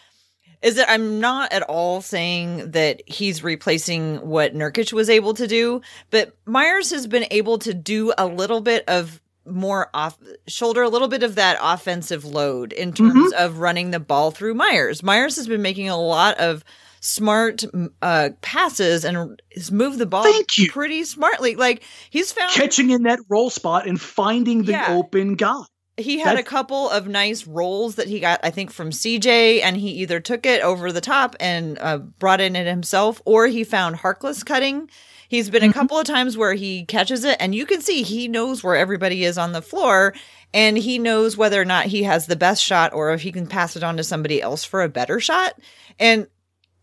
Is 0.62 0.76
that 0.76 0.90
I'm 0.90 1.20
not 1.20 1.52
at 1.52 1.64
all 1.64 2.02
saying 2.02 2.72
that 2.72 3.02
he's 3.08 3.44
replacing 3.44 4.18
what 4.18 4.54
Nurkic 4.54 4.94
was 4.94 5.10
able 5.10 5.34
to 5.34 5.48
do, 5.48 5.82
but 6.12 6.36
Meyers 6.46 6.92
has 6.92 7.08
been 7.08 7.26
able 7.32 7.58
to 7.60 7.74
do 7.74 8.14
a 8.18 8.28
little 8.28 8.62
bit 8.62 8.84
of 8.88 9.20
more 9.44 9.90
off 9.96 10.20
shoulder 10.48 10.84
a 10.84 10.90
little 10.90 11.08
bit 11.08 11.24
of 11.24 11.34
that 11.34 11.58
offensive 11.60 12.24
load 12.24 12.72
in 12.74 12.94
terms 12.94 13.34
of 13.34 13.58
running 13.58 13.90
the 13.90 14.00
ball 14.00 14.30
through 14.30 14.54
Meyers. 14.54 15.02
Meyers 15.02 15.36
has 15.36 15.48
been 15.48 15.64
making 15.64 15.90
a 15.90 15.98
lot 15.98 16.38
of 16.38 16.64
smart 17.04 17.64
uh 18.04 18.30
passes 18.42 19.04
and 19.04 19.42
has 19.56 19.72
moved 19.72 19.98
the 19.98 20.06
ball 20.06 20.22
Thank 20.24 20.60
you. 20.60 20.72
pretty 20.72 21.04
smartly. 21.04 21.56
Like 21.56 21.82
he's 22.12 22.32
found 22.32 22.52
catching 22.52 22.92
in 22.92 23.02
that 23.04 23.18
role 23.28 23.50
spot 23.50 23.88
and 23.88 24.00
finding 24.00 24.66
the 24.66 24.74
Yeah. 24.74 24.96
open 24.96 25.34
guy. 25.34 25.64
He 26.02 26.20
had 26.20 26.38
a 26.38 26.44
couple 26.44 26.90
of 26.90 27.08
nice 27.08 27.48
rolls 27.48 27.96
that 27.96 28.08
he 28.08 28.20
got, 28.20 28.40
I 28.44 28.50
think, 28.50 28.72
from 28.72 28.90
CJ, 28.92 29.62
and 29.62 29.78
he 29.78 29.90
either 30.02 30.20
took 30.20 30.46
it 30.46 30.62
over 30.62 30.92
the 30.92 31.02
top 31.02 31.36
and 31.40 31.78
uh, 31.80 31.98
brought 31.98 32.42
in 32.42 32.56
it 32.56 32.68
himself, 32.68 33.22
or 33.26 33.48
he 33.48 33.64
found 33.64 33.98
Harkless 33.98 34.46
cutting. 34.46 34.90
He's 35.28 35.50
been 35.50 35.62
Mm-hmm. 35.62 35.70
a 35.70 35.74
couple 35.74 35.98
of 35.98 36.06
times 36.06 36.38
where 36.38 36.54
he 36.54 36.86
catches 36.86 37.24
it, 37.24 37.38
and 37.40 37.56
you 37.56 37.66
can 37.66 37.82
see 37.82 38.04
he 38.04 38.28
knows 38.28 38.64
where 38.64 38.76
everybody 38.76 39.24
is 39.24 39.38
on 39.38 39.54
the 39.54 39.62
floor, 39.62 40.14
and 40.54 40.78
he 40.78 41.00
knows 41.00 41.38
whether 41.38 41.62
or 41.62 41.66
not 41.66 41.86
he 41.86 42.04
has 42.04 42.28
the 42.28 42.36
best 42.36 42.62
shot 42.62 42.94
or 42.94 43.14
if 43.14 43.22
he 43.22 43.32
can 43.32 43.48
pass 43.48 43.78
it 43.78 43.84
on 43.84 43.96
to 43.98 44.04
somebody 44.04 44.42
else 44.42 44.66
for 44.66 44.84
a 44.84 44.90
better 44.90 45.22
shot. 45.22 45.54
And 46.00 46.28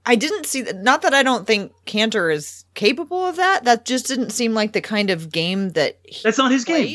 I 0.07 0.15
didn't 0.15 0.47
see 0.47 0.63
that. 0.63 0.77
Not 0.77 1.03
that 1.03 1.13
I 1.13 1.23
don't 1.23 1.47
think 1.47 1.73
Kanter 1.85 2.33
is 2.33 2.65
capable 2.73 3.27
of 3.27 3.37
that. 3.37 3.65
That 3.65 3.85
just 3.85 4.07
didn't 4.07 4.31
seem 4.31 4.55
like 4.55 4.73
the 4.73 4.81
kind 4.81 5.11
of 5.11 5.31
game 5.31 5.71
that 5.73 5.99
he 6.03 6.23
That's 6.25 6.39
not 6.39 6.51
his 6.51 6.65
game. 6.65 6.87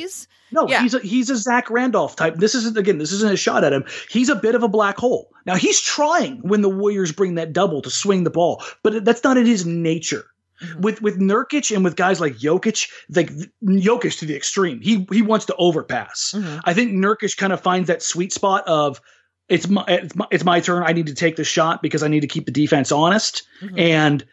No, 0.54 0.68
Yeah. 0.68 0.82
he's 0.82 0.94
a 0.94 1.00
he's 1.00 1.30
a 1.30 1.36
Zach 1.38 1.70
Randolph 1.70 2.16
type. 2.16 2.36
This 2.38 2.56
isn't 2.56 2.78
again. 2.78 2.98
This 3.00 3.12
isn't 3.12 3.32
a 3.34 3.38
shot 3.38 3.64
at 3.64 3.74
him. 3.74 3.84
He's 4.10 4.30
a 4.30 4.36
bit 4.36 4.56
of 4.56 4.64
a 4.64 4.68
black 4.68 4.98
hole. 4.98 5.30
Now 5.46 5.56
he's 5.56 5.82
trying 5.82 6.38
when 6.44 6.62
the 6.62 6.70
Warriors 6.70 7.12
bring 7.12 7.36
that 7.36 7.54
double 7.54 7.82
to 7.82 7.90
swing 7.90 8.24
the 8.24 8.30
ball, 8.30 8.64
but 8.84 9.04
that's 9.06 9.24
not 9.24 9.38
in 9.38 9.46
his 9.46 9.66
nature. 9.66 10.26
Mhm. 10.64 10.76
With 10.82 11.02
with 11.02 11.20
Nurkic 11.20 11.76
and 11.76 11.84
with 11.84 11.96
guys 11.96 12.22
like 12.22 12.38
Jokic, 12.38 12.88
like 13.16 13.32
Jokic 13.66 14.20
to 14.20 14.26
the 14.26 14.36
extreme. 14.36 14.80
He 14.82 15.06
he 15.12 15.22
wants 15.22 15.46
to 15.48 15.56
overpass. 15.58 16.34
Mhm. 16.36 16.62
I 16.66 16.74
think 16.74 16.92
Nurkic 16.94 17.36
kind 17.38 17.52
of 17.52 17.60
finds 17.60 17.88
that 17.88 18.02
sweet 18.04 18.32
spot 18.32 18.64
of 18.68 19.02
it's 19.50 19.68
my 19.68 19.84
it's 19.88 20.16
my, 20.16 20.26
it's 20.32 20.44
my 20.46 20.60
turn. 20.60 20.84
I 20.86 20.94
need 20.94 21.08
to 21.08 21.16
take 21.16 21.36
the 21.36 21.44
shot 21.44 21.82
because 21.82 22.04
I 22.04 22.08
need 22.08 22.22
to 22.22 22.28
keep 22.28 22.46
the 22.46 22.52
defense 22.52 22.92
honest 22.92 23.44
Mhm. 23.62 23.80
and 23.80 24.26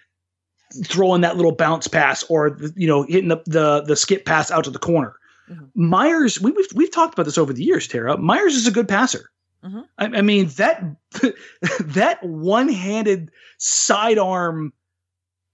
throwing 0.84 1.22
that 1.22 1.36
little 1.36 1.50
bounce 1.52 1.88
pass 1.88 2.22
or 2.28 2.56
you 2.76 2.86
know 2.86 3.02
hitting 3.02 3.28
the 3.28 3.38
the, 3.46 3.82
the 3.82 3.96
skip 3.96 4.24
pass 4.24 4.50
out 4.52 4.64
to 4.64 4.70
the 4.70 4.78
corner. 4.78 5.14
Mhm. 5.50 5.68
Meyers, 5.74 6.40
we, 6.40 6.52
we've 6.52 6.68
we've 6.74 6.90
talked 6.92 7.14
about 7.14 7.24
this 7.26 7.38
over 7.38 7.52
the 7.52 7.64
years. 7.64 7.88
Tara 7.88 8.16
Meyers 8.16 8.54
is 8.54 8.66
a 8.66 8.70
good 8.70 8.88
passer. 8.88 9.30
Mhm. 9.64 9.84
I, 9.98 10.04
I 10.06 10.22
mean 10.22 10.46
that 10.56 10.82
that 11.80 12.22
one 12.22 12.68
handed 12.68 13.30
sidearm, 13.58 14.72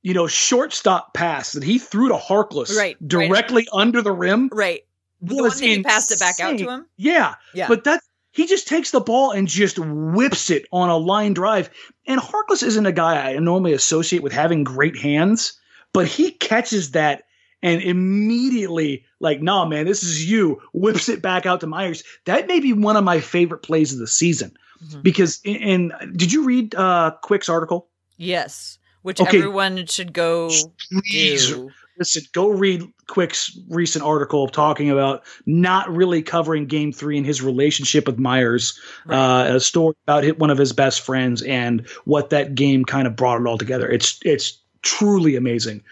you 0.02 0.14
know, 0.14 0.26
shortstop 0.26 1.14
pass 1.14 1.52
that 1.52 1.62
he 1.62 1.78
threw 1.78 2.08
to 2.08 2.14
Harkless 2.16 2.68
Right, 2.76 2.96
right. 3.00 3.08
directly 3.08 3.66
under 3.72 4.02
the 4.02 4.12
rim 4.12 4.50
Right. 4.52 4.82
The 5.22 5.34
one 5.36 5.44
was 5.44 5.58
that 5.60 5.66
he 5.66 5.82
passed 5.82 6.12
it 6.12 6.20
back 6.20 6.38
out 6.40 6.58
to 6.58 6.68
him. 6.70 6.86
Yeah, 6.98 7.34
Yeah. 7.54 7.68
but 7.68 7.84
that 7.84 8.02
he 8.32 8.46
just 8.46 8.68
takes 8.68 8.90
the 8.90 9.00
ball 9.00 9.30
and 9.30 9.48
just 9.48 9.78
whips 9.78 10.50
it 10.50 10.66
on 10.70 10.90
a 10.90 10.96
line 10.98 11.32
drive. 11.32 11.70
And 12.06 12.20
Harkless 12.20 12.62
isn't 12.62 12.84
a 12.84 12.92
guy 12.92 13.30
I 13.32 13.38
normally 13.38 13.72
associate 13.72 14.22
with 14.22 14.32
having 14.34 14.62
great 14.62 14.94
hands, 14.98 15.58
but 15.94 16.06
he 16.06 16.32
catches 16.32 16.90
that 16.90 17.22
and 17.62 17.82
immediately, 17.82 19.04
like, 19.20 19.40
nah, 19.42 19.64
man, 19.66 19.86
this 19.86 20.02
is 20.02 20.28
you, 20.30 20.60
whips 20.72 21.08
it 21.08 21.22
back 21.22 21.46
out 21.46 21.60
to 21.60 21.66
Meyers. 21.66 22.02
That 22.26 22.46
may 22.46 22.60
be 22.60 22.72
one 22.72 22.96
of 22.96 23.04
my 23.04 23.20
favorite 23.20 23.62
plays 23.62 23.92
of 23.92 23.98
the 23.98 24.06
season. 24.06 24.56
Mhm. 24.84 25.02
Because 25.02 25.40
in, 25.44 25.56
in 25.56 25.92
did 26.16 26.32
you 26.32 26.44
read 26.44 26.74
uh 26.74 27.12
Quick's 27.22 27.48
article? 27.48 27.88
Yes. 28.18 28.78
Which 29.02 29.20
Okay. 29.20 29.38
everyone 29.38 29.86
should 29.86 30.12
go 30.12 30.50
Please 30.90 31.48
do. 31.48 31.70
listen, 31.98 32.22
go 32.32 32.48
read 32.48 32.82
Quick's 33.06 33.56
recent 33.70 34.04
article 34.04 34.48
talking 34.48 34.90
about 34.90 35.22
not 35.46 35.88
really 35.94 36.22
covering 36.22 36.66
game 36.66 36.92
three 36.92 37.16
and 37.16 37.24
his 37.24 37.40
relationship 37.40 38.06
with 38.06 38.18
Meyers, 38.18 38.78
Right. 39.06 39.16
uh, 39.48 39.54
a 39.56 39.60
story 39.60 39.94
about 40.06 40.24
hit 40.24 40.38
one 40.40 40.50
of 40.50 40.58
his 40.58 40.72
best 40.72 41.00
friends 41.02 41.40
and 41.42 41.86
what 42.04 42.30
that 42.30 42.54
game 42.54 42.84
kind 42.84 43.06
of 43.06 43.14
brought 43.16 43.40
it 43.40 43.46
all 43.46 43.58
together. 43.58 43.88
It's 43.88 44.18
it's 44.24 44.58
truly 44.82 45.36
amazing. 45.36 45.82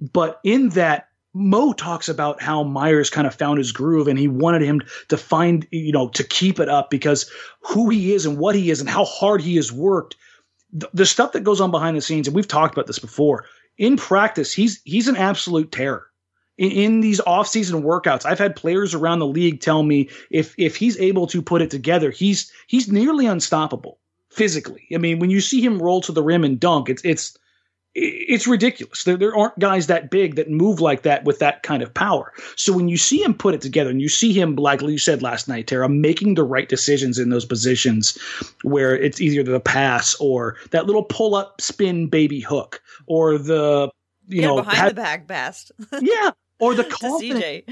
But 0.00 0.40
in 0.44 0.70
that, 0.70 1.08
Mo 1.32 1.72
talks 1.72 2.08
about 2.08 2.42
how 2.42 2.64
Meyers 2.64 3.10
kind 3.10 3.26
of 3.26 3.34
found 3.34 3.58
his 3.58 3.70
groove 3.70 4.08
and 4.08 4.18
he 4.18 4.26
wanted 4.26 4.62
him 4.62 4.80
to 5.08 5.16
find, 5.16 5.66
you 5.70 5.92
know, 5.92 6.08
to 6.08 6.24
keep 6.24 6.58
it 6.58 6.68
up 6.68 6.90
because 6.90 7.30
who 7.60 7.88
he 7.88 8.12
is 8.14 8.26
and 8.26 8.38
what 8.38 8.56
he 8.56 8.70
is 8.70 8.80
and 8.80 8.90
how 8.90 9.04
hard 9.04 9.40
he 9.40 9.56
has 9.56 9.70
worked. 9.70 10.16
The, 10.72 10.88
the 10.92 11.06
stuff 11.06 11.32
that 11.32 11.44
goes 11.44 11.60
on 11.60 11.70
behind 11.70 11.96
the 11.96 12.00
scenes, 12.00 12.26
and 12.26 12.34
we've 12.34 12.48
talked 12.48 12.74
about 12.74 12.86
this 12.86 12.98
before. 12.98 13.44
In 13.78 13.96
practice, 13.96 14.52
he's 14.52 14.80
he's 14.84 15.08
an 15.08 15.16
absolute 15.16 15.70
terror. 15.70 16.06
In, 16.58 16.70
in 16.72 17.00
these 17.00 17.20
off-season 17.20 17.82
workouts, 17.82 18.26
I've 18.26 18.38
had 18.38 18.56
players 18.56 18.94
around 18.94 19.20
the 19.20 19.26
league 19.26 19.60
tell 19.60 19.82
me 19.82 20.08
if 20.30 20.54
if 20.58 20.76
he's 20.76 20.98
able 20.98 21.26
to 21.28 21.42
put 21.42 21.62
it 21.62 21.70
together, 21.70 22.10
he's 22.10 22.50
he's 22.66 22.90
nearly 22.90 23.26
unstoppable 23.26 23.98
physically. 24.30 24.86
I 24.94 24.98
mean, 24.98 25.18
when 25.18 25.30
you 25.30 25.40
see 25.40 25.60
him 25.60 25.80
roll 25.80 26.00
to 26.02 26.12
the 26.12 26.22
rim 26.22 26.44
and 26.44 26.58
dunk, 26.58 26.88
it's 26.88 27.04
it's 27.04 27.38
it's 27.94 28.46
ridiculous. 28.46 29.04
There, 29.04 29.16
there 29.16 29.36
aren't 29.36 29.58
guys 29.58 29.88
that 29.88 30.10
big 30.10 30.36
that 30.36 30.48
move 30.48 30.80
like 30.80 31.02
that 31.02 31.24
with 31.24 31.40
that 31.40 31.62
kind 31.62 31.82
of 31.82 31.92
power. 31.92 32.32
So 32.56 32.72
when 32.72 32.88
you 32.88 32.96
see 32.96 33.22
him 33.22 33.34
put 33.34 33.54
it 33.54 33.60
together 33.60 33.90
and 33.90 34.00
you 34.00 34.08
see 34.08 34.32
him, 34.32 34.54
like 34.56 34.80
you 34.80 34.98
said 34.98 35.22
last 35.22 35.48
night, 35.48 35.66
Tara, 35.66 35.88
making 35.88 36.34
the 36.34 36.44
right 36.44 36.68
decisions 36.68 37.18
in 37.18 37.30
those 37.30 37.44
positions 37.44 38.16
where 38.62 38.96
it's 38.96 39.20
either 39.20 39.42
the 39.42 39.60
pass 39.60 40.14
or 40.20 40.56
that 40.70 40.86
little 40.86 41.02
pull 41.02 41.34
up 41.34 41.60
spin 41.60 42.06
baby 42.06 42.40
hook 42.40 42.80
or 43.06 43.38
the, 43.38 43.90
you 44.28 44.42
yeah, 44.42 44.46
know, 44.46 44.56
behind 44.56 44.76
had- 44.78 44.90
the 44.90 44.94
back 44.94 45.26
best 45.26 45.72
yeah, 46.00 46.30
or 46.60 46.74
the 46.74 46.84
confidence 46.90 47.44
CJ. 47.44 47.64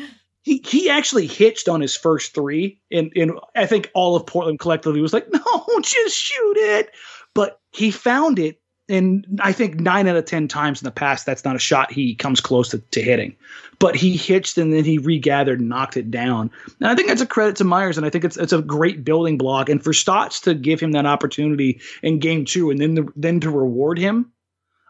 he 0.43 0.61
he 0.67 0.91
actually 0.91 1.29
hitched 1.29 1.69
on 1.69 1.81
his 1.81 1.97
first 1.97 2.35
three, 2.35 2.81
and 2.91 3.13
and 3.15 3.33
I 3.55 3.67
think 3.67 3.89
all 3.95 4.17
of 4.17 4.27
Portland 4.27 4.59
collectively 4.59 5.01
was 5.01 5.13
like, 5.13 5.29
no, 5.33 5.67
just 5.83 6.17
shoot 6.17 6.57
it. 6.57 6.91
But 7.35 7.61
he 7.71 7.93
found 7.93 8.41
it, 8.41 8.61
and 8.89 9.41
I 9.43 9.53
think 9.53 9.81
nine 9.81 10.09
out 10.09 10.17
of 10.17 10.25
ten 10.25 10.49
times 10.49 10.81
in 10.81 10.87
the 10.87 10.91
past, 10.91 11.27
that's 11.27 11.45
not 11.45 11.57
a 11.57 11.61
shot 11.61 11.93
he 11.93 12.15
comes 12.15 12.41
close 12.41 12.71
to, 12.71 12.79
to 12.79 13.03
hitting. 13.03 13.37
But 13.79 13.95
he 13.95 14.17
hitched 14.17 14.59
and 14.59 14.73
then 14.73 14.85
he 14.85 14.99
regathered 14.99 15.61
and 15.61 15.69
knocked 15.69 15.97
it 15.97 16.11
down. 16.11 16.51
And 16.81 16.89
I 16.89 16.95
think 16.95 17.09
that's 17.09 17.21
a 17.21 17.27
credit 17.27 17.57
to 17.57 17.65
Meyers, 17.65 17.97
and 17.97 18.07
I 18.07 18.11
think 18.11 18.25
it's 18.25 18.37
it's 18.37 18.53
a 18.53 18.63
great 18.63 19.05
building 19.05 19.39
block. 19.39 19.69
And 19.69 19.83
for 19.83 19.93
Stotts 19.93 20.41
to 20.43 20.55
give 20.55 20.81
him 20.81 20.93
that 20.93 21.07
opportunity 21.07 21.81
in 22.03 22.19
game 22.19 22.45
two, 22.45 22.71
and 22.71 22.81
then 22.81 22.95
the, 22.95 23.09
then 23.15 23.41
to 23.41 23.51
reward 23.51 23.99
him, 23.99 24.33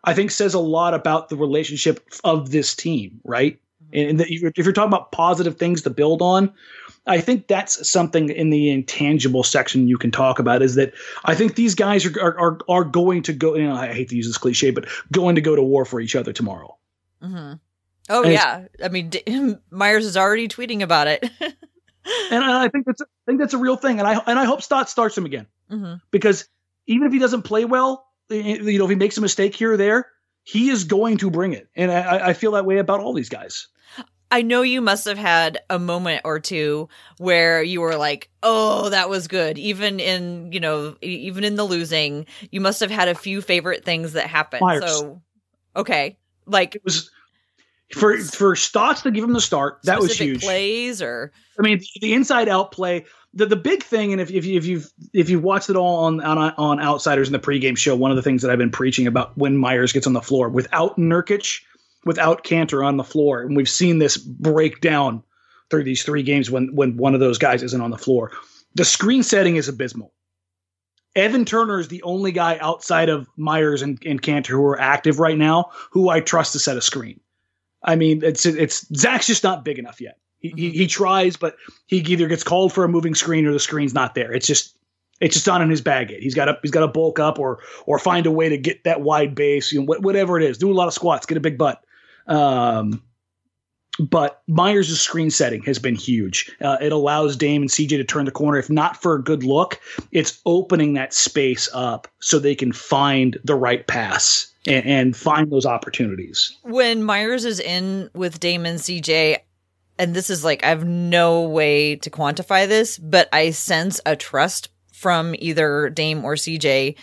I 0.04 0.14
think 0.14 0.30
says 0.30 0.54
a 0.54 0.60
lot 0.60 0.94
about 0.94 1.28
the 1.28 1.36
relationship 1.36 2.08
of 2.24 2.50
this 2.50 2.74
team, 2.74 3.20
right? 3.24 3.60
And 3.92 4.20
if 4.20 4.30
you're, 4.58 4.72
talking 4.72 4.88
about 4.92 5.12
positive 5.12 5.56
things 5.56 5.82
to 5.82 5.90
build 5.90 6.22
on 6.22 6.52
i 7.06 7.20
think 7.20 7.46
that's 7.46 7.88
something 7.88 8.28
in 8.28 8.50
the 8.50 8.70
intangible 8.70 9.42
section 9.42 9.88
you 9.88 9.96
can 9.96 10.10
talk 10.10 10.38
about 10.38 10.62
is 10.62 10.74
that 10.74 10.92
i 11.24 11.34
think 11.34 11.54
these 11.54 11.74
guys 11.74 12.04
are 12.04 12.20
are, 12.20 12.38
are, 12.38 12.58
are 12.68 12.84
going 12.84 13.22
to 13.22 13.32
go 13.32 13.54
you 13.56 13.66
know, 13.66 13.74
i 13.74 13.92
hate 13.92 14.08
to 14.10 14.16
use 14.16 14.26
this 14.26 14.38
cliche 14.38 14.70
but 14.70 14.86
going 15.10 15.34
to 15.34 15.40
go 15.40 15.56
to 15.56 15.62
war 15.62 15.84
for 15.84 16.00
each 16.00 16.14
other 16.14 16.32
tomorrow. 16.32 16.76
Mm-hmm. 17.22 17.54
Oh 18.10 18.22
And 18.22 18.32
yeah, 18.32 18.66
I 18.82 18.88
mean 18.88 19.10
D- 19.10 19.22
Meyers 19.70 20.06
is 20.06 20.16
already 20.16 20.48
tweeting 20.48 20.82
about 20.82 21.08
it. 21.08 21.28
and 21.40 22.44
i 22.44 22.68
think 22.68 22.86
that's 22.86 23.02
I 23.02 23.04
think 23.26 23.40
that's 23.40 23.54
a 23.54 23.58
real 23.58 23.76
thing. 23.76 23.98
And 23.98 24.08
i 24.08 24.14
and 24.26 24.38
i 24.38 24.44
hope 24.44 24.62
stott 24.62 24.88
starts 24.88 25.16
him 25.16 25.24
again. 25.24 25.46
Hmm 25.68 25.94
because 26.10 26.48
even 26.86 27.06
if 27.06 27.12
he 27.12 27.18
doesn't 27.18 27.42
play 27.42 27.64
well 27.64 28.06
eh, 28.30 28.58
you 28.60 28.78
know 28.78 28.84
if 28.84 28.90
he 28.90 28.96
makes 28.96 29.18
a 29.18 29.20
mistake 29.20 29.54
here 29.54 29.72
or 29.72 29.76
there 29.76 30.06
he 30.48 30.70
is 30.70 30.84
going 30.84 31.16
to 31.18 31.30
bring 31.30 31.52
it 31.52 31.68
and 31.76 31.92
i, 31.92 32.28
I 32.28 32.32
feel 32.32 32.52
that 32.52 32.64
way 32.64 32.78
about 32.78 33.00
all 33.00 33.12
these 33.12 33.28
guys 33.28 33.68
I 34.30 34.42
know 34.42 34.60
you 34.62 34.82
must 34.82 35.06
have 35.06 35.16
had 35.16 35.58
a 35.70 35.78
moment 35.78 36.22
or 36.24 36.38
two 36.38 36.90
where 37.16 37.62
you 37.62 37.80
were 37.80 37.96
like, 37.96 38.28
"Oh, 38.42 38.90
that 38.90 39.08
was 39.08 39.26
good." 39.26 39.56
Even 39.56 40.00
in, 40.00 40.52
you 40.52 40.60
know, 40.60 40.96
even 41.00 41.44
in 41.44 41.54
the 41.54 41.64
losing, 41.64 42.26
you 42.50 42.60
must 42.60 42.80
have 42.80 42.90
had 42.90 43.08
a 43.08 43.14
few 43.14 43.40
favorite 43.40 43.86
things 43.86 44.12
that 44.12 44.26
happened. 44.26 44.60
Meyers. 44.60 44.84
So, 44.84 45.22
okay. 45.74 46.18
Like 46.44 46.74
it 46.74 46.84
was 46.84 47.10
for 47.92 48.18
for 48.18 48.54
Stotts 48.54 49.02
to 49.02 49.10
give 49.10 49.24
him 49.24 49.32
the 49.32 49.40
start, 49.40 49.80
that 49.84 50.00
was 50.00 50.18
huge. 50.18 50.42
Plays 50.42 51.00
or 51.00 51.32
I 51.58 51.62
mean, 51.62 51.78
the, 51.78 52.00
the 52.00 52.14
inside 52.14 52.48
out 52.48 52.72
play, 52.72 53.06
the 53.34 53.46
the 53.46 53.56
big 53.56 53.82
thing, 53.82 54.12
and 54.12 54.20
if, 54.20 54.30
if, 54.30 54.44
you, 54.44 54.56
if 54.56 54.66
you've 54.66 54.92
if 55.12 55.30
you've 55.30 55.42
watched 55.42 55.70
it 55.70 55.76
all 55.76 56.04
on, 56.04 56.20
on 56.20 56.38
on 56.38 56.80
Outsiders 56.80 57.28
in 57.28 57.32
the 57.32 57.38
pregame 57.38 57.76
show, 57.76 57.94
one 57.94 58.10
of 58.10 58.16
the 58.16 58.22
things 58.22 58.42
that 58.42 58.50
I've 58.50 58.58
been 58.58 58.70
preaching 58.70 59.06
about 59.06 59.36
when 59.36 59.56
Meyers 59.56 59.92
gets 59.92 60.06
on 60.06 60.12
the 60.12 60.22
floor 60.22 60.48
without 60.48 60.96
Nurkic 60.96 61.60
without 62.04 62.44
Kanter 62.44 62.84
on 62.84 62.96
the 62.96 63.04
floor. 63.04 63.42
And 63.42 63.56
we've 63.56 63.68
seen 63.68 63.98
this 63.98 64.16
break 64.16 64.80
down 64.80 65.22
through 65.70 65.84
these 65.84 66.02
three 66.02 66.22
games 66.22 66.50
when 66.50 66.74
when 66.74 66.96
one 66.96 67.14
of 67.14 67.20
those 67.20 67.38
guys 67.38 67.62
isn't 67.62 67.80
on 67.80 67.90
the 67.90 67.98
floor. 67.98 68.32
The 68.74 68.84
screen 68.84 69.22
setting 69.22 69.56
is 69.56 69.68
abysmal. 69.68 70.12
Evan 71.16 71.44
Turner 71.44 71.80
is 71.80 71.88
the 71.88 72.02
only 72.02 72.32
guy 72.32 72.58
outside 72.60 73.08
of 73.08 73.28
Meyers 73.36 73.82
and, 73.82 74.00
and 74.06 74.22
Kanter 74.22 74.48
who 74.48 74.64
are 74.64 74.80
active 74.80 75.18
right 75.18 75.36
now 75.36 75.70
who 75.90 76.08
I 76.08 76.20
trust 76.20 76.52
to 76.52 76.58
set 76.58 76.76
a 76.76 76.82
screen. 76.82 77.20
I 77.82 77.96
mean, 77.96 78.22
it's 78.24 78.46
it's 78.46 78.86
Zach's 78.94 79.26
just 79.26 79.44
not 79.44 79.64
big 79.64 79.78
enough 79.78 80.00
yet. 80.00 80.18
He, 80.40 80.48
mm-hmm. 80.48 80.58
he, 80.58 80.70
he 80.70 80.86
tries, 80.86 81.36
but 81.36 81.56
he 81.86 81.98
either 81.98 82.28
gets 82.28 82.44
called 82.44 82.72
for 82.72 82.84
a 82.84 82.88
moving 82.88 83.14
screen 83.14 83.46
or 83.46 83.52
the 83.52 83.60
screen's 83.60 83.94
not 83.94 84.14
there. 84.14 84.32
It's 84.32 84.46
just 84.46 84.76
it's 85.20 85.34
just 85.34 85.46
not 85.46 85.60
in 85.60 85.70
his 85.70 85.80
bag 85.80 86.10
yet. 86.10 86.20
He's 86.20 86.34
got 86.34 86.46
to 86.46 86.58
he's 86.62 86.70
got 86.70 86.80
to 86.80 86.88
bulk 86.88 87.18
up 87.18 87.38
or 87.38 87.60
or 87.86 87.98
find 87.98 88.26
a 88.26 88.30
way 88.30 88.48
to 88.48 88.56
get 88.56 88.84
that 88.84 89.00
wide 89.00 89.34
base. 89.34 89.72
You 89.72 89.82
know, 89.82 89.96
whatever 90.00 90.38
it 90.38 90.44
is, 90.44 90.58
do 90.58 90.70
a 90.70 90.74
lot 90.74 90.88
of 90.88 90.94
squats, 90.94 91.26
get 91.26 91.36
a 91.36 91.40
big 91.40 91.58
butt. 91.58 91.82
Um, 92.26 93.02
but 93.98 94.42
Meyers' 94.46 95.00
screen 95.00 95.30
setting 95.30 95.62
has 95.64 95.78
been 95.78 95.96
huge. 95.96 96.52
Uh, 96.60 96.76
it 96.80 96.92
allows 96.92 97.36
Dame 97.36 97.62
and 97.62 97.70
CJ 97.70 97.88
to 97.88 98.04
turn 98.04 98.26
the 98.26 98.30
corner. 98.30 98.58
If 98.58 98.70
not 98.70 99.00
for 99.00 99.16
a 99.16 99.22
good 99.22 99.42
look, 99.42 99.80
it's 100.12 100.40
opening 100.46 100.94
that 100.94 101.12
space 101.12 101.68
up 101.72 102.06
so 102.20 102.38
they 102.38 102.54
can 102.54 102.72
find 102.72 103.38
the 103.42 103.56
right 103.56 103.86
pass 103.86 104.52
and, 104.66 104.86
and 104.86 105.16
find 105.16 105.50
those 105.50 105.66
opportunities. 105.66 106.56
When 106.62 107.02
Meyers 107.02 107.44
is 107.44 107.58
in 107.58 108.08
with 108.14 108.38
Dame 108.38 108.66
and 108.66 108.78
CJ, 108.78 109.38
and 109.98 110.14
this 110.14 110.30
is 110.30 110.44
like, 110.44 110.64
I 110.64 110.68
have 110.68 110.86
no 110.86 111.42
way 111.42 111.96
to 111.96 112.10
quantify 112.10 112.68
this, 112.68 112.98
but 112.98 113.28
I 113.32 113.50
sense 113.50 114.00
a 114.06 114.16
trust 114.16 114.68
from 114.92 115.34
either 115.38 115.90
Dame 115.90 116.24
or 116.24 116.34
CJ 116.34 116.96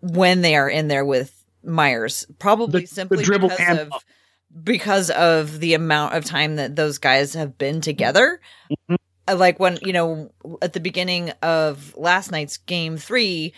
when 0.00 0.42
they 0.42 0.56
are 0.56 0.68
in 0.68 0.88
there 0.88 1.04
with 1.04 1.44
Meyers. 1.62 2.26
Probably 2.38 2.82
the, 2.82 2.86
simply 2.86 3.24
the 3.24 3.38
because 3.38 3.78
of 3.78 3.92
because 4.62 5.10
of 5.10 5.60
the 5.60 5.74
amount 5.74 6.14
of 6.14 6.24
time 6.24 6.56
that 6.56 6.76
those 6.76 6.98
guys 6.98 7.34
have 7.34 7.58
been 7.58 7.80
together. 7.80 8.40
Mm-hmm. 8.70 9.38
Like 9.38 9.60
when, 9.60 9.78
you 9.82 9.92
know, 9.92 10.32
at 10.62 10.72
the 10.72 10.80
beginning 10.80 11.30
of 11.42 11.94
last 11.96 12.30
night's 12.32 12.56
game 12.56 12.96
three, 12.96 13.52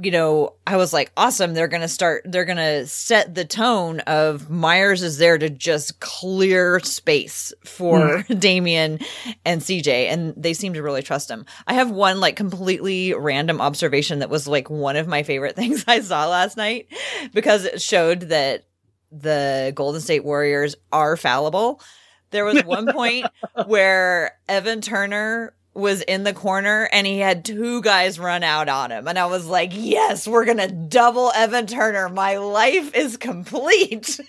you 0.00 0.10
know, 0.10 0.54
I 0.66 0.76
was 0.76 0.92
like, 0.92 1.12
awesome. 1.16 1.52
They're 1.52 1.68
going 1.68 1.82
to 1.82 1.88
start, 1.88 2.22
they're 2.24 2.46
going 2.46 2.56
to 2.56 2.86
set 2.86 3.34
the 3.34 3.44
tone 3.44 4.00
of 4.00 4.48
Meyers 4.48 5.02
is 5.02 5.18
there 5.18 5.36
to 5.36 5.50
just 5.50 6.00
clear 6.00 6.80
space 6.80 7.52
for 7.64 7.98
mm. 8.22 8.40
Damian 8.40 9.00
and 9.44 9.60
CJ. 9.60 10.08
And 10.08 10.34
they 10.36 10.54
seem 10.54 10.74
to 10.74 10.82
really 10.82 11.02
trust 11.02 11.30
him. 11.30 11.44
I 11.66 11.74
have 11.74 11.90
one 11.90 12.20
like 12.20 12.36
completely 12.36 13.12
random 13.12 13.60
observation 13.60 14.20
that 14.20 14.30
was 14.30 14.48
like 14.48 14.70
one 14.70 14.96
of 14.96 15.06
my 15.06 15.22
favorite 15.22 15.56
things 15.56 15.84
I 15.86 16.00
saw 16.00 16.26
last 16.26 16.56
night 16.56 16.88
because 17.34 17.64
it 17.66 17.82
showed 17.82 18.22
that 18.22 18.64
the 19.10 19.72
Golden 19.74 20.00
State 20.00 20.24
Warriors 20.24 20.74
are 20.90 21.18
fallible. 21.18 21.82
There 22.30 22.46
was 22.46 22.64
one 22.64 22.90
point 22.90 23.26
where 23.66 24.38
Evan 24.48 24.80
Turner 24.80 25.52
was 25.74 26.02
in 26.02 26.24
the 26.24 26.34
corner 26.34 26.88
and 26.92 27.06
he 27.06 27.18
had 27.18 27.44
two 27.44 27.80
guys 27.82 28.18
run 28.18 28.42
out 28.42 28.68
on 28.68 28.90
him. 28.90 29.08
And 29.08 29.18
I 29.18 29.26
was 29.26 29.46
like, 29.46 29.70
yes, 29.72 30.28
we're 30.28 30.44
going 30.44 30.58
to 30.58 30.68
double 30.68 31.32
Evan 31.34 31.66
Turner. 31.66 32.08
My 32.08 32.36
life 32.36 32.94
is 32.94 33.16
complete. 33.16 34.20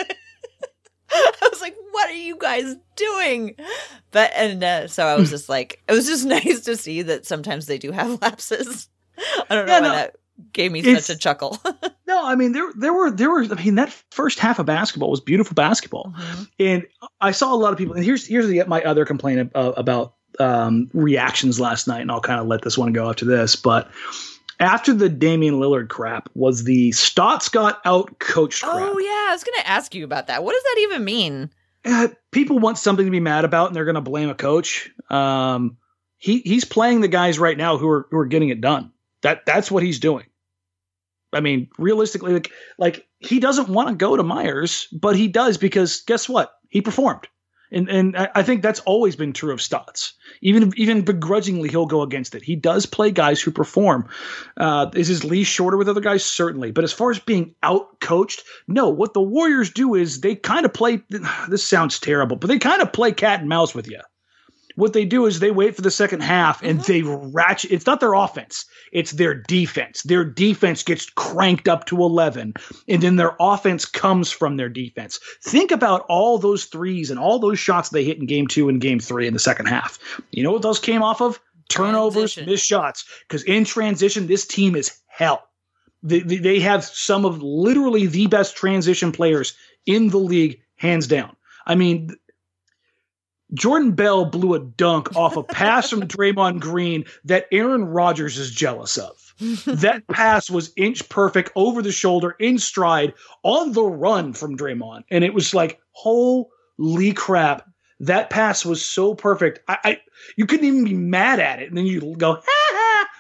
I 1.11 1.49
was 1.49 1.61
like, 1.61 1.75
what 1.91 2.09
are 2.09 2.15
you 2.15 2.37
guys 2.37 2.75
doing? 2.95 3.55
But, 4.11 4.31
and 4.35 4.63
uh, 4.63 4.87
so 4.87 5.05
I 5.05 5.15
was 5.15 5.29
just 5.29 5.49
like, 5.49 5.83
it 5.87 5.91
was 5.91 6.07
just 6.07 6.25
nice 6.25 6.61
to 6.61 6.77
see 6.77 7.01
that 7.03 7.25
sometimes 7.25 7.65
they 7.65 7.77
do 7.77 7.91
have 7.91 8.21
lapses. 8.21 8.89
I 9.49 9.55
don't 9.55 9.67
know 9.67 9.73
yeah, 9.73 9.79
why 9.79 9.87
no, 9.87 9.93
that 9.93 10.15
gave 10.53 10.71
me 10.71 10.81
such 10.81 11.15
a 11.15 11.19
chuckle. 11.19 11.61
no, 12.07 12.25
I 12.25 12.35
mean 12.35 12.51
there 12.51 12.71
there 12.75 12.91
were 12.91 13.11
there 13.11 13.29
were 13.29 13.43
I 13.43 13.63
mean 13.63 13.75
that 13.75 13.91
first 14.09 14.39
half 14.39 14.57
of 14.57 14.65
basketball 14.65 15.11
was 15.11 15.21
beautiful 15.21 15.53
basketball, 15.53 16.11
mm-hmm. 16.17 16.43
and 16.59 16.87
I 17.21 17.29
saw 17.29 17.53
a 17.53 17.55
lot 17.55 17.71
of 17.71 17.77
people. 17.77 17.93
And 17.93 18.03
here's 18.03 18.25
here's 18.25 18.47
the, 18.47 18.63
my 18.65 18.81
other 18.81 19.05
complaint 19.05 19.51
uh, 19.53 19.73
about 19.77 20.15
um, 20.39 20.89
reactions 20.93 21.59
last 21.59 21.87
night, 21.87 22.01
and 22.01 22.11
I'll 22.11 22.21
kind 22.21 22.39
of 22.39 22.47
let 22.47 22.61
this 22.61 22.77
one 22.77 22.93
go 22.93 23.09
after 23.09 23.25
this, 23.25 23.55
but. 23.55 23.89
After 24.59 24.93
the 24.93 25.09
Damian 25.09 25.55
Lillard 25.55 25.89
crap 25.89 26.29
was 26.35 26.63
the 26.63 26.91
Stotts 26.93 27.49
got 27.49 27.81
out 27.85 28.19
coached 28.19 28.61
crap. 28.63 28.75
Oh 28.75 28.99
yeah, 28.99 29.25
I 29.29 29.33
was 29.33 29.43
going 29.43 29.59
to 29.59 29.67
ask 29.67 29.93
you 29.95 30.05
about 30.05 30.27
that. 30.27 30.43
What 30.43 30.53
does 30.53 30.63
that 30.63 30.75
even 30.81 31.03
mean? 31.03 31.49
Uh, 31.83 32.09
people 32.31 32.59
want 32.59 32.77
something 32.77 33.03
to 33.03 33.11
be 33.11 33.19
mad 33.19 33.45
about, 33.45 33.67
and 33.67 33.75
they're 33.75 33.83
going 33.83 33.95
to 33.95 34.01
blame 34.01 34.29
a 34.29 34.35
coach. 34.35 34.91
Um, 35.09 35.77
he 36.17 36.39
he's 36.39 36.63
playing 36.63 37.01
the 37.01 37.09
guys 37.09 37.39
right 37.39 37.57
now 37.57 37.77
who 37.77 37.89
are 37.89 38.07
who 38.09 38.17
are 38.17 38.25
getting 38.25 38.49
it 38.49 38.61
done. 38.61 38.91
That 39.21 39.45
that's 39.45 39.69
what 39.69 39.83
he's 39.83 39.99
doing. 39.99 40.25
I 41.33 41.41
mean, 41.41 41.67
realistically, 41.77 42.31
like 42.31 42.51
like 42.77 43.05
he 43.19 43.39
doesn't 43.39 43.67
want 43.67 43.89
to 43.89 43.95
go 43.95 44.15
to 44.15 44.23
Meyers, 44.23 44.87
but 44.93 45.17
he 45.17 45.27
does 45.27 45.57
because 45.57 46.01
guess 46.01 46.29
what? 46.29 46.53
He 46.69 46.81
performed. 46.81 47.27
And 47.71 47.89
and 47.89 48.15
I 48.35 48.43
think 48.43 48.61
that's 48.61 48.81
always 48.81 49.15
been 49.15 49.33
true 49.33 49.51
of 49.51 49.61
Stotts. 49.61 50.13
Even 50.41 50.71
even 50.75 51.03
begrudgingly, 51.03 51.69
he'll 51.69 51.85
go 51.85 52.01
against 52.01 52.35
it. 52.35 52.43
He 52.43 52.55
does 52.55 52.85
play 52.85 53.09
guys 53.09 53.41
who 53.41 53.51
perform. 53.51 54.07
Uh, 54.57 54.91
is 54.93 55.07
his 55.07 55.23
leash 55.23 55.47
shorter 55.47 55.77
with 55.77 55.89
other 55.89 56.01
guys? 56.01 56.23
Certainly. 56.23 56.71
But 56.71 56.83
as 56.83 56.93
far 56.93 57.09
as 57.09 57.19
being 57.19 57.55
out 57.63 57.99
coached, 57.99 58.43
no. 58.67 58.89
What 58.89 59.13
the 59.13 59.21
Warriors 59.21 59.71
do 59.71 59.95
is 59.95 60.21
they 60.21 60.35
kind 60.35 60.65
of 60.65 60.73
play. 60.73 61.01
This 61.49 61.67
sounds 61.67 61.99
terrible, 61.99 62.37
but 62.37 62.47
they 62.47 62.59
kind 62.59 62.81
of 62.81 62.93
play 62.93 63.11
cat 63.11 63.39
and 63.39 63.49
mouse 63.49 63.75
with 63.75 63.87
you 63.87 63.99
what 64.75 64.93
they 64.93 65.05
do 65.05 65.25
is 65.25 65.39
they 65.39 65.51
wait 65.51 65.75
for 65.75 65.81
the 65.81 65.91
second 65.91 66.21
half 66.21 66.63
and 66.63 66.79
mm-hmm. 66.79 66.91
they 66.91 67.01
ratchet. 67.03 67.71
It's 67.71 67.85
not 67.85 67.99
their 67.99 68.13
offense, 68.13 68.65
it's 68.91 69.11
their 69.11 69.33
defense. 69.33 70.03
Their 70.03 70.25
defense 70.25 70.83
gets 70.83 71.09
cranked 71.09 71.67
up 71.67 71.85
to 71.85 71.97
11, 71.97 72.53
and 72.87 73.01
then 73.01 73.15
their 73.15 73.35
offense 73.39 73.85
comes 73.85 74.31
from 74.31 74.57
their 74.57 74.69
defense. 74.69 75.19
Think 75.43 75.71
about 75.71 76.05
all 76.09 76.37
those 76.37 76.65
threes 76.65 77.11
and 77.11 77.19
all 77.19 77.39
those 77.39 77.59
shots 77.59 77.89
they 77.89 78.03
hit 78.03 78.17
in 78.17 78.25
game 78.25 78.47
two 78.47 78.69
and 78.69 78.81
game 78.81 78.99
three 78.99 79.27
in 79.27 79.33
the 79.33 79.39
second 79.39 79.67
half. 79.67 79.99
You 80.31 80.43
know 80.43 80.51
what 80.51 80.61
those 80.61 80.79
came 80.79 81.03
off 81.03 81.21
of? 81.21 81.39
Turnovers, 81.69 82.33
transition. 82.33 82.45
missed 82.45 82.65
shots. 82.65 83.05
Because 83.27 83.43
in 83.43 83.65
transition, 83.65 84.27
this 84.27 84.45
team 84.45 84.75
is 84.75 84.97
hell. 85.07 85.43
They, 86.01 86.19
they 86.19 86.59
have 86.59 86.83
some 86.83 87.25
of 87.25 87.41
literally 87.41 88.07
the 88.07 88.27
best 88.27 88.57
transition 88.57 89.13
players 89.13 89.53
in 89.85 90.09
the 90.09 90.17
league, 90.17 90.59
hands 90.75 91.07
down. 91.07 91.35
I 91.65 91.75
mean, 91.75 92.09
Jordan 93.53 93.91
Bell 93.91 94.25
blew 94.25 94.53
a 94.53 94.59
dunk 94.59 95.15
off 95.15 95.37
a 95.37 95.43
pass 95.43 95.89
from 95.89 96.07
Draymond 96.07 96.59
Green 96.59 97.05
that 97.25 97.47
Aaron 97.51 97.85
Rodgers 97.85 98.37
is 98.37 98.51
jealous 98.51 98.97
of. 98.97 99.33
that 99.65 100.07
pass 100.11 100.49
was 100.49 100.71
inch 100.75 101.07
perfect 101.09 101.51
over 101.55 101.81
the 101.81 101.91
shoulder, 101.91 102.35
in 102.39 102.57
stride, 102.57 103.13
on 103.43 103.73
the 103.73 103.83
run 103.83 104.33
from 104.33 104.57
Draymond. 104.57 105.03
And 105.09 105.23
it 105.23 105.33
was 105.33 105.53
like, 105.53 105.79
holy 105.91 107.13
crap. 107.13 107.69
That 107.99 108.29
pass 108.29 108.65
was 108.65 108.83
so 108.83 109.13
perfect. 109.13 109.59
I, 109.67 109.77
I 109.83 110.01
you 110.35 110.45
couldn't 110.45 110.65
even 110.65 110.83
be 110.83 110.93
mad 110.93 111.39
at 111.39 111.61
it. 111.61 111.69
And 111.69 111.77
then 111.77 111.85
you 111.85 112.15
go, 112.17 112.33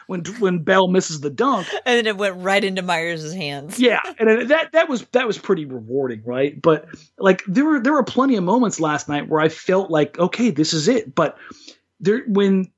when 0.07 0.23
when 0.39 0.63
Bell 0.63 0.87
misses 0.87 1.21
the 1.21 1.29
dunk, 1.29 1.67
and 1.85 1.97
then 1.97 2.07
it 2.07 2.17
went 2.17 2.37
right 2.37 2.63
into 2.63 2.81
Meyers' 2.81 3.33
hands. 3.33 3.79
yeah, 3.79 4.01
and 4.19 4.49
that 4.49 4.71
that 4.71 4.89
was 4.89 5.05
that 5.11 5.27
was 5.27 5.37
pretty 5.37 5.65
rewarding, 5.65 6.23
right? 6.25 6.61
But 6.61 6.87
like 7.17 7.43
there 7.47 7.65
were 7.65 7.79
there 7.79 7.93
were 7.93 8.03
plenty 8.03 8.35
of 8.35 8.43
moments 8.43 8.79
last 8.79 9.09
night 9.09 9.29
where 9.29 9.41
I 9.41 9.49
felt 9.49 9.89
like, 9.89 10.19
okay, 10.19 10.49
this 10.49 10.73
is 10.73 10.87
it. 10.87 11.13
But 11.13 11.37
there 11.99 12.23
when 12.27 12.71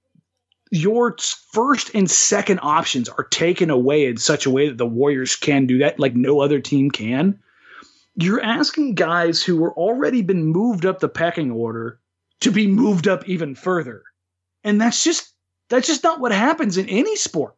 your 0.72 1.16
first 1.52 1.92
and 1.94 2.10
second 2.10 2.60
options 2.62 3.08
are 3.10 3.24
taken 3.26 3.70
away 3.70 4.06
in 4.06 4.18
such 4.18 4.46
a 4.46 4.50
way 4.50 4.68
that 4.68 4.78
the 4.78 4.86
Warriors 4.86 5.36
can 5.36 5.68
do 5.68 5.78
that, 5.80 6.00
like 6.00 6.16
no 6.16 6.42
other 6.42 6.60
team 6.60 6.92
can. 6.92 7.40
You're 8.16 8.42
asking 8.42 8.96
guys 8.96 9.44
who 9.44 9.58
were 9.58 9.74
already 9.74 10.22
been 10.22 10.46
moved 10.46 10.86
up 10.86 11.00
the 11.00 11.10
pecking 11.10 11.52
order 11.52 12.00
to 12.42 12.52
be 12.52 12.68
moved 12.68 13.08
up 13.08 13.28
even 13.28 13.56
further. 13.56 14.04
And 14.64 14.82
that's 14.82 15.04
just 15.04 15.35
that's 15.70 15.88
just 15.88 16.04
not 16.04 16.20
what 16.20 16.32
happens 16.32 16.78
in 16.78 16.88
any 16.90 17.16
sport. 17.16 17.56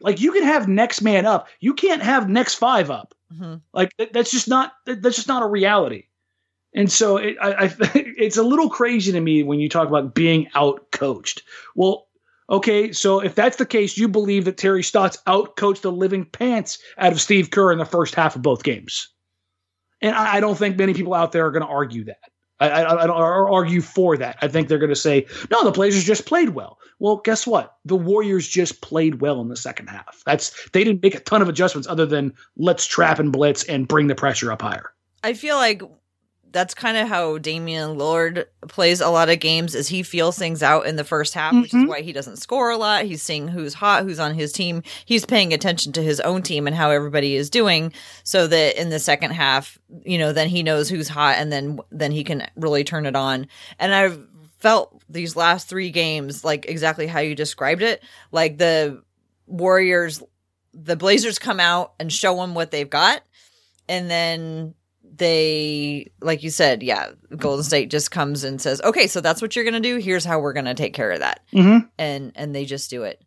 Like 0.00 0.20
you 0.20 0.32
can 0.32 0.44
have 0.44 0.68
next 0.68 1.02
man 1.02 1.26
up, 1.26 1.48
you 1.60 1.74
can't 1.74 2.02
have 2.02 2.28
next 2.28 2.54
five 2.54 2.90
up. 2.90 3.14
Mm-hmm. 3.32 3.56
Like 3.72 3.92
that's 4.12 4.30
just 4.30 4.48
not 4.48 4.72
that's 4.86 5.16
just 5.16 5.28
not 5.28 5.42
a 5.42 5.46
reality. 5.46 6.04
And 6.74 6.90
so 6.90 7.16
it, 7.16 7.36
I, 7.40 7.64
I, 7.64 7.74
it's 7.94 8.36
a 8.36 8.42
little 8.42 8.70
crazy 8.70 9.12
to 9.12 9.20
me 9.20 9.42
when 9.42 9.60
you 9.60 9.68
talk 9.68 9.88
about 9.88 10.14
being 10.14 10.48
out 10.54 10.90
coached. 10.92 11.42
Well, 11.74 12.06
okay, 12.48 12.92
so 12.92 13.20
if 13.20 13.34
that's 13.34 13.56
the 13.56 13.66
case, 13.66 13.98
you 13.98 14.08
believe 14.08 14.44
that 14.44 14.56
Terry 14.56 14.82
Stotts 14.82 15.18
out 15.26 15.56
coached 15.56 15.82
the 15.82 15.92
living 15.92 16.24
pants 16.24 16.78
out 16.98 17.12
of 17.12 17.20
Steve 17.20 17.50
Kerr 17.50 17.72
in 17.72 17.78
the 17.78 17.84
first 17.84 18.14
half 18.14 18.36
of 18.36 18.42
both 18.42 18.62
games. 18.62 19.08
And 20.00 20.14
I, 20.14 20.36
I 20.36 20.40
don't 20.40 20.56
think 20.56 20.78
many 20.78 20.94
people 20.94 21.14
out 21.14 21.32
there 21.32 21.46
are 21.46 21.50
going 21.50 21.64
to 21.64 21.68
argue 21.68 22.04
that. 22.04 22.29
I, 22.60 22.68
I, 22.68 23.02
I 23.02 23.06
don't 23.06 23.16
argue 23.16 23.80
for 23.80 24.16
that. 24.16 24.36
I 24.42 24.48
think 24.48 24.68
they're 24.68 24.78
going 24.78 24.90
to 24.90 24.96
say, 24.96 25.26
no, 25.50 25.64
the 25.64 25.70
Blazers 25.70 26.04
just 26.04 26.26
played 26.26 26.50
well. 26.50 26.78
Well, 26.98 27.16
guess 27.16 27.46
what? 27.46 27.76
The 27.84 27.96
Warriors 27.96 28.46
just 28.46 28.82
played 28.82 29.20
well 29.20 29.40
in 29.40 29.48
the 29.48 29.56
second 29.56 29.88
half. 29.88 30.22
That's 30.26 30.68
they 30.70 30.84
didn't 30.84 31.02
make 31.02 31.14
a 31.14 31.20
ton 31.20 31.42
of 31.42 31.48
adjustments 31.48 31.88
other 31.88 32.06
than 32.06 32.34
let's 32.56 32.86
trap 32.86 33.18
and 33.18 33.32
blitz 33.32 33.64
and 33.64 33.88
bring 33.88 34.06
the 34.08 34.14
pressure 34.14 34.52
up 34.52 34.62
higher. 34.62 34.92
I 35.24 35.32
feel 35.34 35.56
like 35.56 35.82
that's 36.52 36.74
kind 36.74 36.96
of 36.96 37.08
how 37.08 37.38
Damian 37.38 37.96
Lillard 37.96 38.46
plays 38.68 39.00
a 39.00 39.08
lot 39.08 39.28
of 39.28 39.40
games 39.40 39.74
is 39.74 39.88
he 39.88 40.02
feels 40.02 40.36
things 40.36 40.62
out 40.62 40.86
in 40.86 40.96
the 40.96 41.04
first 41.04 41.34
half, 41.34 41.52
mm-hmm. 41.52 41.62
which 41.62 41.74
is 41.74 41.80
mm-hmm. 41.80 41.88
why 41.88 42.00
he 42.02 42.12
doesn't 42.12 42.38
score 42.38 42.70
a 42.70 42.76
lot. 42.76 43.04
He's 43.04 43.22
seeing 43.22 43.48
who's 43.48 43.74
hot, 43.74 44.02
who's 44.02 44.18
on 44.18 44.34
his 44.34 44.52
team. 44.52 44.82
He's 45.04 45.24
paying 45.24 45.52
attention 45.52 45.92
to 45.92 46.02
his 46.02 46.20
own 46.20 46.42
team 46.42 46.66
and 46.66 46.74
how 46.74 46.90
everybody 46.90 47.36
is 47.36 47.50
doing 47.50 47.92
so 48.24 48.46
that 48.46 48.80
in 48.80 48.90
the 48.90 48.98
second 48.98 49.32
half, 49.32 49.78
you 50.04 50.18
know, 50.18 50.32
then 50.32 50.48
he 50.48 50.62
knows 50.62 50.88
who's 50.88 51.08
hot 51.08 51.36
and 51.38 51.52
then 51.52 51.78
then 51.90 52.12
he 52.12 52.24
can 52.24 52.46
really 52.56 52.84
turn 52.84 53.06
it 53.06 53.16
on. 53.16 53.46
And 53.78 53.94
I've 53.94 54.20
felt 54.58 55.02
these 55.08 55.36
last 55.36 55.68
3 55.68 55.90
games 55.90 56.44
like 56.44 56.66
exactly 56.66 57.06
how 57.06 57.20
you 57.20 57.34
described 57.34 57.82
it. 57.82 58.02
Like 58.32 58.58
the 58.58 59.02
Warriors 59.46 60.22
the 60.72 60.96
Blazers 60.96 61.38
come 61.38 61.58
out 61.58 61.94
and 61.98 62.12
show 62.12 62.36
them 62.36 62.54
what 62.54 62.70
they've 62.70 62.88
got 62.88 63.22
and 63.88 64.08
then 64.08 64.74
they 65.12 66.10
like 66.20 66.42
you 66.42 66.50
said 66.50 66.82
yeah 66.82 67.10
golden 67.36 67.64
state 67.64 67.90
just 67.90 68.10
comes 68.10 68.44
and 68.44 68.60
says 68.60 68.80
okay 68.82 69.06
so 69.06 69.20
that's 69.20 69.42
what 69.42 69.56
you're 69.56 69.64
gonna 69.64 69.80
do. 69.80 69.96
Here's 69.98 70.24
how 70.24 70.38
we're 70.40 70.52
gonna 70.52 70.74
take 70.74 70.94
care 70.94 71.10
of 71.10 71.20
that. 71.20 71.40
Mm-hmm. 71.52 71.86
and 71.98 72.32
and 72.34 72.54
they 72.54 72.64
just 72.64 72.90
do 72.90 73.02
it. 73.02 73.22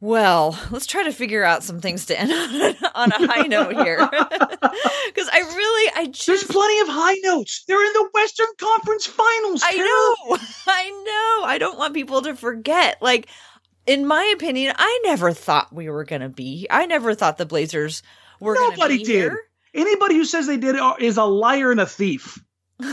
Well 0.00 0.58
let's 0.70 0.86
try 0.86 1.04
to 1.04 1.12
figure 1.12 1.42
out 1.42 1.62
some 1.64 1.80
things 1.80 2.06
to 2.06 2.20
end 2.20 2.30
on, 2.84 2.90
on 2.94 3.12
a 3.12 3.26
high 3.26 3.46
note 3.46 3.74
here. 3.74 4.08
Because 5.06 5.30
i 5.32 5.38
really 5.38 5.92
i 5.96 6.06
just 6.06 6.26
there's 6.26 6.44
plenty 6.44 6.80
of 6.80 6.88
high 6.88 7.16
notes. 7.22 7.64
They're 7.66 7.84
in 7.84 7.92
the 7.92 8.10
western 8.12 8.46
conference 8.58 9.06
finals 9.06 9.62
i 9.64 9.72
know. 9.72 10.36
I 10.66 10.90
know. 10.90 11.46
I 11.48 11.56
don't 11.58 11.78
want 11.78 11.94
people 11.94 12.22
to 12.22 12.34
forget. 12.34 13.00
Like 13.00 13.28
in 13.86 14.06
my 14.06 14.24
opinion 14.34 14.74
i 14.76 15.00
never 15.04 15.32
thought 15.32 15.72
we 15.72 15.88
were 15.88 16.04
gonna 16.04 16.28
be 16.28 16.66
i 16.70 16.86
never 16.86 17.14
thought 17.14 17.38
the 17.38 17.46
blazers 17.46 18.02
were 18.40 18.54
nobody 18.54 18.98
did. 18.98 19.06
here. 19.06 19.40
Anybody 19.76 20.16
who 20.16 20.24
says 20.24 20.46
they 20.46 20.56
did 20.56 20.76
is 20.98 21.18
a 21.18 21.24
liar 21.24 21.70
and 21.70 21.80
a 21.80 21.86
thief. 21.86 22.42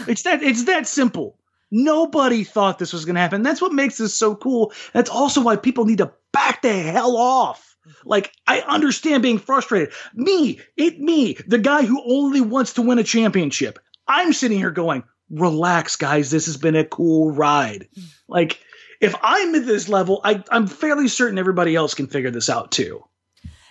It's 0.08 0.22
that 0.24 0.42
it's 0.42 0.64
that 0.64 0.88
simple. 0.88 1.38
Nobody 1.70 2.46
thought 2.46 2.80
this 2.80 2.94
was 2.94 3.04
going 3.04 3.16
to 3.16 3.22
happen. 3.22 3.42
That's 3.42 3.62
what 3.62 3.74
makes 3.74 3.98
this 3.98 4.16
so 4.16 4.34
cool. 4.34 4.72
That's 4.94 5.10
also 5.10 5.42
why 5.42 5.58
people 5.58 5.84
need 5.84 5.98
to 5.98 6.14
back 6.32 6.62
the 6.62 6.72
hell 6.72 7.18
off. 7.18 7.76
Like 8.06 8.32
I 8.48 8.62
understand 8.62 9.24
being 9.24 9.40
frustrated. 9.40 9.92
Me, 10.14 10.62
it 10.78 11.02
me, 11.02 11.34
the 11.48 11.58
guy 11.58 11.84
who 11.84 12.02
only 12.06 12.40
wants 12.40 12.74
to 12.74 12.82
win 12.82 13.00
a 13.00 13.04
championship. 13.04 13.80
I'm 14.08 14.32
sitting 14.32 14.58
here 14.58 14.72
going, 14.72 15.04
"Relax, 15.30 15.98
guys. 15.98 16.32
This 16.32 16.46
has 16.46 16.56
been 16.56 16.78
a 16.78 16.86
cool 16.86 17.32
ride." 17.32 17.90
Like 18.30 18.60
if 19.02 19.16
I'm 19.22 19.54
at 19.56 19.66
this 19.66 19.90
level, 19.90 20.22
I, 20.24 20.44
I'm 20.50 20.68
fairly 20.68 21.10
certain 21.10 21.38
everybody 21.38 21.76
else 21.76 21.94
can 21.94 22.08
figure 22.08 22.32
this 22.32 22.50
out 22.50 22.72
too. 22.72 23.04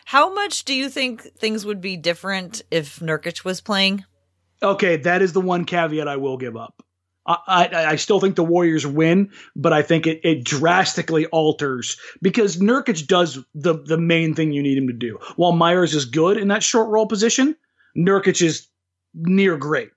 How 0.04 0.32
much 0.32 0.64
do 0.64 0.74
you 0.74 0.88
think 0.88 1.22
things 1.22 1.64
would 1.64 1.80
be 1.80 1.96
different 1.96 2.62
if 2.70 3.00
Nurkic 3.00 3.44
was 3.44 3.60
playing? 3.60 4.04
Okay, 4.62 4.96
that 4.96 5.22
is 5.22 5.32
the 5.32 5.40
one 5.40 5.64
caveat 5.64 6.08
I 6.08 6.16
will 6.16 6.36
give 6.36 6.56
up. 6.56 6.82
I, 7.26 7.36
I, 7.46 7.86
I 7.86 7.96
still 7.96 8.20
think 8.20 8.34
the 8.34 8.44
Warriors 8.44 8.86
win, 8.86 9.30
but 9.54 9.72
I 9.72 9.82
think 9.82 10.06
it, 10.06 10.20
it 10.24 10.44
drastically 10.44 11.26
alters 11.26 11.96
because 12.20 12.56
Nurkic 12.56 13.06
does 13.06 13.38
the 13.54 13.74
the 13.74 13.98
main 13.98 14.34
thing 14.34 14.52
you 14.52 14.62
need 14.62 14.78
him 14.78 14.88
to 14.88 14.92
do. 14.92 15.18
While 15.36 15.52
Meyers 15.52 15.94
is 15.94 16.04
good 16.04 16.36
in 16.36 16.48
that 16.48 16.64
short 16.64 16.88
roll 16.88 17.06
position, 17.06 17.56
Nurkic 17.96 18.42
is 18.42 18.66
near 19.14 19.56
great. 19.56 19.90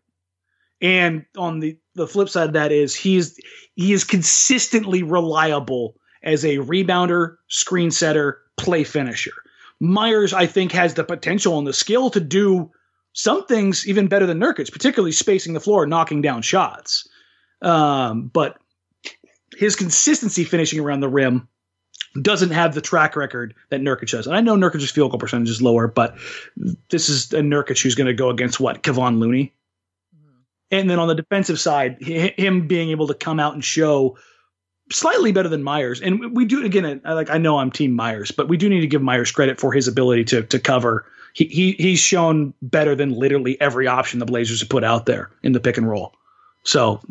And 0.82 1.26
on 1.38 1.60
the, 1.62 1.80
the 1.96 2.08
flip 2.08 2.30
side 2.30 2.48
of 2.48 2.54
that 2.54 2.72
is 2.72 2.96
he's 2.96 3.40
he 3.76 3.94
is 3.94 4.04
consistently 4.04 5.02
reliable 5.02 5.96
as 6.22 6.44
a 6.46 6.58
rebounder, 6.58 7.38
screen 7.48 7.92
setter, 7.92 8.40
play 8.58 8.84
finisher. 8.84 9.34
Meyers, 9.80 10.34
I 10.34 10.46
think, 10.46 10.72
has 10.72 10.94
the 10.94 11.04
potential 11.04 11.58
and 11.58 11.68
the 11.68 11.74
skill 11.74 12.10
to 12.12 12.20
do 12.20 12.72
some 13.14 13.46
things 13.46 13.88
even 13.88 14.08
better 14.08 14.26
than 14.26 14.40
Nurkic, 14.40 14.72
particularly 14.72 15.12
spacing 15.12 15.54
the 15.54 15.60
floor, 15.60 15.86
knocking 15.86 16.22
down 16.22 16.42
shots. 16.42 17.08
Um, 17.62 18.28
but 18.28 18.58
his 19.56 19.76
consistency 19.76 20.44
finishing 20.44 20.80
around 20.80 21.00
the 21.00 21.10
rim 21.10 21.48
doesn't 22.22 22.52
have 22.52 22.74
the 22.74 22.82
track 22.82 23.16
record 23.16 23.54
that 23.70 23.82
Nurkic 23.82 24.12
has. 24.12 24.28
And 24.28 24.36
I 24.36 24.42
know 24.42 24.56
Nurkic's 24.56 24.92
field 24.92 25.12
goal 25.12 25.20
percentage 25.20 25.50
is 25.50 25.62
lower, 25.62 25.88
but 25.88 26.18
this 26.90 27.10
is 27.10 27.32
a 27.34 27.40
Nurkic 27.40 27.82
who's 27.82 27.96
going 27.96 28.08
to 28.08 28.14
go 28.14 28.30
against 28.30 28.60
what 28.60 28.84
Kevon 28.84 29.20
Looney. 29.20 29.54
Mm-hmm. 30.16 30.40
And 30.72 30.90
then 30.90 31.00
on 31.00 31.08
the 31.08 31.16
defensive 31.16 31.60
side, 31.60 32.02
him 32.02 32.68
being 32.68 32.90
able 32.90 33.08
to 33.08 33.14
come 33.14 33.40
out 33.40 33.54
and 33.54 33.64
show 33.64 34.18
slightly 34.92 35.32
better 35.32 35.50
than 35.50 35.64
Meyers. 35.64 36.02
And 36.02 36.36
we 36.36 36.46
do 36.46 36.64
again. 36.66 37.02
Like 37.04 37.30
I 37.30 37.38
know 37.38 37.58
I'm 37.58 37.72
Team 37.72 37.94
Meyers, 37.94 38.32
but 38.32 38.48
we 38.48 38.58
do 38.58 38.70
need 38.70 38.82
to 38.82 38.88
give 38.88 39.02
Meyers 39.02 39.32
credit 39.32 39.60
for 39.60 39.72
his 39.72 39.88
ability 39.88 40.26
to 40.26 40.44
to 40.44 40.60
cover. 40.60 41.06
He, 41.34 41.46
he 41.46 41.72
he's 41.74 42.00
shown 42.00 42.54
better 42.62 42.96
than 42.96 43.12
literally 43.12 43.60
every 43.60 43.88
option 43.88 44.20
the 44.20 44.26
Blazers 44.26 44.62
have 44.62 44.70
put 44.70 44.84
out 44.84 45.06
there 45.06 45.32
in 45.44 45.52
the 45.52 45.60
pick 45.60 45.78
and 45.78 45.88
roll. 45.88 46.14
So 46.64 47.02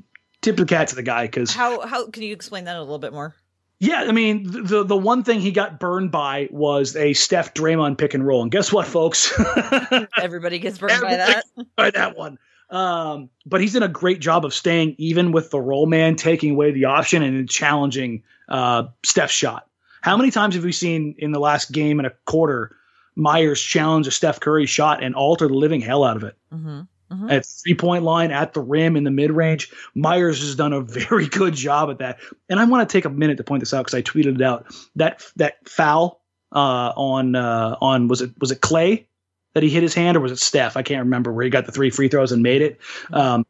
tip 0.40 0.56
the 0.56 0.64
cat 0.64 0.88
to 0.88 0.94
the 0.96 1.02
guy 1.02 1.26
because 1.26 1.54
how 1.54 1.86
how 1.86 2.08
can 2.08 2.22
you 2.22 2.32
explain 2.32 2.64
that 2.64 2.76
a 2.76 2.80
little 2.80 2.98
bit 2.98 3.12
more? 3.12 3.34
Yeah, 3.80 4.04
I 4.08 4.12
mean 4.12 4.44
the 4.66 4.84
the 4.84 4.96
one 4.96 5.24
thing 5.24 5.40
he 5.40 5.50
got 5.50 5.78
burned 5.78 6.10
by 6.10 6.48
was 6.50 6.96
a 6.96 7.12
Steph 7.12 7.54
Draymond 7.54 7.98
pick 7.98 8.14
and 8.14 8.26
roll, 8.26 8.42
and 8.42 8.50
guess 8.50 8.72
what, 8.72 8.86
folks? 8.86 9.32
Everybody 10.18 10.58
gets 10.58 10.78
burned 10.78 10.92
Everybody 10.92 11.16
by 11.16 11.26
that. 11.26 11.66
By 11.76 11.90
that 11.90 12.16
one. 12.16 12.38
Um, 12.74 13.30
but 13.46 13.60
he's 13.60 13.72
done 13.72 13.84
a 13.84 13.88
great 13.88 14.20
job 14.20 14.44
of 14.44 14.52
staying 14.52 14.96
even 14.98 15.30
with 15.30 15.50
the 15.50 15.60
roll 15.60 15.86
man, 15.86 16.16
taking 16.16 16.50
away 16.50 16.72
the 16.72 16.86
option 16.86 17.22
and 17.22 17.48
challenging 17.48 18.24
uh, 18.48 18.88
Steph's 19.04 19.32
shot. 19.32 19.68
How 20.00 20.16
many 20.16 20.32
times 20.32 20.56
have 20.56 20.64
we 20.64 20.72
seen 20.72 21.14
in 21.18 21.30
the 21.30 21.38
last 21.38 21.70
game 21.70 22.00
and 22.00 22.06
a 22.06 22.12
quarter 22.26 22.76
Meyers 23.14 23.62
challenge 23.62 24.08
a 24.08 24.10
Steph 24.10 24.40
Curry 24.40 24.66
shot 24.66 25.04
and 25.04 25.14
alter 25.14 25.46
the 25.46 25.54
living 25.54 25.80
hell 25.80 26.02
out 26.02 26.16
of 26.16 26.24
it? 26.24 26.36
Mm-hmm. 26.52 26.80
Mm-hmm. 27.12 27.30
At 27.30 27.46
three 27.46 27.74
point 27.74 28.02
line, 28.02 28.32
at 28.32 28.54
the 28.54 28.60
rim, 28.60 28.96
in 28.96 29.04
the 29.04 29.10
mid 29.12 29.30
range, 29.30 29.70
Meyers 29.94 30.40
has 30.40 30.56
done 30.56 30.72
a 30.72 30.80
very 30.80 31.28
good 31.28 31.54
job 31.54 31.90
at 31.90 31.98
that. 31.98 32.18
And 32.48 32.58
I 32.58 32.64
want 32.64 32.88
to 32.88 32.92
take 32.92 33.04
a 33.04 33.10
minute 33.10 33.36
to 33.36 33.44
point 33.44 33.60
this 33.60 33.72
out 33.72 33.86
because 33.86 33.94
I 33.94 34.02
tweeted 34.02 34.34
it 34.34 34.42
out. 34.42 34.66
That 34.96 35.22
that 35.36 35.68
foul 35.68 36.22
uh, 36.50 36.92
on 36.96 37.36
uh, 37.36 37.76
on 37.80 38.08
was 38.08 38.20
it 38.20 38.32
was 38.40 38.50
it 38.50 38.62
Klay 38.62 39.06
that 39.54 39.62
he 39.62 39.70
hit 39.70 39.82
his 39.82 39.94
hand, 39.94 40.16
or 40.16 40.20
was 40.20 40.32
it 40.32 40.38
Steph? 40.38 40.76
I 40.76 40.82
can't 40.82 41.04
remember 41.04 41.32
where 41.32 41.44
he 41.44 41.50
got 41.50 41.64
the 41.66 41.72
three 41.72 41.90
free 41.90 42.08
throws 42.08 42.32
and 42.32 42.42
made 42.42 42.60
it. 42.60 42.80
Um, 43.12 43.46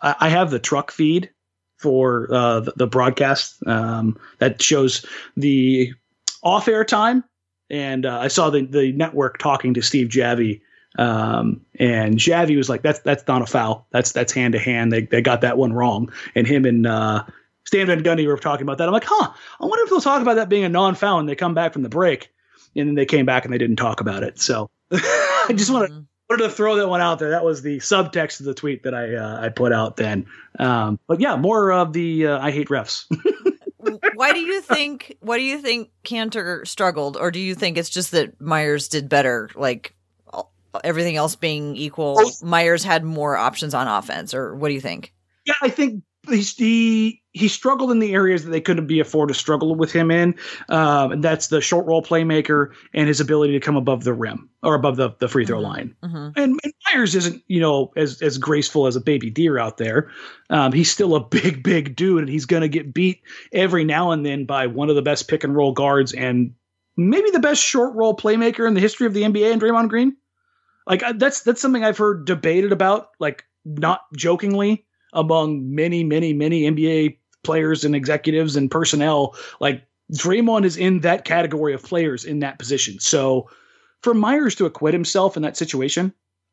I, 0.00 0.14
I, 0.20 0.28
have 0.28 0.50
the 0.50 0.58
truck 0.58 0.90
feed 0.90 1.30
for 1.78 2.32
uh, 2.32 2.60
the, 2.60 2.72
the, 2.76 2.86
broadcast 2.86 3.56
um, 3.66 4.18
that 4.38 4.60
shows 4.62 5.04
the 5.36 5.92
off-air 6.42 6.84
time, 6.84 7.24
and 7.70 8.06
uh, 8.06 8.18
I 8.18 8.28
saw 8.28 8.50
the 8.50 8.64
the 8.64 8.92
network 8.92 9.38
talking 9.38 9.74
to 9.74 9.82
Steve 9.82 10.08
Javie. 10.08 10.60
Um, 10.98 11.60
and 11.78 12.16
Javie 12.16 12.56
was 12.56 12.68
like, 12.68 12.82
"That's 12.82 13.00
that's 13.00 13.26
not 13.26 13.42
a 13.42 13.46
foul. 13.46 13.86
That's 13.90 14.12
that's 14.12 14.32
hand 14.32 14.52
to 14.52 14.58
hand. 14.58 14.92
They 14.92 15.02
they 15.02 15.22
got 15.22 15.40
that 15.40 15.58
one 15.58 15.72
wrong." 15.72 16.12
And 16.34 16.46
him 16.46 16.64
and 16.64 16.86
uh, 16.86 17.24
Stan 17.64 17.86
Van 17.86 18.02
Gundy 18.02 18.26
were 18.26 18.36
talking 18.36 18.62
about 18.62 18.78
that. 18.78 18.88
I'm 18.88 18.92
like, 18.92 19.06
"Huh? 19.06 19.32
I 19.60 19.64
wonder 19.66 19.84
if 19.84 19.90
they'll 19.90 20.00
talk 20.00 20.22
about 20.22 20.34
that 20.34 20.48
being 20.48 20.64
a 20.64 20.68
non-foul." 20.68 21.20
And 21.20 21.28
they 21.28 21.36
come 21.36 21.54
back 21.54 21.72
from 21.72 21.82
the 21.82 21.88
break, 21.88 22.32
and 22.74 22.88
then 22.88 22.94
they 22.94 23.06
came 23.06 23.26
back 23.26 23.44
and 23.44 23.54
they 23.54 23.58
didn't 23.58 23.76
talk 23.76 24.00
about 24.00 24.22
it. 24.22 24.40
So 24.40 24.70
I 24.92 25.52
just 25.54 25.70
wanted, 25.70 25.90
mm-hmm. 25.90 26.02
wanted 26.30 26.44
to 26.44 26.50
throw 26.50 26.76
that 26.76 26.88
one 26.88 27.00
out 27.00 27.18
there. 27.18 27.30
That 27.30 27.44
was 27.44 27.62
the 27.62 27.78
subtext 27.78 28.40
of 28.40 28.46
the 28.46 28.54
tweet 28.54 28.84
that 28.84 28.94
I 28.94 29.14
uh, 29.14 29.40
I 29.40 29.48
put 29.50 29.72
out 29.72 29.96
then. 29.96 30.26
Um, 30.58 30.98
but 31.06 31.20
yeah, 31.20 31.36
more 31.36 31.72
of 31.72 31.92
the 31.92 32.28
uh, 32.28 32.38
I 32.38 32.50
hate 32.50 32.68
refs. 32.68 33.04
why 34.14 34.32
do 34.32 34.40
you 34.40 34.60
think? 34.60 35.16
Why 35.20 35.38
do 35.38 35.44
you 35.44 35.58
think 35.58 35.90
Kanter 36.04 36.66
struggled, 36.66 37.16
or 37.16 37.30
do 37.30 37.40
you 37.40 37.54
think 37.54 37.76
it's 37.76 37.90
just 37.90 38.12
that 38.12 38.40
Meyers 38.40 38.88
did 38.88 39.08
better? 39.08 39.50
Like 39.54 39.94
everything 40.84 41.16
else 41.16 41.36
being 41.36 41.76
equal, 41.76 42.20
Meyers 42.42 42.84
had 42.84 43.04
more 43.04 43.36
options 43.36 43.74
on 43.74 43.88
offense, 43.88 44.34
or 44.34 44.54
what 44.54 44.68
do 44.68 44.74
you 44.74 44.80
think? 44.80 45.12
Yeah, 45.44 45.54
I 45.62 45.70
think 45.70 46.02
he 46.30 47.22
he 47.32 47.48
struggled 47.48 47.90
in 47.90 48.00
the 48.00 48.14
areas 48.14 48.44
that 48.44 48.50
they 48.50 48.60
couldn't 48.60 48.86
be 48.86 49.00
afford 49.00 49.28
to 49.28 49.34
struggle 49.34 49.74
with 49.74 49.92
him 49.92 50.10
in. 50.10 50.34
Um, 50.68 51.12
and 51.12 51.24
that's 51.24 51.48
the 51.48 51.60
short 51.60 51.86
roll 51.86 52.02
playmaker 52.02 52.72
and 52.94 53.06
his 53.06 53.20
ability 53.20 53.52
to 53.52 53.60
come 53.60 53.76
above 53.76 54.02
the 54.02 54.12
rim 54.12 54.48
or 54.62 54.74
above 54.74 54.96
the, 54.96 55.10
the 55.20 55.28
free 55.28 55.46
throw 55.46 55.58
mm-hmm. 55.58 55.66
line. 55.66 55.96
Mm-hmm. 56.02 56.40
And, 56.40 56.60
and, 56.64 56.72
Meyers 56.92 57.14
isn't, 57.14 57.42
you 57.46 57.60
know, 57.60 57.92
as 57.96 58.20
as 58.22 58.38
graceful 58.38 58.86
as 58.86 58.96
a 58.96 59.00
baby 59.00 59.30
deer 59.30 59.58
out 59.58 59.76
there. 59.76 60.10
Um, 60.50 60.72
he's 60.72 60.90
still 60.90 61.14
a 61.14 61.20
big, 61.24 61.62
big 61.62 61.94
dude, 61.94 62.20
and 62.20 62.28
he's 62.28 62.46
going 62.46 62.62
to 62.62 62.68
get 62.68 62.94
beat 62.94 63.22
every 63.52 63.84
now 63.84 64.10
and 64.10 64.26
then 64.26 64.44
by 64.44 64.66
one 64.66 64.90
of 64.90 64.96
the 64.96 65.02
best 65.02 65.28
pick 65.28 65.44
and 65.44 65.54
roll 65.54 65.72
guards 65.72 66.12
and 66.12 66.54
maybe 66.96 67.30
the 67.30 67.38
best 67.38 67.62
short 67.62 67.94
roll 67.94 68.16
playmaker 68.16 68.66
in 68.66 68.74
the 68.74 68.80
history 68.80 69.06
of 69.06 69.14
the 69.14 69.22
NBA 69.22 69.52
and 69.52 69.62
Draymond 69.62 69.88
Green. 69.88 70.16
Like 70.86 71.04
that's 71.16 71.42
that's 71.42 71.60
something 71.60 71.84
I've 71.84 71.98
heard 71.98 72.24
debated 72.24 72.72
about, 72.72 73.10
like 73.20 73.44
not 73.64 74.00
jokingly 74.16 74.86
among 75.12 75.74
many, 75.74 76.04
many, 76.04 76.32
many 76.32 76.62
NBA 76.62 77.16
players 77.42 77.84
and 77.84 77.94
executives 77.94 78.56
and 78.56 78.70
personnel. 78.70 79.34
Like 79.60 79.82
Draymond 80.12 80.64
is 80.64 80.76
in 80.76 81.00
that 81.00 81.24
category 81.24 81.74
of 81.74 81.82
players 81.82 82.24
in 82.24 82.40
that 82.40 82.58
position. 82.58 82.98
So 83.00 83.48
for 84.02 84.14
Meyers 84.14 84.54
to 84.56 84.66
acquit 84.66 84.94
himself 84.94 85.36
in 85.36 85.42
that 85.42 85.56
situation, 85.56 86.12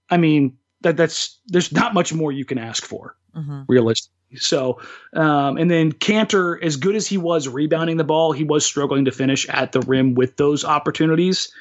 I 0.10 0.18
mean, 0.18 0.58
that 0.82 0.98
that's 0.98 1.40
there's 1.48 1.72
not 1.72 1.94
much 1.94 2.14
more 2.14 2.32
you 2.32 2.46
can 2.46 2.58
ask 2.58 2.84
for 2.84 3.16
Mm-hmm. 3.36 3.64
realistically. 3.68 4.38
So, 4.38 4.80
um, 5.14 5.58
and 5.58 5.70
then 5.70 5.92
Kanter, 5.92 6.62
as 6.64 6.78
good 6.78 6.96
as 6.96 7.06
he 7.06 7.18
was 7.18 7.50
rebounding 7.50 7.98
the 7.98 8.06
ball, 8.06 8.32
he 8.32 8.46
was 8.46 8.66
struggling 8.66 9.04
to 9.06 9.12
finish 9.12 9.46
at 9.50 9.74
the 9.74 9.82
rim 9.82 10.14
with 10.14 10.38
those 10.38 10.64
opportunities. 10.64 11.52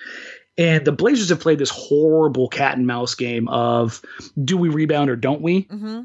And 0.57 0.85
the 0.85 0.93
Blazers 0.93 1.31
have 1.31 1.41
played 1.41 1.59
this 1.59 1.71
horrible 1.71 2.49
cat 2.49 2.77
and 2.77 2.87
mouse 2.87 3.17
game 3.17 3.49
of 3.49 4.01
do 4.45 4.57
we 4.57 4.69
rebound 4.69 5.11
or 5.11 5.17
don't 5.17 5.43
we? 5.43 5.65
Mm-hmm. 5.65 6.03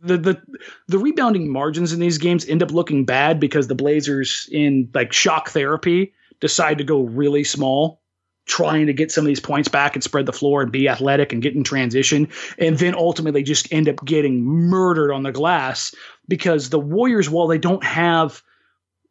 The 0.00 0.16
the 0.16 0.42
the 0.86 0.98
rebounding 0.98 1.50
margins 1.50 1.92
in 1.92 2.00
these 2.00 2.18
games 2.18 2.48
end 2.48 2.62
up 2.62 2.70
looking 2.70 3.04
bad 3.04 3.40
because 3.40 3.68
the 3.68 3.74
Blazers 3.74 4.48
in 4.52 4.88
like 4.94 5.12
shock 5.12 5.50
therapy 5.50 6.12
decide 6.40 6.78
to 6.78 6.84
go 6.84 7.02
really 7.02 7.44
small 7.44 8.00
trying 8.46 8.86
to 8.86 8.94
get 8.94 9.12
some 9.12 9.24
of 9.24 9.26
these 9.26 9.40
points 9.40 9.68
back 9.68 9.94
and 9.94 10.02
spread 10.02 10.24
the 10.24 10.32
floor 10.32 10.62
and 10.62 10.72
be 10.72 10.88
athletic 10.88 11.32
and 11.32 11.42
get 11.42 11.54
in 11.54 11.62
transition 11.62 12.28
and 12.58 12.78
then 12.78 12.94
ultimately 12.94 13.42
just 13.42 13.70
end 13.72 13.88
up 13.88 14.02
getting 14.04 14.42
murdered 14.42 15.12
on 15.12 15.22
the 15.22 15.32
glass 15.32 15.94
because 16.28 16.70
the 16.70 16.78
Warriors 16.78 17.28
while 17.28 17.46
they 17.46 17.58
don't 17.58 17.84
have 17.84 18.42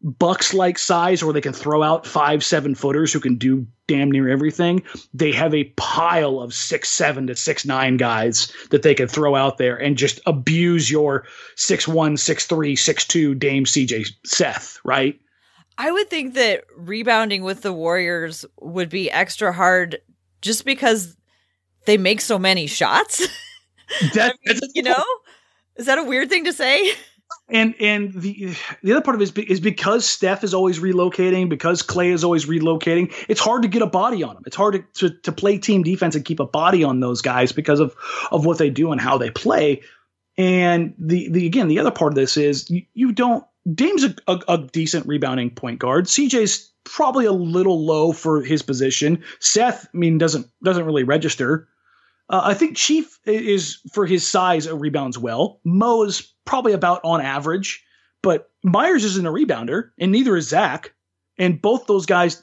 bucks 0.07 0.53
like 0.53 0.77
size 0.77 1.21
or 1.21 1.33
they 1.33 1.41
can 1.41 1.53
throw 1.53 1.83
out 1.83 2.05
five 2.05 2.43
seven 2.43 2.75
footers 2.75 3.11
who 3.11 3.19
can 3.19 3.37
do 3.37 3.65
damn 3.87 4.11
near 4.11 4.29
everything 4.29 4.81
they 5.13 5.31
have 5.31 5.53
a 5.53 5.65
pile 5.75 6.39
of 6.39 6.53
six 6.53 6.89
seven 6.89 7.27
to 7.27 7.35
six 7.35 7.65
nine 7.65 7.97
guys 7.97 8.51
that 8.69 8.83
they 8.83 8.93
can 8.93 9.07
throw 9.07 9.35
out 9.35 9.57
there 9.57 9.75
and 9.75 9.97
just 9.97 10.19
abuse 10.25 10.89
your 10.89 11.25
six 11.55 11.87
one 11.87 12.15
six 12.17 12.45
three 12.45 12.75
six 12.75 13.05
two 13.05 13.35
dame 13.35 13.65
cj 13.65 14.07
seth 14.25 14.79
right 14.83 15.19
I 15.77 15.91
would 15.91 16.09
think 16.09 16.33
that 16.33 16.63
rebounding 16.75 17.43
with 17.43 17.61
the 17.61 17.71
Warriors 17.71 18.45
would 18.59 18.89
be 18.89 19.11
extra 19.11 19.53
hard 19.53 19.99
just 20.41 20.65
because 20.65 21.15
they 21.85 21.97
make 21.97 22.19
so 22.19 22.39
many 22.39 22.67
shots. 22.67 23.19
that, 24.13 24.35
I 24.47 24.53
mean, 24.53 24.59
you 24.73 24.83
know? 24.83 25.03
Is 25.75 25.85
that 25.85 25.99
a 25.99 26.03
weird 26.03 26.29
thing 26.29 26.45
to 26.45 26.53
say? 26.53 26.91
and 27.49 27.75
and 27.79 28.13
the 28.13 28.53
the 28.83 28.91
other 28.91 29.01
part 29.01 29.15
of 29.15 29.21
it 29.21 29.23
is, 29.23 29.31
be, 29.31 29.49
is 29.49 29.59
because 29.59 30.05
Steph 30.05 30.43
is 30.43 30.53
always 30.53 30.79
relocating, 30.79 31.47
because 31.47 31.81
Klay 31.81 32.11
is 32.11 32.23
always 32.23 32.45
relocating. 32.45 33.13
It's 33.29 33.39
hard 33.39 33.61
to 33.61 33.67
get 33.67 33.81
a 33.81 33.87
body 33.87 34.23
on 34.23 34.35
them. 34.35 34.43
It's 34.45 34.55
hard 34.55 34.73
to, 34.73 35.09
to, 35.09 35.15
to 35.21 35.31
play 35.31 35.57
team 35.57 35.83
defense 35.83 36.15
and 36.15 36.25
keep 36.25 36.39
a 36.39 36.45
body 36.45 36.83
on 36.83 36.99
those 36.99 37.21
guys 37.21 37.51
because 37.51 37.79
of 37.79 37.95
of 38.31 38.45
what 38.45 38.57
they 38.57 38.69
do 38.69 38.91
and 38.91 38.99
how 38.99 39.17
they 39.17 39.31
play. 39.31 39.81
And 40.37 40.93
the 40.99 41.29
the 41.29 41.45
again, 41.45 41.67
the 41.69 41.79
other 41.79 41.91
part 41.91 42.11
of 42.11 42.15
this 42.15 42.37
is 42.37 42.69
you, 42.69 42.83
you 42.93 43.11
don't. 43.13 43.45
Dame's 43.73 44.03
a, 44.03 44.15
a, 44.27 44.39
a 44.47 44.57
decent 44.57 45.07
rebounding 45.07 45.49
point 45.49 45.79
guard. 45.79 46.05
CJ's 46.05 46.71
probably 46.83 47.25
a 47.25 47.33
little 47.33 47.85
low 47.85 48.11
for 48.13 48.41
his 48.41 48.61
position. 48.61 49.23
Seth, 49.39 49.87
I 49.93 49.97
mean, 49.97 50.17
doesn't 50.17 50.47
doesn't 50.63 50.85
really 50.85 51.03
register. 51.03 51.67
Uh, 52.29 52.41
I 52.43 52.53
think 52.53 52.75
Chief 52.75 53.19
is 53.25 53.79
for 53.93 54.05
his 54.05 54.27
size 54.27 54.69
rebounds 54.69 55.17
well. 55.17 55.59
Mo 55.63 56.03
is 56.03 56.33
probably 56.45 56.73
about 56.73 57.01
on 57.03 57.21
average, 57.21 57.83
but 58.21 58.49
Meyers 58.63 59.05
isn't 59.05 59.25
a 59.25 59.31
rebounder, 59.31 59.89
and 59.99 60.11
neither 60.11 60.35
is 60.35 60.49
Zach. 60.49 60.93
And 61.39 61.61
both 61.61 61.85
those 61.85 62.07
guys, 62.07 62.41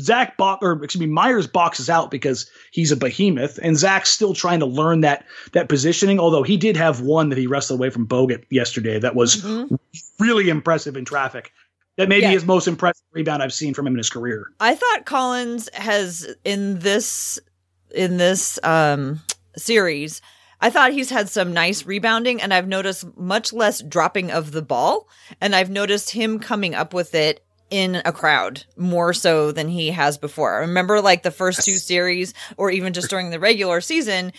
Zach 0.00 0.38
box 0.38 0.60
or 0.64 0.82
excuse 0.82 1.00
me, 1.00 1.06
Meyers 1.06 1.46
boxes 1.46 1.90
out 1.90 2.10
because 2.10 2.48
he's 2.72 2.90
a 2.90 2.96
behemoth, 2.96 3.58
and 3.62 3.76
Zach's 3.76 4.08
still 4.08 4.32
trying 4.32 4.60
to 4.60 4.66
learn 4.66 5.02
that 5.02 5.26
that 5.52 5.68
positioning. 5.68 6.18
Although 6.18 6.42
he 6.42 6.56
did 6.56 6.74
have 6.78 7.02
one 7.02 7.28
that 7.28 7.38
he 7.38 7.46
wrestled 7.46 7.78
away 7.78 7.90
from 7.90 8.06
Bogut 8.08 8.44
yesterday 8.50 8.98
that 8.98 9.14
was 9.14 9.36
Mhm. 9.36 9.78
really 10.18 10.48
impressive 10.48 10.96
in 10.96 11.04
traffic. 11.04 11.52
That 11.98 12.08
may 12.08 12.20
Yeah. 12.20 12.28
be 12.28 12.34
his 12.34 12.46
most 12.46 12.66
impressive 12.66 13.04
rebound 13.12 13.42
I've 13.42 13.52
seen 13.52 13.74
from 13.74 13.86
him 13.86 13.92
in 13.92 13.98
his 13.98 14.08
career. 14.08 14.46
I 14.58 14.74
thought 14.74 15.04
Collins 15.04 15.68
has 15.74 16.34
in 16.42 16.78
this 16.78 17.38
in 17.94 18.16
this 18.16 18.58
um 18.62 19.20
series 19.56 20.20
I 20.60 20.70
thought 20.70 20.92
he's 20.92 21.10
had 21.10 21.28
some 21.30 21.54
nice 21.54 21.86
rebounding 21.86 22.42
and 22.42 22.52
I've 22.52 22.68
noticed 22.68 23.16
much 23.16 23.52
less 23.52 23.80
dropping 23.80 24.30
of 24.30 24.52
the 24.52 24.62
ball 24.62 25.08
and 25.40 25.56
I've 25.56 25.70
noticed 25.70 26.10
him 26.10 26.38
coming 26.38 26.74
up 26.74 26.92
with 26.92 27.14
it 27.14 27.42
in 27.70 28.02
a 28.04 28.12
crowd 28.12 28.64
more 28.76 29.14
so 29.14 29.52
than 29.52 29.68
he 29.68 29.90
has 29.90 30.18
before. 30.18 30.56
I 30.56 30.60
remember 30.60 31.00
like 31.00 31.22
the 31.22 31.30
first 31.30 31.64
two 31.64 31.76
series 31.76 32.34
or 32.56 32.70
even 32.70 32.92
just 32.92 33.08
during 33.08 33.30
the 33.30 33.40
regular 33.40 33.80
season 33.80 34.32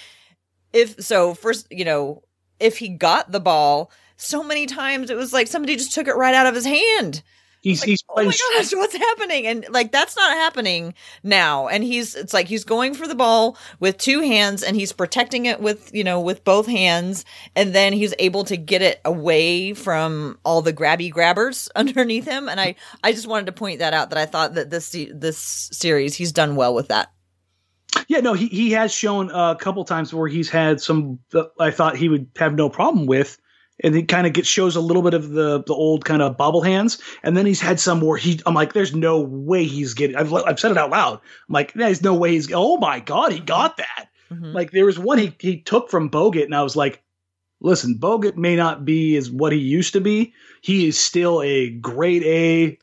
if 0.74 1.04
so 1.04 1.34
first, 1.34 1.68
you 1.72 1.84
know, 1.84 2.24
if 2.60 2.78
he 2.78 2.90
got 2.90 3.32
the 3.32 3.40
ball 3.40 3.92
so 4.16 4.44
many 4.44 4.68
times 4.68 5.10
it 5.10 5.18
was 5.18 5.34
like 5.34 5.48
somebody 5.48 5.76
just 5.76 5.94
took 5.94 6.08
it 6.08 6.16
right 6.16 6.36
out 6.36 6.46
of 6.46 6.54
his 6.54 6.66
hand 6.66 7.24
He's 7.62 7.84
he's 7.84 8.04
oh 8.10 8.24
my 8.24 8.34
gosh, 8.58 8.74
what's 8.74 8.96
happening? 8.96 9.46
And 9.46 9.68
like 9.70 9.92
that's 9.92 10.16
not 10.16 10.32
happening 10.32 10.96
now. 11.22 11.68
And 11.68 11.84
he's 11.84 12.16
it's 12.16 12.34
like 12.34 12.48
he's 12.48 12.64
going 12.64 12.96
for 12.96 13.08
the 13.08 13.14
ball 13.14 13.56
with 13.80 13.98
two 13.98 14.22
hands 14.22 14.64
and 14.64 14.76
he's 14.76 14.92
protecting 14.92 15.46
it 15.46 15.62
with, 15.62 15.94
you 15.94 16.04
know, 16.04 16.20
with 16.20 16.44
both 16.44 16.66
hands 16.66 17.24
and 17.56 17.74
then 17.74 17.94
he's 17.94 18.16
able 18.18 18.44
to 18.46 18.58
get 18.58 18.82
it 18.82 19.00
away 19.06 19.76
from 19.76 20.40
all 20.44 20.64
the 20.64 20.74
grabby 20.74 21.12
grabbers 21.12 21.70
underneath 21.76 22.26
him 22.26 22.50
and 22.50 22.60
I 22.60 22.76
I 23.04 23.12
just 23.12 23.28
wanted 23.28 23.46
to 23.46 23.52
point 23.52 23.80
that 23.80 23.94
out 23.94 24.10
that 24.10 24.18
I 24.18 24.26
thought 24.26 24.56
that 24.56 24.72
this 24.72 24.96
this 25.14 25.38
series 25.72 26.16
he's 26.16 26.32
done 26.32 26.56
well 26.56 26.74
with 26.74 26.88
that. 26.88 27.12
Yeah, 28.08 28.22
no, 28.22 28.34
he 28.34 28.48
he 28.48 28.72
has 28.72 28.94
shown 28.94 29.30
a 29.32 29.56
couple 29.56 29.84
times 29.86 30.14
where 30.14 30.28
he's 30.28 30.50
had 30.50 30.82
some 30.82 31.20
that 31.32 31.52
I 31.60 31.72
thought 31.72 31.96
he 31.96 32.10
would 32.10 32.30
have 32.38 32.54
no 32.54 32.70
problem 32.70 33.06
with, 33.06 33.38
and 33.82 33.96
he 33.96 34.04
kind 34.04 34.26
of 34.28 34.34
gets 34.34 34.48
shows 34.48 34.76
a 34.76 34.82
little 34.82 35.02
bit 35.02 35.14
of 35.14 35.30
the 35.30 35.64
the 35.64 35.74
old 35.74 36.06
kind 36.06 36.22
of 36.22 36.38
bobble 36.38 36.62
hands, 36.62 37.00
and 37.24 37.36
then 37.36 37.46
he's 37.46 37.62
had 37.62 37.80
some 37.80 38.02
where 38.02 38.18
he 38.18 38.40
I'm 38.46 38.54
like, 38.54 38.74
there's 38.74 38.96
no 38.96 39.20
way 39.20 39.64
he's 39.66 39.94
getting. 39.94 40.16
I've 40.16 40.34
I've 40.34 40.60
said 40.60 40.72
it 40.72 40.78
out 40.78 40.92
loud. 40.92 41.16
I'm 41.16 41.54
like, 41.54 41.74
there's 41.74 42.02
no 42.02 42.14
way 42.14 42.32
he's. 42.32 42.52
Oh 42.54 42.78
my 42.78 43.00
god, 43.00 43.32
he 43.32 43.40
got 43.40 43.78
that. 43.78 44.10
Mhm. 44.32 44.54
Like 44.54 44.72
there 44.72 44.86
was 44.86 44.98
one 45.00 45.18
he 45.18 45.36
he 45.40 45.62
took 45.62 45.90
from 45.90 46.10
Bogut, 46.10 46.46
and 46.46 46.56
I 46.56 46.64
was 46.64 46.76
like, 46.76 47.02
listen, 47.60 47.98
Bogut 48.00 48.38
may 48.38 48.56
not 48.56 48.86
be 48.86 49.16
as 49.18 49.30
what 49.30 49.52
he 49.54 49.60
used 49.60 49.94
to 49.94 50.02
be. 50.02 50.34
He 50.62 50.88
is 50.88 50.98
still 51.00 51.42
a 51.42 51.70
grade 51.70 52.24
A. 52.24 52.78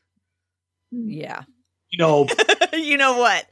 Yeah. 0.91 1.43
You 1.91 1.97
know, 1.97 2.27
you 2.73 2.97
know 2.97 3.17
what? 3.17 3.47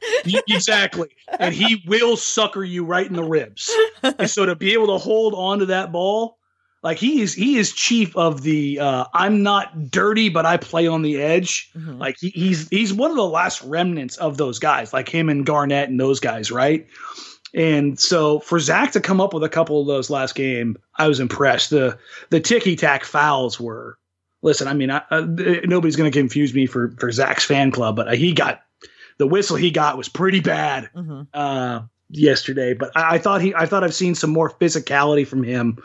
Exactly. 0.48 1.08
And 1.40 1.52
he 1.52 1.82
will 1.86 2.16
sucker 2.16 2.62
you 2.62 2.84
right 2.84 3.06
in 3.06 3.14
the 3.14 3.24
ribs. 3.24 3.74
And 4.02 4.30
so 4.30 4.46
to 4.46 4.54
be 4.54 4.74
able 4.74 4.86
to 4.88 4.98
hold 4.98 5.34
on 5.34 5.58
to 5.58 5.66
that 5.66 5.90
ball, 5.90 6.37
like 6.82 6.98
he 6.98 7.20
is 7.22 7.34
he 7.34 7.56
is 7.58 7.72
chief 7.72 8.16
of 8.16 8.42
the 8.42 8.78
uh 8.80 9.04
I'm 9.14 9.42
not 9.42 9.90
dirty, 9.90 10.28
but 10.28 10.46
I 10.46 10.56
play 10.56 10.86
on 10.86 11.02
the 11.02 11.20
edge. 11.20 11.70
Mhm. 11.76 11.98
Like 11.98 12.16
he, 12.20 12.30
he's 12.30 12.68
he's 12.68 12.92
one 12.94 13.10
of 13.10 13.16
the 13.16 13.24
last 13.28 13.62
remnants 13.62 14.16
of 14.18 14.36
those 14.36 14.58
guys, 14.58 14.92
like 14.92 15.08
him 15.08 15.28
and 15.28 15.44
Garnett 15.44 15.88
and 15.88 15.98
those 15.98 16.20
guys, 16.20 16.50
right? 16.50 16.86
And 17.54 17.98
so 17.98 18.40
for 18.40 18.58
Zach 18.60 18.92
to 18.92 19.00
come 19.00 19.20
up 19.20 19.32
with 19.32 19.42
a 19.42 19.48
couple 19.48 19.80
of 19.80 19.86
those 19.86 20.10
last 20.10 20.34
game, 20.34 20.76
I 20.96 21.08
was 21.08 21.18
impressed. 21.20 21.70
The 21.70 21.98
the 22.30 22.40
ticky 22.40 22.76
tack 22.76 23.04
fouls 23.04 23.58
were. 23.58 23.98
Listen, 24.40 24.68
I 24.68 24.72
mean, 24.74 24.88
I, 24.90 25.02
I, 25.10 25.20
nobody's 25.64 25.96
going 25.96 26.12
to 26.12 26.16
confuse 26.16 26.54
me 26.54 26.66
for 26.66 26.94
for 27.00 27.10
Zach's 27.10 27.44
fan 27.44 27.72
club, 27.72 27.96
but 27.96 28.16
he 28.16 28.32
got 28.32 28.60
the 29.18 29.26
whistle 29.26 29.56
he 29.56 29.72
got 29.72 29.96
was 29.98 30.08
pretty 30.08 30.38
bad 30.38 30.88
Mhm. 30.94 31.26
uh, 31.34 31.80
yesterday. 32.10 32.74
But 32.74 32.90
I, 32.96 33.14
I 33.14 33.18
thought 33.18 33.40
he, 33.40 33.54
I 33.54 33.66
thought 33.66 33.84
I've 33.84 33.94
seen 33.94 34.14
some 34.14 34.30
more 34.30 34.50
physicality 34.50 35.26
from 35.26 35.42
him 35.42 35.78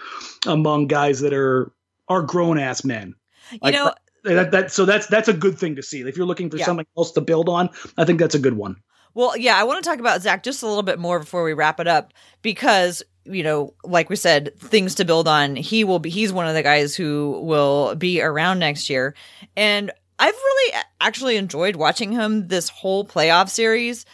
among 0.46 0.88
guys 0.88 1.20
that 1.22 1.34
are 1.34 1.72
are 2.08 2.22
grown 2.22 2.58
ass 2.60 2.84
men. 2.84 3.16
You 3.52 3.60
Like, 3.62 3.74
know, 3.76 3.94
That, 4.24 4.52
that 4.52 4.72
so 4.72 4.86
that's 4.86 5.08
that's 5.08 5.28
a 5.28 5.34
good 5.34 5.58
thing 5.58 5.76
to 5.76 5.84
see. 5.84 6.02
If 6.02 6.18
you're 6.18 6.26
looking 6.26 6.50
for 6.50 6.58
Yeah. 6.58 6.66
something 6.66 6.86
else 6.98 7.12
to 7.14 7.22
build 7.22 7.50
on, 7.50 7.70
I 7.98 8.06
think 8.06 8.20
that's 8.20 8.36
a 8.36 8.40
good 8.40 8.56
one. 8.56 8.78
Well, 9.16 9.38
yeah, 9.38 9.58
I 9.58 9.64
want 9.64 9.84
to 9.84 9.88
talk 9.88 10.00
about 10.00 10.22
Zach 10.24 10.42
just 10.44 10.64
a 10.64 10.68
little 10.68 10.82
bit 10.82 10.98
more 10.98 11.20
before 11.20 11.44
we 11.44 11.54
wrap 11.54 11.80
it 11.80 11.88
up 11.88 12.14
because 12.42 13.04
you 13.26 13.44
know, 13.44 13.74
like 13.86 14.10
we 14.10 14.18
said, 14.18 14.58
things 14.60 14.96
to 14.96 15.06
build 15.06 15.30
on. 15.30 15.56
He 15.56 15.84
will 15.86 16.00
be. 16.00 16.10
He's 16.10 16.34
one 16.34 16.48
of 16.48 16.56
the 16.56 16.64
guys 16.64 16.94
who 16.96 17.40
will 17.44 17.96
be 17.96 18.22
around 18.22 18.60
next 18.60 18.90
year, 18.90 19.16
and 19.56 19.92
I've 20.20 20.34
really 20.34 20.74
actually 21.00 21.38
enjoyed 21.38 21.76
watching 21.78 22.12
him 22.12 22.48
this 22.50 22.70
whole 22.70 23.06
playoff 23.06 23.50
series. 23.50 24.06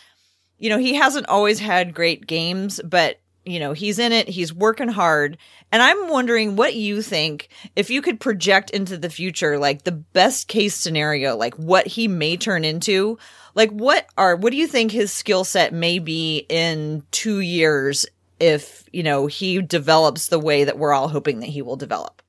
You 0.60 0.70
know, 0.70 0.78
he 0.78 0.94
hasn't 0.94 1.28
always 1.28 1.60
had 1.60 1.94
great 1.94 2.28
games, 2.28 2.80
but 2.84 3.20
you 3.46 3.60
know, 3.60 3.74
he's 3.74 3.98
in 3.98 4.12
it. 4.12 4.28
He's 4.28 4.54
working 4.54 4.90
hard. 4.90 5.38
And 5.72 5.82
I'm 5.82 6.10
wondering 6.10 6.56
what 6.56 6.76
you 6.76 7.02
think 7.02 7.50
if 7.76 7.90
you 7.90 8.02
could 8.02 8.20
project 8.20 8.70
into 8.70 8.98
the 8.98 9.10
future, 9.10 9.58
like 9.58 9.84
the 9.84 9.92
best 9.92 10.48
case 10.48 10.76
scenario, 10.76 11.36
like 11.36 11.56
what 11.56 11.88
he 11.88 12.08
may 12.08 12.38
turn 12.38 12.64
into. 12.64 13.18
Like 13.56 13.72
what 13.72 14.08
are 14.18 14.36
what 14.36 14.52
do 14.52 14.58
you 14.58 14.68
think 14.68 14.92
his 14.92 15.12
skill 15.12 15.44
set 15.44 15.74
may 15.74 16.00
be 16.00 16.46
in 16.50 17.04
2 17.12 17.40
years 17.40 18.06
if, 18.40 18.88
you 18.94 19.04
know, 19.04 19.26
he 19.26 19.62
develops 19.62 20.28
the 20.28 20.40
way 20.40 20.66
that 20.66 20.78
we're 20.78 20.94
all 20.94 21.08
hoping 21.08 21.40
that 21.40 21.50
he 21.50 21.62
will 21.62 21.76
develop? 21.76 22.22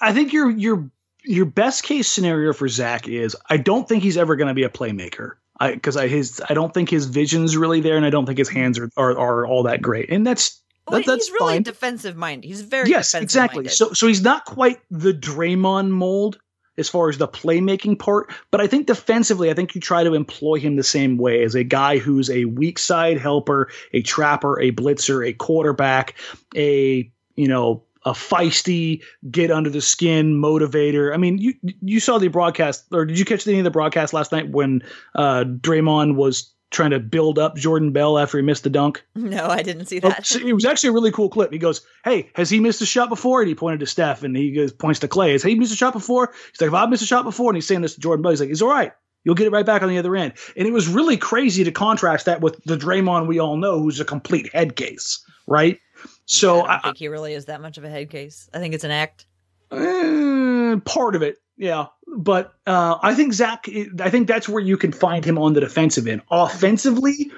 I 0.00 0.12
think 0.12 0.32
your 0.32 0.50
your 0.50 0.90
your 1.24 1.46
best 1.46 1.84
case 1.84 2.08
scenario 2.08 2.52
for 2.52 2.68
Zach 2.68 3.08
is 3.08 3.36
I 3.48 3.56
don't 3.56 3.88
think 3.88 4.02
he's 4.02 4.16
ever 4.16 4.36
going 4.36 4.48
to 4.48 4.54
be 4.54 4.64
a 4.64 4.70
playmaker. 4.70 5.32
I 5.60 5.72
because 5.72 5.96
I 5.96 6.08
his 6.08 6.42
I 6.48 6.54
don't 6.54 6.72
think 6.74 6.90
his 6.90 7.06
vision's 7.06 7.56
really 7.56 7.80
there, 7.80 7.96
and 7.96 8.04
I 8.04 8.10
don't 8.10 8.26
think 8.26 8.38
his 8.38 8.48
hands 8.48 8.78
are 8.78 8.90
are, 8.96 9.18
are 9.18 9.46
all 9.46 9.64
that 9.64 9.82
great. 9.82 10.10
And 10.10 10.26
that's 10.26 10.60
Well, 10.88 11.00
that, 11.00 11.06
that's 11.06 11.26
he's 11.26 11.32
really 11.34 11.54
fine. 11.54 11.62
defensive 11.62 12.16
minded. 12.16 12.46
He's 12.46 12.62
very 12.62 12.90
yes, 12.90 13.12
defensive 13.12 13.24
exactly. 13.24 13.58
minded. 13.58 13.72
So 13.72 13.92
so 13.92 14.06
he's 14.06 14.22
not 14.22 14.44
quite 14.44 14.80
the 14.90 15.12
Draymond 15.12 15.90
mold, 15.90 16.38
as 16.76 16.88
far 16.88 17.08
as 17.08 17.18
the 17.18 17.28
playmaking 17.28 17.98
part. 17.98 18.32
But 18.50 18.60
I 18.60 18.66
think 18.66 18.86
defensively, 18.86 19.50
I 19.50 19.54
think 19.54 19.74
you 19.74 19.80
try 19.80 20.04
to 20.04 20.14
employ 20.14 20.58
him 20.58 20.76
the 20.76 20.82
same 20.82 21.18
way 21.18 21.42
as 21.42 21.54
a 21.54 21.64
guy 21.64 21.98
who's 21.98 22.30
a 22.30 22.46
weak 22.46 22.78
side 22.78 23.18
helper, 23.18 23.70
a 23.92 24.02
trapper, 24.02 24.60
a 24.60 24.72
blitzer, 24.72 25.26
a 25.26 25.32
quarterback, 25.32 26.14
a 26.56 27.10
you 27.36 27.48
know 27.48 27.82
a 28.04 28.12
feisty, 28.12 29.02
get 29.30 29.50
under 29.50 29.70
the 29.70 29.80
skin 29.80 30.40
motivator. 30.40 31.14
I 31.14 31.16
mean, 31.16 31.38
you 31.38 31.54
you 31.80 32.00
saw 32.00 32.18
the 32.18 32.28
broadcast, 32.28 32.86
or 32.92 33.04
did 33.04 33.18
you 33.18 33.24
catch 33.24 33.46
any 33.46 33.58
of 33.58 33.64
the 33.64 33.70
broadcast 33.70 34.12
last 34.12 34.32
night 34.32 34.50
when 34.50 34.82
uh, 35.14 35.44
Draymond 35.44 36.16
was 36.16 36.52
trying 36.70 36.90
to 36.90 36.98
build 36.98 37.38
up 37.38 37.56
Jordan 37.56 37.92
Bell 37.92 38.18
after 38.18 38.36
he 38.36 38.42
missed 38.42 38.64
the 38.64 38.70
dunk? 38.70 39.04
No, 39.14 39.46
I 39.46 39.62
didn't 39.62 39.86
see 39.86 40.00
that. 40.00 40.30
Oh, 40.34 40.46
it 40.46 40.52
was 40.52 40.64
actually 40.64 40.90
a 40.90 40.92
really 40.92 41.12
cool 41.12 41.28
clip. 41.28 41.52
He 41.52 41.58
goes, 41.58 41.80
"Hey, 42.04 42.30
has 42.34 42.50
he 42.50 42.60
missed 42.60 42.82
a 42.82 42.86
shot 42.86 43.08
before?" 43.08 43.40
And 43.40 43.48
he 43.48 43.54
pointed 43.54 43.80
to 43.80 43.86
Steph, 43.86 44.22
and 44.22 44.36
he 44.36 44.52
goes, 44.52 44.72
points 44.72 45.00
to 45.00 45.08
Klay. 45.08 45.32
Has 45.32 45.42
he 45.42 45.54
missed 45.54 45.72
a 45.72 45.76
shot 45.76 45.92
before? 45.92 46.32
He's 46.50 46.60
like, 46.60 46.68
"If 46.68 46.74
I've 46.74 46.90
missed 46.90 47.02
a 47.02 47.06
shot 47.06 47.24
before," 47.24 47.50
and 47.50 47.56
he's 47.56 47.66
saying 47.66 47.82
this 47.82 47.94
to 47.94 48.00
Jordan 48.00 48.22
Bell. 48.22 48.30
He's 48.30 48.40
like, 48.40 48.50
"It's 48.50 48.62
all 48.62 48.68
right." 48.68 48.92
You'll 49.24 49.34
get 49.34 49.46
it 49.46 49.52
right 49.52 49.64
back 49.64 49.82
on 49.82 49.88
the 49.88 49.96
other 49.96 50.14
end. 50.14 50.34
And 50.54 50.68
it 50.68 50.72
was 50.72 50.86
really 50.86 51.16
crazy 51.16 51.64
to 51.64 51.72
contrast 51.72 52.26
that 52.26 52.42
with 52.42 52.62
the 52.64 52.76
Draymond 52.76 53.26
we 53.26 53.38
all 53.38 53.56
know, 53.56 53.80
who's 53.80 53.98
a 53.98 54.04
complete 54.04 54.52
head 54.52 54.76
case, 54.76 55.24
right? 55.46 55.80
So 56.26 56.62
I 56.62 56.72
don't 56.72 56.82
think 56.82 56.98
he 56.98 57.08
really 57.08 57.34
is 57.34 57.46
that 57.46 57.60
much 57.60 57.78
of 57.78 57.84
a 57.84 57.90
head 57.90 58.10
case. 58.10 58.48
I 58.54 58.58
think 58.58 58.74
it's 58.74 58.84
an 58.84 58.90
act. 58.90 59.26
Uh, 59.70 60.76
part 60.84 61.16
of 61.16 61.22
it, 61.22 61.38
yeah. 61.56 61.86
But 62.06 62.54
uh, 62.66 62.98
I 63.02 63.14
think 63.14 63.32
Zach. 63.32 63.66
I 64.00 64.10
think 64.10 64.28
that's 64.28 64.48
where 64.48 64.62
you 64.62 64.76
can 64.76 64.92
find 64.92 65.24
him 65.24 65.38
on 65.38 65.52
the 65.52 65.60
defensive 65.60 66.06
end. 66.06 66.22
Offensively, 66.30 67.30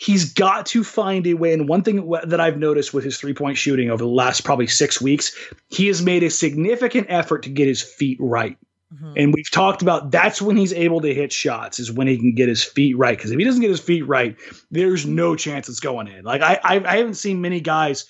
he's 0.00 0.32
got 0.32 0.66
to 0.66 0.84
find 0.84 1.26
a 1.26 1.34
way. 1.34 1.52
And 1.52 1.68
one 1.68 1.82
thing 1.82 2.10
that 2.24 2.40
I've 2.40 2.58
noticed 2.58 2.92
with 2.92 3.04
his 3.04 3.18
three 3.18 3.34
point 3.34 3.56
shooting 3.56 3.90
over 3.90 4.02
the 4.02 4.10
last 4.10 4.44
probably 4.44 4.66
six 4.66 5.00
weeks, 5.00 5.36
he 5.68 5.86
has 5.86 6.02
made 6.02 6.22
a 6.22 6.30
significant 6.30 7.06
effort 7.08 7.42
to 7.44 7.50
get 7.50 7.68
his 7.68 7.82
feet 7.82 8.18
right. 8.20 8.58
Mm-hmm. 8.94 9.12
And 9.16 9.34
we've 9.34 9.50
talked 9.50 9.82
about 9.82 10.10
that's 10.10 10.40
when 10.40 10.56
he's 10.56 10.72
able 10.72 11.00
to 11.00 11.12
hit 11.12 11.32
shots 11.32 11.78
is 11.78 11.90
when 11.90 12.06
he 12.06 12.16
can 12.18 12.34
get 12.34 12.48
his 12.48 12.62
feet 12.62 12.96
right. 12.96 13.16
Because 13.16 13.30
if 13.30 13.38
he 13.38 13.44
doesn't 13.44 13.60
get 13.60 13.70
his 13.70 13.80
feet 13.80 14.06
right, 14.06 14.36
there's 14.70 15.06
no 15.06 15.34
chance 15.34 15.68
it's 15.68 15.80
going 15.80 16.08
in. 16.08 16.24
Like 16.24 16.42
I, 16.42 16.60
I, 16.62 16.84
I 16.84 16.96
haven't 16.98 17.14
seen 17.14 17.40
many 17.40 17.60
guys 17.60 18.06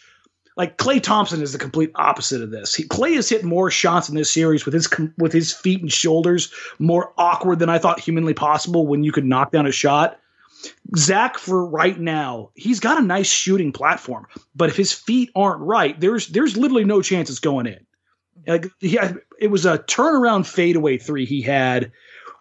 like 0.57 0.79
Klay 0.79 1.03
Thompson 1.03 1.43
is 1.43 1.53
the 1.53 1.59
complete 1.59 1.91
opposite 1.95 2.43
of 2.43 2.51
this. 2.51 2.75
He, 2.75 2.85
Klay 2.85 3.15
has 3.15 3.29
hit 3.29 3.45
more 3.45 3.71
shots 3.71 4.09
in 4.09 4.15
this 4.15 4.31
series 4.31 4.65
with 4.65 4.75
his 4.75 4.89
with 5.19 5.33
his 5.33 5.53
feet 5.53 5.83
and 5.83 5.93
shoulders 5.93 6.53
more 6.79 7.13
awkward 7.19 7.59
than 7.59 7.69
I 7.69 7.79
thought 7.79 8.01
humanly 8.01 8.35
possible 8.35 8.87
when 8.87 9.05
you 9.05 9.13
could 9.13 9.25
knock 9.25 9.53
down 9.53 9.67
a 9.67 9.73
shot. 9.73 10.19
Zach, 10.97 11.37
for 11.37 11.65
right 11.65 12.01
now, 12.01 12.51
he's 12.55 12.81
got 12.81 12.99
a 12.99 13.05
nice 13.05 13.31
shooting 13.31 13.73
platform, 13.73 14.27
but 14.55 14.71
if 14.71 14.77
his 14.77 14.93
feet 14.93 15.31
aren't 15.37 15.61
right, 15.61 15.99
there's 16.01 16.29
there's 16.29 16.57
literally 16.57 16.85
no 16.85 17.03
chance 17.03 17.29
it's 17.29 17.39
going 17.39 17.67
in. 17.67 17.87
Like 18.47 18.67
he 18.81 18.99
it 19.39 19.51
was 19.51 19.67
a 19.67 19.79
turnaround 19.79 20.47
fadeaway 20.47 20.97
three 20.97 21.27
he 21.27 21.43
had. 21.43 21.93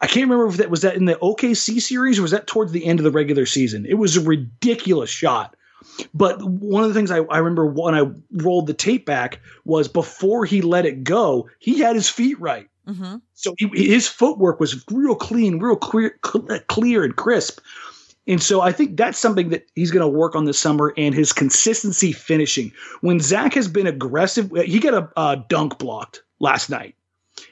I 0.01 0.07
can't 0.07 0.30
remember 0.30 0.47
if 0.47 0.57
that 0.57 0.70
was 0.70 0.82
that 0.82 0.95
in 0.95 1.05
the 1.05 1.16
OKC 1.16 1.82
series 1.82 2.20
or 2.20 2.22
was 2.22 2.32
that 2.32 2.47
towards 2.47 2.72
the 2.72 2.86
end 2.86 2.99
of 2.99 3.03
the 3.03 3.11
regular 3.11 3.45
season. 3.45 3.86
It 3.86 3.95
was 3.95 4.16
a 4.16 4.22
ridiculous 4.22 5.09
shot 5.09 5.55
but 6.14 6.42
one 6.44 6.84
of 6.84 6.90
the 6.90 6.96
things 6.96 7.12
I, 7.12 7.20
I 7.20 7.38
remember 7.38 7.66
when 7.66 7.96
I 7.96 8.10
rolled 8.44 8.68
the 8.68 8.74
tape 8.74 9.06
back 9.06 9.40
was 9.66 9.88
before 9.88 10.46
he 10.46 10.62
let 10.62 10.86
it 10.86 11.04
go, 11.04 11.50
he 11.60 11.80
had 11.80 11.96
his 11.96 12.10
feet 12.10 12.40
right. 12.40 12.70
Mm-hmm. 12.88 13.18
So 13.34 13.56
he, 13.58 13.70
his 13.74 14.08
footwork 14.08 14.60
was 14.60 14.84
real 14.92 15.16
clean, 15.16 15.60
real 15.60 15.76
clear, 15.76 16.18
clear 16.22 17.04
and 17.04 17.16
crisp. 17.16 17.60
And 18.28 18.42
so 18.42 18.62
I 18.62 18.72
think 18.72 18.98
that's 18.98 19.20
something 19.20 19.50
that 19.50 19.68
he's 19.76 19.92
going 19.92 20.02
to 20.02 20.08
work 20.08 20.36
on 20.36 20.46
this 20.46 20.60
summer 20.60 20.94
and 20.98 21.14
his 21.14 21.32
consistency 21.32 22.12
finishing. 22.12 22.72
When 23.02 23.20
Zach 23.20 23.54
has 23.54 23.68
been 23.68 23.88
aggressive, 23.88 24.52
he 24.66 24.80
got 24.80 24.94
a, 24.94 25.22
a 25.22 25.46
dunk 25.48 25.78
blocked 25.78 26.24
last 26.40 26.70
night, 26.70 26.96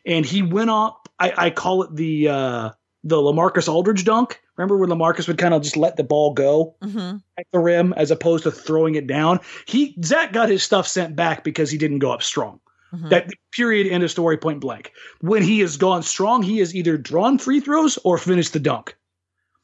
and 0.05 0.25
he 0.25 0.41
went 0.41 0.71
off. 0.71 0.97
I, 1.19 1.33
I 1.37 1.49
call 1.51 1.83
it 1.83 1.95
the 1.95 2.27
uh, 2.27 2.71
the 3.03 3.17
Lamarcus 3.17 3.67
Aldridge 3.67 4.05
dunk. 4.05 4.41
Remember 4.55 4.77
when 4.77 4.89
Lamarcus 4.89 5.27
would 5.27 5.37
kind 5.37 5.53
of 5.53 5.61
just 5.61 5.77
let 5.77 5.97
the 5.97 6.03
ball 6.03 6.33
go 6.33 6.75
mm-hmm. 6.81 7.17
at 7.37 7.45
the 7.51 7.59
rim 7.59 7.93
as 7.97 8.11
opposed 8.11 8.43
to 8.43 8.51
throwing 8.51 8.95
it 8.95 9.07
down? 9.07 9.39
He 9.65 9.95
Zach 10.03 10.31
got 10.31 10.49
his 10.49 10.63
stuff 10.63 10.87
sent 10.87 11.15
back 11.15 11.43
because 11.43 11.69
he 11.69 11.77
didn't 11.77 11.99
go 11.99 12.11
up 12.11 12.23
strong. 12.23 12.59
Mm-hmm. 12.93 13.09
That 13.09 13.29
period 13.51 13.91
end 13.91 14.03
of 14.03 14.11
story 14.11 14.37
point 14.37 14.61
blank. 14.61 14.91
When 15.21 15.41
he 15.41 15.59
has 15.61 15.77
gone 15.77 16.03
strong, 16.03 16.43
he 16.43 16.59
has 16.59 16.75
either 16.75 16.97
drawn 16.97 17.37
free 17.37 17.59
throws 17.59 17.97
or 18.03 18.17
finished 18.17 18.53
the 18.53 18.59
dunk. 18.59 18.95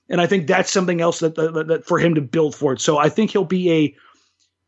And 0.09 0.19
I 0.19 0.25
think 0.25 0.47
that's 0.47 0.71
something 0.71 1.01
else 1.01 1.19
that, 1.19 1.35
that, 1.35 1.67
that 1.67 1.85
for 1.85 1.99
him 1.99 2.15
to 2.15 2.21
build 2.21 2.55
for 2.55 2.73
it. 2.73 2.81
So 2.81 2.97
I 2.97 3.09
think 3.09 3.29
he'll 3.29 3.45
be 3.45 3.71
a 3.71 3.95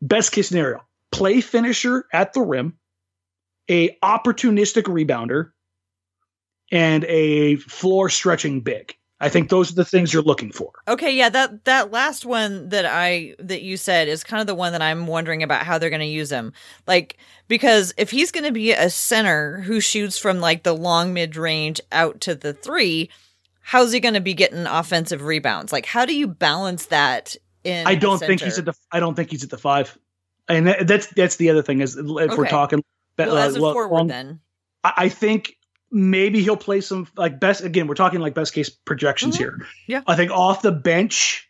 best 0.02 0.32
case 0.32 0.50
scenario 0.50 0.84
play 1.12 1.42
finisher 1.42 2.06
at 2.14 2.34
the 2.34 2.42
rim, 2.42 2.78
a 3.70 3.98
opportunistic 4.04 4.84
rebounder, 4.84 5.52
and 6.72 7.04
a 7.06 7.58
floor 7.58 8.10
stretching 8.10 8.62
big. 8.62 8.96
I 9.22 9.30
think 9.30 9.50
those 9.50 9.72
are 9.72 9.76
the 9.76 9.86
things 9.86 10.12
you're 10.12 10.24
looking 10.24 10.52
for. 10.52 10.72
Okay, 10.88 11.16
yeah, 11.16 11.30
that 11.30 11.66
that 11.66 11.92
last 11.92 12.26
one 12.26 12.70
that 12.70 12.88
I 12.88 13.36
that 13.38 13.62
you 13.62 13.78
said 13.78 14.08
is 14.08 14.24
kind 14.24 14.42
of 14.42 14.48
the 14.48 14.56
one 14.56 14.72
that 14.72 14.82
I'm 14.82 15.06
wondering 15.06 15.44
about 15.44 15.64
how 15.64 15.78
they're 15.78 15.92
going 15.92 16.00
to 16.00 16.08
use 16.08 16.32
him. 16.32 16.54
Like 16.88 17.18
because 17.48 17.94
if 17.98 18.10
he's 18.10 18.32
going 18.32 18.46
to 18.46 18.52
be 18.52 18.72
a 18.72 18.90
center 18.90 19.62
who 19.62 19.80
shoots 19.80 20.18
from 20.18 20.40
like 20.40 20.64
the 20.64 20.74
long 20.74 21.14
mid 21.14 21.36
range 21.36 21.80
out 21.92 22.20
to 22.22 22.34
the 22.34 22.54
3, 22.54 23.12
how's 23.62 23.92
he 23.92 24.00
going 24.00 24.16
to 24.16 24.22
be 24.22 24.34
getting 24.34 24.66
offensive 24.66 25.22
rebounds? 25.22 25.72
Like 25.72 25.86
how 25.86 26.06
do 26.06 26.16
you 26.16 26.28
balance 26.28 26.88
that 26.88 27.36
in 27.64 27.86
I 27.86 27.94
don't 27.94 28.18
think 28.18 28.42
he's 28.42 28.58
at 28.58 28.66
the 28.66 28.74
I 28.92 29.00
don't 29.00 29.14
think 29.14 29.30
he's 29.30 29.44
at 29.44 29.52
the 29.52 29.58
5. 29.60 30.00
And 30.50 30.66
that, 30.66 30.88
that's 30.88 31.06
that's 31.08 31.36
the 31.36 31.52
other 31.52 31.62
thing 31.62 31.82
is 31.82 31.96
if 31.96 32.06
okay. 32.08 32.36
we're 32.36 32.48
talking 32.48 32.84
well, 33.20 33.38
uh, 33.38 33.46
as 33.46 33.56
a 33.56 33.60
forward 33.60 33.96
long, 33.96 34.08
then. 34.08 34.40
I 34.84 35.10
think 35.10 35.58
maybe 35.92 36.42
he'll 36.42 36.58
play 36.58 36.82
some 36.82 37.08
like 37.18 37.40
best 37.40 37.64
again 37.64 37.88
we're 37.88 37.96
talking 37.96 38.20
like 38.20 38.34
best 38.34 38.54
case 38.54 38.70
projections 38.70 39.36
mm-hmm. 39.36 39.44
here 39.44 39.68
yeah 39.88 40.02
i 40.08 40.16
think 40.16 40.32
off 40.32 40.62
the 40.62 40.72
bench 40.72 41.48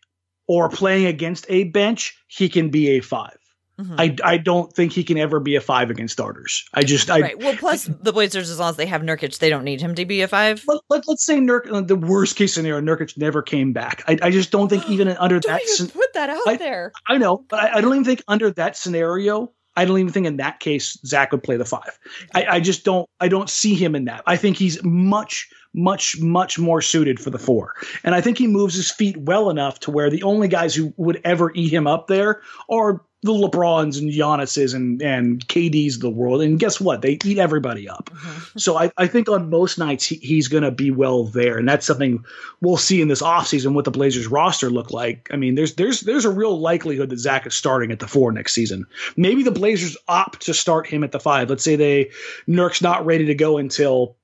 or 0.48 0.70
playing 0.70 1.06
against 1.06 1.46
a 1.50 1.66
bench 1.66 2.18
he 2.28 2.50
can 2.50 2.70
be 2.70 2.98
a 2.98 3.02
5 3.02 3.38
mm-hmm. 3.80 3.96
I, 3.98 4.16
I 4.24 4.38
don't 4.38 4.74
think 4.74 4.94
he 4.94 5.04
can 5.04 5.18
ever 5.18 5.40
be 5.40 5.56
a 5.56 5.62
five 5.62 5.90
against 5.90 6.14
starters. 6.14 6.68
I 6.74 6.84
just 6.84 7.10
I 7.10 7.20
right. 7.20 7.40
Well, 7.40 7.56
plus 7.56 7.86
the 7.86 8.14
Blazers, 8.14 8.50
as 8.50 8.60
long 8.60 8.70
as 8.70 8.76
they 8.76 8.86
have 8.86 9.02
Nurkic, 9.02 9.40
they 9.40 9.50
don't 9.50 9.64
need 9.64 9.82
him 9.82 9.96
to 9.96 10.06
be 10.06 10.22
a 10.22 10.28
five. 10.28 10.64
Let, 10.68 10.82
let, 10.90 11.10
us 11.10 11.26
say 11.26 11.40
Nurk, 11.40 11.72
uh, 11.72 11.82
the 11.82 11.96
worst 11.96 12.36
case 12.36 12.54
scenario, 12.54 12.80
Nurkic 12.80 13.18
never 13.18 13.42
came 13.42 13.74
back. 13.74 14.04
I, 14.08 14.20
I 14.22 14.30
just 14.30 14.52
don't 14.52 14.70
think 14.70 14.88
even 14.88 15.08
under 15.20 15.40
that. 15.40 15.62
Put 15.94 16.14
that 16.14 16.30
out 16.30 16.48
I, 16.48 16.58
there. 16.58 16.92
I 17.08 17.18
know, 17.18 17.44
but 17.50 17.60
I, 17.60 17.78
I 17.78 17.82
don't 17.82 17.94
even 17.94 18.06
think 18.06 18.24
under 18.28 18.52
that 18.52 18.78
scenario 18.78 19.52
I 19.82 19.86
don't 19.86 19.98
even 19.98 20.14
think 20.14 20.28
in 20.28 20.38
that 20.38 20.60
case 20.60 20.96
Zach 21.06 21.32
would 21.32 21.42
play 21.42 21.58
the 21.58 21.66
five. 21.66 21.98
I, 22.36 22.46
I, 22.46 22.60
just 22.60 22.86
don't. 22.86 23.10
I 23.20 23.28
don't 23.28 23.50
see 23.50 23.74
him 23.74 23.96
in 23.96 24.06
that. 24.06 24.22
I 24.28 24.38
think 24.38 24.56
he's 24.56 24.82
much, 24.84 25.50
much, 25.74 26.20
much 26.20 26.60
more 26.60 26.82
suited 26.82 27.20
for 27.20 27.30
the 27.30 27.40
four, 27.40 27.74
and 28.04 28.16
I 28.16 28.22
think 28.22 28.38
he 28.38 28.48
moves 28.48 28.76
his 28.76 28.92
feet 28.92 29.18
well 29.18 29.50
enough 29.50 29.80
to 29.82 29.92
where 29.92 30.10
the 30.10 30.24
only 30.24 30.48
guys 30.48 30.76
who 30.76 30.94
would 30.98 31.22
ever 31.24 31.52
eat 31.56 31.72
him 31.74 31.88
up 31.88 32.08
there 32.08 32.42
are 32.70 33.02
the 33.24 33.32
LeBrons 33.32 34.00
and 34.00 34.12
Giannis's 34.12 34.74
and 34.74 35.02
and 35.02 35.48
KD's 35.48 35.96
of 35.96 36.02
the 36.02 36.10
world. 36.10 36.42
And 36.42 36.60
guess 36.60 36.82
what? 36.82 37.02
They 37.02 37.20
eat 37.24 37.38
everybody 37.38 37.88
up. 37.88 38.10
Mm-hmm. 38.12 38.58
So 38.60 38.78
I, 38.78 38.92
I 38.98 39.08
think 39.08 39.30
on 39.30 39.50
most 39.50 39.78
nights 39.78 40.06
he, 40.06 40.16
he's 40.16 40.48
going 40.48 40.64
to 40.64 40.72
be 40.72 40.90
well 40.90 41.26
there, 41.26 41.58
and 41.58 41.70
that's 41.70 41.86
something 41.86 42.24
we'll 42.62 42.78
see 42.78 43.02
in 43.02 43.08
this 43.08 43.22
offseason 43.22 43.74
what 43.74 43.86
the 43.86 43.92
Blazers 43.92 44.28
roster 44.28 44.70
look 44.70 44.92
like. 44.92 45.30
I 45.32 45.36
mean, 45.36 45.56
there's 45.56 45.76
there's 45.76 46.02
there's 46.02 46.26
a 46.26 46.32
real 46.32 46.60
likelihood 46.60 47.10
that 47.10 47.20
Zach 47.20 47.46
is 47.46 47.54
starting 47.54 47.92
at 47.92 48.00
the 48.00 48.08
four 48.08 48.32
next 48.32 48.54
season. 48.54 48.86
Maybe 49.16 49.44
the 49.44 49.52
Blazers 49.52 49.98
opt 50.08 50.42
to 50.46 50.54
start 50.54 50.88
him 50.88 51.04
at 51.04 51.12
the 51.12 51.20
five. 51.20 51.50
Let's 51.50 51.64
say 51.64 51.76
they 51.76 52.12
Nurk's 52.48 52.82
not 52.82 53.06
ready 53.06 53.26
to 53.26 53.36
go 53.36 53.58
until 53.58 54.16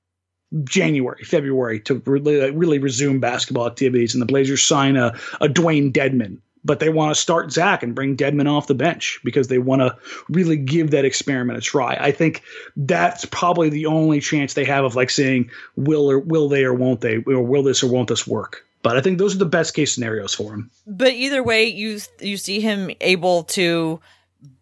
January, 0.64 1.22
February 1.24 1.80
to 1.80 1.96
really, 2.06 2.50
really 2.50 2.78
resume 2.78 3.20
basketball 3.20 3.66
activities, 3.66 4.14
and 4.14 4.22
the 4.22 4.26
Blazers 4.26 4.62
sign 4.62 4.96
a, 4.96 5.14
a 5.40 5.48
Dewayne 5.48 5.92
Dedmon 5.92 6.38
but 6.64 6.80
they 6.80 6.90
want 6.90 7.14
to 7.14 7.20
start 7.20 7.50
Zach 7.52 7.82
and 7.82 7.94
bring 7.94 8.16
Dedmon 8.16 8.46
off 8.46 8.66
the 8.66 8.74
bench 8.74 9.20
because 9.24 9.48
they 9.48 9.58
want 9.58 9.80
to 9.80 9.96
really 10.28 10.56
give 10.56 10.90
that 10.90 11.04
experiment 11.04 11.58
a 11.58 11.62
try. 11.62 11.96
I 11.98 12.12
think 12.12 12.42
that's 12.76 13.24
probably 13.24 13.70
the 13.70 13.86
only 13.86 14.20
chance 14.20 14.54
they 14.54 14.64
have 14.64 14.84
of 14.84 14.94
like 14.94 15.10
saying 15.10 15.50
will 15.76 16.10
or 16.10 16.18
will 16.18 16.48
they 16.48 16.64
or 16.64 16.74
won't 16.74 17.00
they 17.00 17.22
or 17.26 17.42
will 17.42 17.62
this 17.62 17.82
or 17.82 17.90
won't 17.90 18.08
this 18.08 18.26
work. 18.26 18.66
But 18.82 18.96
I 18.96 19.00
think 19.00 19.18
those 19.18 19.34
are 19.34 19.38
the 19.38 19.46
best 19.46 19.74
case 19.74 19.94
scenarios 19.94 20.34
for 20.34 20.52
him. 20.52 20.70
But 20.86 21.12
either 21.12 21.42
way, 21.42 21.64
you 21.64 22.00
you 22.20 22.36
see 22.36 22.60
him 22.60 22.90
able 23.00 23.44
to 23.44 24.00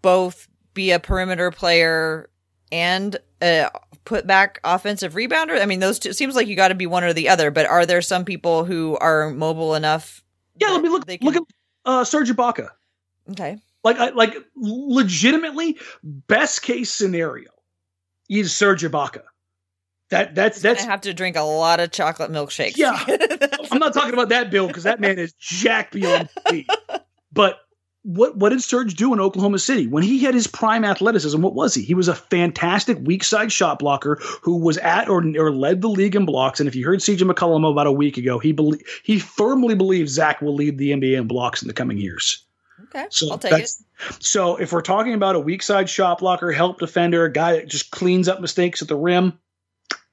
both 0.01 0.49
be 0.75 0.93
a 0.93 1.01
perimeter 1.01 1.51
player 1.51 2.31
and 2.73 3.17
uh, 3.43 3.69
put 4.05 4.27
back 4.27 4.61
offensive 4.65 5.15
rebounder. 5.15 5.61
I 5.61 5.67
mean, 5.67 5.81
those 5.81 5.99
two 5.99 6.13
seems 6.13 6.35
like 6.35 6.47
you 6.47 6.57
got 6.57 6.69
to 6.69 6.75
be 6.75 6.87
one 6.87 7.05
or 7.05 7.13
the 7.13 7.29
other. 7.29 7.51
But 7.51 7.67
are 7.67 7.87
there 7.87 8.03
some 8.03 8.25
people 8.25 8.65
who 8.65 8.97
are 8.99 9.31
mobile 9.31 9.75
enough? 9.75 10.23
Yeah, 10.61 10.69
let 10.69 10.83
me 10.83 10.89
look. 10.89 11.07
Can... 11.07 11.19
Look 11.21 11.37
at 11.37 11.43
uh, 11.85 12.05
Serge 12.05 12.31
Ibaka. 12.31 12.71
Okay. 13.31 13.59
Like, 13.85 14.15
like 14.15 14.35
legitimately, 14.57 15.79
best 16.03 16.63
case 16.63 16.93
scenario 16.93 17.51
is 18.29 18.55
Serge 18.55 18.83
Ibaka. 18.83 19.23
That 20.11 20.35
that's 20.35 20.61
that's. 20.61 20.85
I 20.85 20.87
have 20.87 21.01
to 21.03 21.13
drink 21.13 21.37
a 21.37 21.43
lot 21.43 21.81
of 21.81 21.91
chocolate 21.91 22.31
milkshakes. 22.31 22.77
Yeah, 22.77 22.97
I'm 23.71 23.79
not 23.79 23.93
talking 23.93 24.13
about 24.13 24.29
that, 24.29 24.51
Bill, 24.51 24.69
because 24.69 24.85
that 24.85 25.01
man 25.01 25.19
is 25.19 25.33
jacked 25.35 25.93
beyond 25.93 26.29
me. 26.53 26.67
But 27.33 27.59
what 28.07 28.37
what 28.37 28.51
did 28.51 28.63
Serge 28.63 28.95
do 28.95 29.13
in 29.13 29.19
Oklahoma 29.19 29.59
City 29.59 29.89
when 29.89 30.05
he 30.05 30.21
had 30.21 30.33
his 30.33 30.47
prime 30.47 30.85
athleticism? 30.85 31.41
What 31.43 31.55
was 31.55 31.75
he? 31.75 31.83
He 31.83 31.95
was 31.95 32.07
a 32.07 32.15
fantastic 32.15 32.99
weak 33.03 33.25
side 33.25 33.51
shot 33.51 33.81
blocker 33.81 34.21
who 34.43 34.59
was 34.59 34.79
at 34.79 35.09
or, 35.09 35.25
or 35.37 35.51
led 35.51 35.83
the 35.83 35.89
league 35.89 36.15
in 36.15 36.25
blocks. 36.25 36.61
And 36.61 36.69
if 36.69 36.77
you 36.77 36.87
heard 36.87 37.01
CJ 37.01 37.29
McCollum 37.29 37.69
about 37.69 37.89
a 37.89 37.93
week 37.93 38.17
ago, 38.17 38.39
he 38.39 38.53
belie- 38.53 38.79
he 39.03 39.19
firmly 39.19 39.75
believes 39.75 40.13
Zach 40.13 40.41
will 40.41 40.55
lead 40.55 40.79
the 40.79 40.93
NBA 40.93 41.19
in 41.19 41.27
blocks 41.27 41.63
in 41.63 41.69
the 41.69 41.75
coming 41.75 41.99
years. 41.99 42.45
Okay, 42.85 43.07
So 43.11 43.29
I'll 43.33 43.39
take 43.39 43.65
it. 43.65 43.71
So 44.21 44.55
if 44.57 44.73
we're 44.73 44.83
talking 44.83 45.15
about 45.15 45.35
a 45.35 45.41
weak 45.41 45.63
side 45.63 45.91
shot 45.91 46.21
blocker, 46.21 46.53
help 46.53 46.79
defender, 46.79 47.25
a 47.25 47.33
guy 47.33 47.55
that 47.55 47.69
just 47.69 47.91
cleans 47.91 48.29
up 48.29 48.41
mistakes 48.41 48.83
at 48.83 48.89
the 48.89 48.97
rim, 48.97 49.37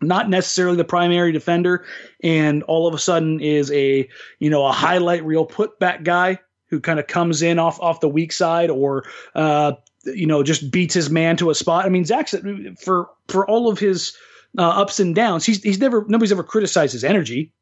not 0.02 0.30
necessarily 0.30 0.78
the 0.78 0.84
primary 0.84 1.32
defender, 1.32 1.86
and 2.24 2.64
all 2.64 2.88
of 2.88 2.96
a 2.96 3.00
sudden 3.00 3.40
is 3.40 3.72
a 3.72 4.10
you 4.40 4.50
know 4.50 4.66
a 4.66 4.72
highlight 4.72 5.24
reel 5.24 5.46
putback 5.46 6.04
guy 6.04 6.40
who 6.74 6.80
kind 6.80 7.00
of 7.00 7.06
comes 7.06 7.44
in 7.44 7.60
off 7.60 7.80
off 7.80 8.00
the 8.00 8.10
weak 8.10 8.32
side 8.32 8.72
or 8.72 9.04
uh, 9.36 9.74
you 10.06 10.26
know 10.26 10.42
just 10.42 10.72
beats 10.72 10.96
his 10.96 11.12
man 11.12 11.38
to 11.38 11.52
a 11.52 11.56
spot. 11.56 11.86
I 11.86 11.90
mean, 11.90 12.04
Zach's 12.04 12.34
for 12.82 13.10
for 13.28 13.48
all 13.48 13.70
of 13.70 13.78
his 13.78 14.18
uh, 14.58 14.68
ups 14.68 15.00
and 15.00 15.14
downs, 15.14 15.46
he's 15.46 15.62
he's 15.62 15.80
never 15.80 16.04
nobody's 16.08 16.32
ever 16.32 16.44
criticized 16.44 16.94
his 16.94 17.04
energy. 17.04 17.54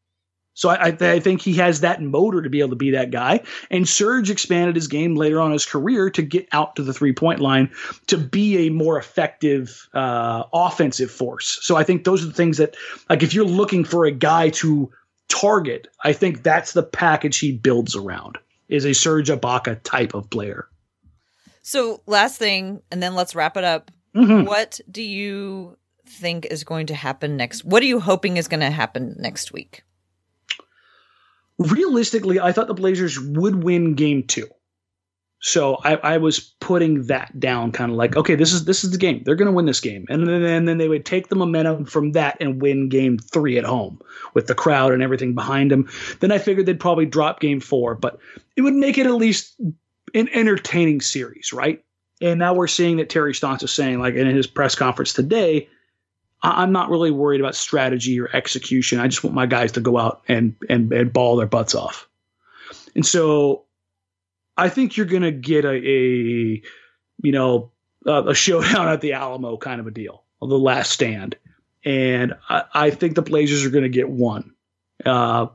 So 0.53 0.70
I, 0.70 0.88
I, 0.88 0.97
I 1.01 1.20
think 1.20 1.41
he 1.41 1.53
has 1.55 1.82
that 1.82 2.01
motor 2.01 2.41
to 2.41 2.49
be 2.49 2.59
able 2.59 2.72
to 2.72 2.76
be 2.76 2.91
that 2.91 3.12
guy. 3.12 3.41
And 3.70 3.88
Serge 3.88 4.30
expanded 4.30 4.76
his 4.76 4.88
game 4.88 5.16
later 5.16 5.39
on 5.39 5.51
his 5.51 5.66
career 5.66 6.09
to 6.09 6.22
get 6.22 6.47
out 6.51 6.76
to 6.76 6.84
the 6.84 6.93
three 6.93 7.14
point 7.14 7.39
line 7.39 7.70
to 8.07 8.18
be 8.18 8.68
a 8.68 8.70
more 8.70 8.97
effective 8.97 9.88
uh, 9.93 10.43
offensive 10.53 11.12
force. 11.12 11.59
So 11.62 11.76
I 11.76 11.84
think 11.84 12.03
those 12.03 12.24
are 12.24 12.28
the 12.28 12.34
things 12.34 12.57
that, 12.57 12.76
like, 13.09 13.24
if 13.24 13.34
you're 13.34 13.45
looking 13.45 13.86
for 13.86 14.05
a 14.05 14.12
guy 14.12 14.49
to 14.49 14.91
target, 15.30 15.88
I 16.03 16.14
think 16.14 16.43
that's 16.43 16.74
the 16.74 16.84
package 16.84 17.39
he 17.39 17.53
builds 17.53 17.95
around 17.95 18.38
is 18.72 18.86
a 18.86 18.93
Serge 18.93 19.30
Ibaka 19.30 19.82
type 19.84 20.13
of 20.15 20.30
player. 20.30 20.67
So, 21.61 22.01
last 22.07 22.39
thing, 22.39 22.82
and 22.91 23.03
then 23.03 23.13
let's 23.13 23.36
wrap 23.36 23.55
it 23.57 23.63
up. 23.63 23.91
Mhm. 24.15 24.47
What 24.47 24.80
do 24.89 25.03
you 25.03 25.78
think 26.07 26.45
is 26.45 26.63
going 26.63 26.88
to 26.88 26.95
happen 26.95 27.38
next? 27.38 27.63
What 27.63 27.84
are 27.84 27.86
you 27.86 27.99
hoping 27.99 28.38
is 28.38 28.47
going 28.47 28.61
to 28.61 28.72
happen 28.72 29.15
next 29.19 29.51
week? 29.53 29.84
realistically, 31.59 32.39
I 32.39 32.51
thought 32.51 32.67
the 32.67 32.74
Blazers 32.74 33.19
would 33.19 33.63
win 33.63 33.93
game 33.93 34.24
two. 34.24 34.47
So 35.44 35.78
I, 35.84 35.96
I 35.96 36.18
was 36.18 36.39
putting 36.39 37.04
that 37.08 37.39
down, 37.39 37.72
kind 37.72 37.92
of 37.92 37.98
like, 37.98 38.16
okay, 38.16 38.36
this 38.36 38.54
is 38.54 38.66
this 38.66 38.84
is 38.84 38.92
the 38.92 38.98
game. 38.98 39.24
They're 39.26 39.36
going 39.36 39.48
to 39.48 39.52
win 39.52 39.66
this 39.66 39.80
game, 39.80 40.06
and 40.08 40.28
then 40.28 40.44
and 40.44 40.68
then 40.68 40.78
they 40.78 40.88
would 40.88 41.04
take 41.04 41.30
the 41.30 41.36
momentum 41.36 41.86
from 41.86 42.12
that 42.12 42.38
and 42.39 42.62
win 42.62 42.89
game 42.89 43.18
three 43.18 43.58
at 43.58 43.64
home 43.64 44.00
with 44.36 44.46
the 44.46 44.54
crowd 44.54 44.94
and 44.94 45.02
everything 45.02 45.34
behind 45.34 45.72
them. 45.72 45.89
Then 46.20 46.32
I 46.32 46.38
figured 46.38 46.68
they'd 46.68 46.80
probably 46.80 47.08
drop 47.08 47.39
game 47.39 47.60
four, 47.60 47.96
but 47.96 48.20
it 48.56 48.62
would 48.62 48.76
make 48.76 49.00
it 49.00 49.08
at 49.08 49.16
least 49.16 49.60
an 50.14 50.30
entertaining 50.32 51.02
series, 51.02 51.52
right? 51.52 51.84
And 52.22 52.38
now 52.38 52.54
we're 52.54 52.68
seeing 52.68 52.98
that 52.98 53.10
Terry 53.10 53.34
Stotts 53.34 53.64
is 53.64 53.72
saying, 53.72 54.00
like 54.00 54.14
in 54.14 54.28
his 54.28 54.46
press 54.46 54.76
conference 54.76 55.12
today, 55.12 55.68
I'm 56.44 56.72
not 56.72 56.92
really 56.92 57.10
worried 57.10 57.42
about 57.42 57.56
strategy 57.56 58.20
or 58.20 58.30
execution. 58.36 59.00
I 59.00 59.08
just 59.08 59.24
want 59.24 59.36
my 59.36 59.48
guys 59.48 59.72
to 59.72 59.82
go 59.82 59.98
out 59.98 60.22
and 60.28 60.56
and, 60.70 60.94
and 60.94 61.12
ball 61.12 61.36
their 61.36 61.48
butts 61.48 61.74
off. 61.74 62.08
And 62.94 63.04
so 63.06 63.66
I 64.58 64.70
think 64.70 64.97
you're 64.97 65.06
going 65.06 65.22
to 65.24 65.32
get 65.32 65.66
a, 65.66 65.74
a 65.74 66.62
you 67.24 67.32
know 67.32 67.72
a, 68.06 68.30
a 68.30 68.36
showdown 68.36 68.88
at 68.88 69.02
the 69.02 69.14
Alamo 69.14 69.58
kind 69.58 69.80
of 69.80 69.88
a 69.88 69.91
deal, 69.91 70.24
the 70.39 70.47
last 70.47 70.91
stand. 70.91 71.36
And 71.84 72.36
I, 72.49 72.64
I 72.74 72.89
think 72.91 73.16
the 73.16 73.22
Blazers 73.22 73.66
are 73.66 73.72
going 73.72 73.84
to 73.84 73.89
get 73.89 74.10
one. 74.10 74.54
Uh, 75.06 75.47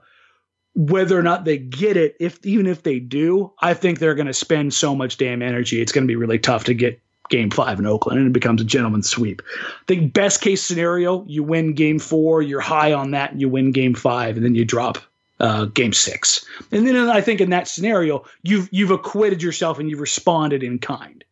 whether 0.74 1.18
or 1.18 1.22
not 1.22 1.44
they 1.44 1.56
get 1.56 1.96
it, 1.96 2.16
if 2.20 2.44
even 2.44 2.66
if 2.66 2.82
they 2.82 2.98
do, 2.98 3.52
I 3.60 3.74
think 3.74 3.98
they're 3.98 4.14
going 4.14 4.26
to 4.26 4.34
spend 4.34 4.74
so 4.74 4.94
much 4.94 5.16
damn 5.16 5.40
energy. 5.40 5.80
It's 5.80 5.92
going 5.92 6.04
to 6.04 6.08
be 6.08 6.16
really 6.16 6.38
tough 6.38 6.64
to 6.64 6.74
get 6.74 7.00
game 7.28 7.50
five 7.50 7.78
in 7.78 7.86
Oakland, 7.86 8.18
and 8.18 8.28
it 8.28 8.32
becomes 8.32 8.60
a 8.60 8.64
gentleman's 8.64 9.08
sweep. 9.08 9.42
I 9.58 9.84
think 9.86 10.12
best 10.12 10.40
case 10.40 10.62
scenario, 10.62 11.24
you 11.26 11.42
win 11.42 11.74
game 11.74 11.98
four, 11.98 12.42
you're 12.42 12.60
high 12.60 12.92
on 12.92 13.12
that, 13.12 13.32
and 13.32 13.40
you 13.40 13.48
win 13.48 13.72
game 13.72 13.94
five, 13.94 14.36
and 14.36 14.44
then 14.44 14.54
you 14.54 14.64
drop 14.64 14.98
uh, 15.40 15.66
game 15.66 15.92
six. 15.92 16.44
And 16.72 16.86
then 16.86 16.96
I 17.08 17.20
think 17.20 17.40
in 17.40 17.50
that 17.50 17.68
scenario, 17.68 18.24
you've 18.42 18.68
you've 18.72 18.90
acquitted 18.90 19.42
yourself 19.42 19.78
and 19.78 19.90
you've 19.90 20.00
responded 20.00 20.62
in 20.62 20.78
kind. 20.78 21.24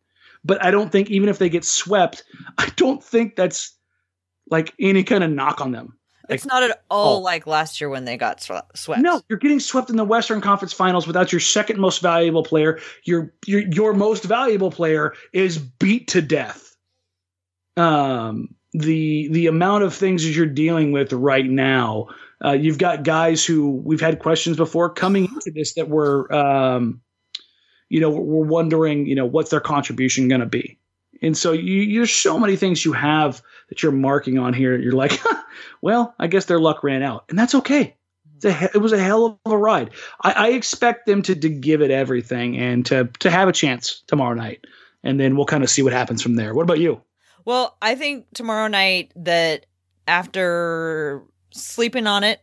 But 0.43 0.63
I 0.63 0.71
don't 0.71 0.91
think 0.91 1.09
even 1.09 1.29
if 1.29 1.39
they 1.39 1.49
get 1.49 1.65
swept, 1.65 2.23
I 2.57 2.69
don't 2.75 3.03
think 3.03 3.35
that's 3.35 3.75
like 4.49 4.73
any 4.79 5.03
kind 5.03 5.23
of 5.23 5.31
knock 5.31 5.61
on 5.61 5.71
them. 5.71 5.97
It's 6.27 6.45
not 6.45 6.63
at 6.63 6.83
all 6.89 7.17
oh. 7.17 7.19
like 7.19 7.45
last 7.45 7.79
year 7.79 7.89
when 7.89 8.05
they 8.05 8.17
got 8.17 8.41
swe- 8.41 8.61
swept. 8.73 9.01
No, 9.01 9.21
you're 9.29 9.37
getting 9.37 9.59
swept 9.59 9.89
in 9.89 9.95
the 9.95 10.03
Western 10.03 10.41
Conference 10.41 10.73
Finals 10.73 11.05
without 11.05 11.31
your 11.31 11.39
second 11.39 11.79
most 11.79 12.01
valuable 12.01 12.43
player. 12.43 12.79
Your 13.03 13.33
your 13.45 13.61
your 13.61 13.93
most 13.93 14.23
valuable 14.23 14.71
player 14.71 15.13
is 15.33 15.57
beat 15.57 16.07
to 16.09 16.21
death. 16.21 16.75
Um, 17.77 18.55
the 18.73 19.27
the 19.29 19.47
amount 19.47 19.83
of 19.83 19.93
things 19.93 20.23
that 20.23 20.31
you're 20.31 20.45
dealing 20.45 20.91
with 20.91 21.13
right 21.13 21.45
now, 21.45 22.07
uh, 22.43 22.51
you've 22.51 22.77
got 22.77 23.03
guys 23.03 23.45
who 23.45 23.71
we've 23.71 24.01
had 24.01 24.19
questions 24.19 24.57
before 24.57 24.89
coming 24.89 25.25
into 25.25 25.51
this 25.51 25.73
that 25.75 25.89
were, 25.89 26.31
um, 26.33 27.01
you 27.89 28.01
know, 28.01 28.09
we're 28.09 28.45
wondering, 28.45 29.05
you 29.05 29.15
know, 29.15 29.25
what's 29.25 29.51
their 29.51 29.59
contribution 29.59 30.27
going 30.27 30.41
to 30.41 30.47
be. 30.47 30.79
And 31.21 31.37
so 31.37 31.53
you, 31.53 31.97
there's 31.97 32.13
so 32.13 32.37
many 32.37 32.55
things 32.55 32.83
you 32.83 32.93
have 32.93 33.41
that 33.69 33.81
you're 33.81 33.91
marking 33.91 34.37
on 34.37 34.53
here. 34.53 34.77
You're 34.77 34.93
like, 34.93 35.19
well, 35.81 36.13
I 36.19 36.27
guess 36.27 36.45
their 36.45 36.59
luck 36.59 36.83
ran 36.83 37.03
out, 37.03 37.25
and 37.29 37.39
that's 37.39 37.55
okay. 37.55 37.95
A, 38.43 38.69
it 38.75 38.81
was 38.81 38.91
a 38.91 39.01
hell 39.01 39.39
of 39.45 39.51
a 39.51 39.57
ride. 39.57 39.91
I, 40.21 40.31
I 40.31 40.47
expect 40.49 41.05
them 41.05 41.21
to, 41.23 41.35
to 41.35 41.49
give 41.49 41.81
it 41.81 41.89
everything 41.89 42.57
and 42.57 42.85
to 42.87 43.09
to 43.19 43.31
have 43.31 43.47
a 43.47 43.53
chance 43.53 44.03
tomorrow 44.07 44.35
night, 44.35 44.65
and 45.03 45.19
then 45.19 45.35
we'll 45.37 45.45
kind 45.45 45.63
of 45.63 45.69
see 45.69 45.81
what 45.81 45.93
happens 45.93 46.21
from 46.21 46.35
there. 46.35 46.53
What 46.53 46.63
about 46.63 46.79
you? 46.79 47.01
Well, 47.45 47.77
I 47.81 47.95
think 47.95 48.25
tomorrow 48.33 48.67
night 48.67 49.13
that 49.15 49.67
after 50.07 51.23
sleeping 51.55 52.07
on 52.07 52.23
it, 52.23 52.41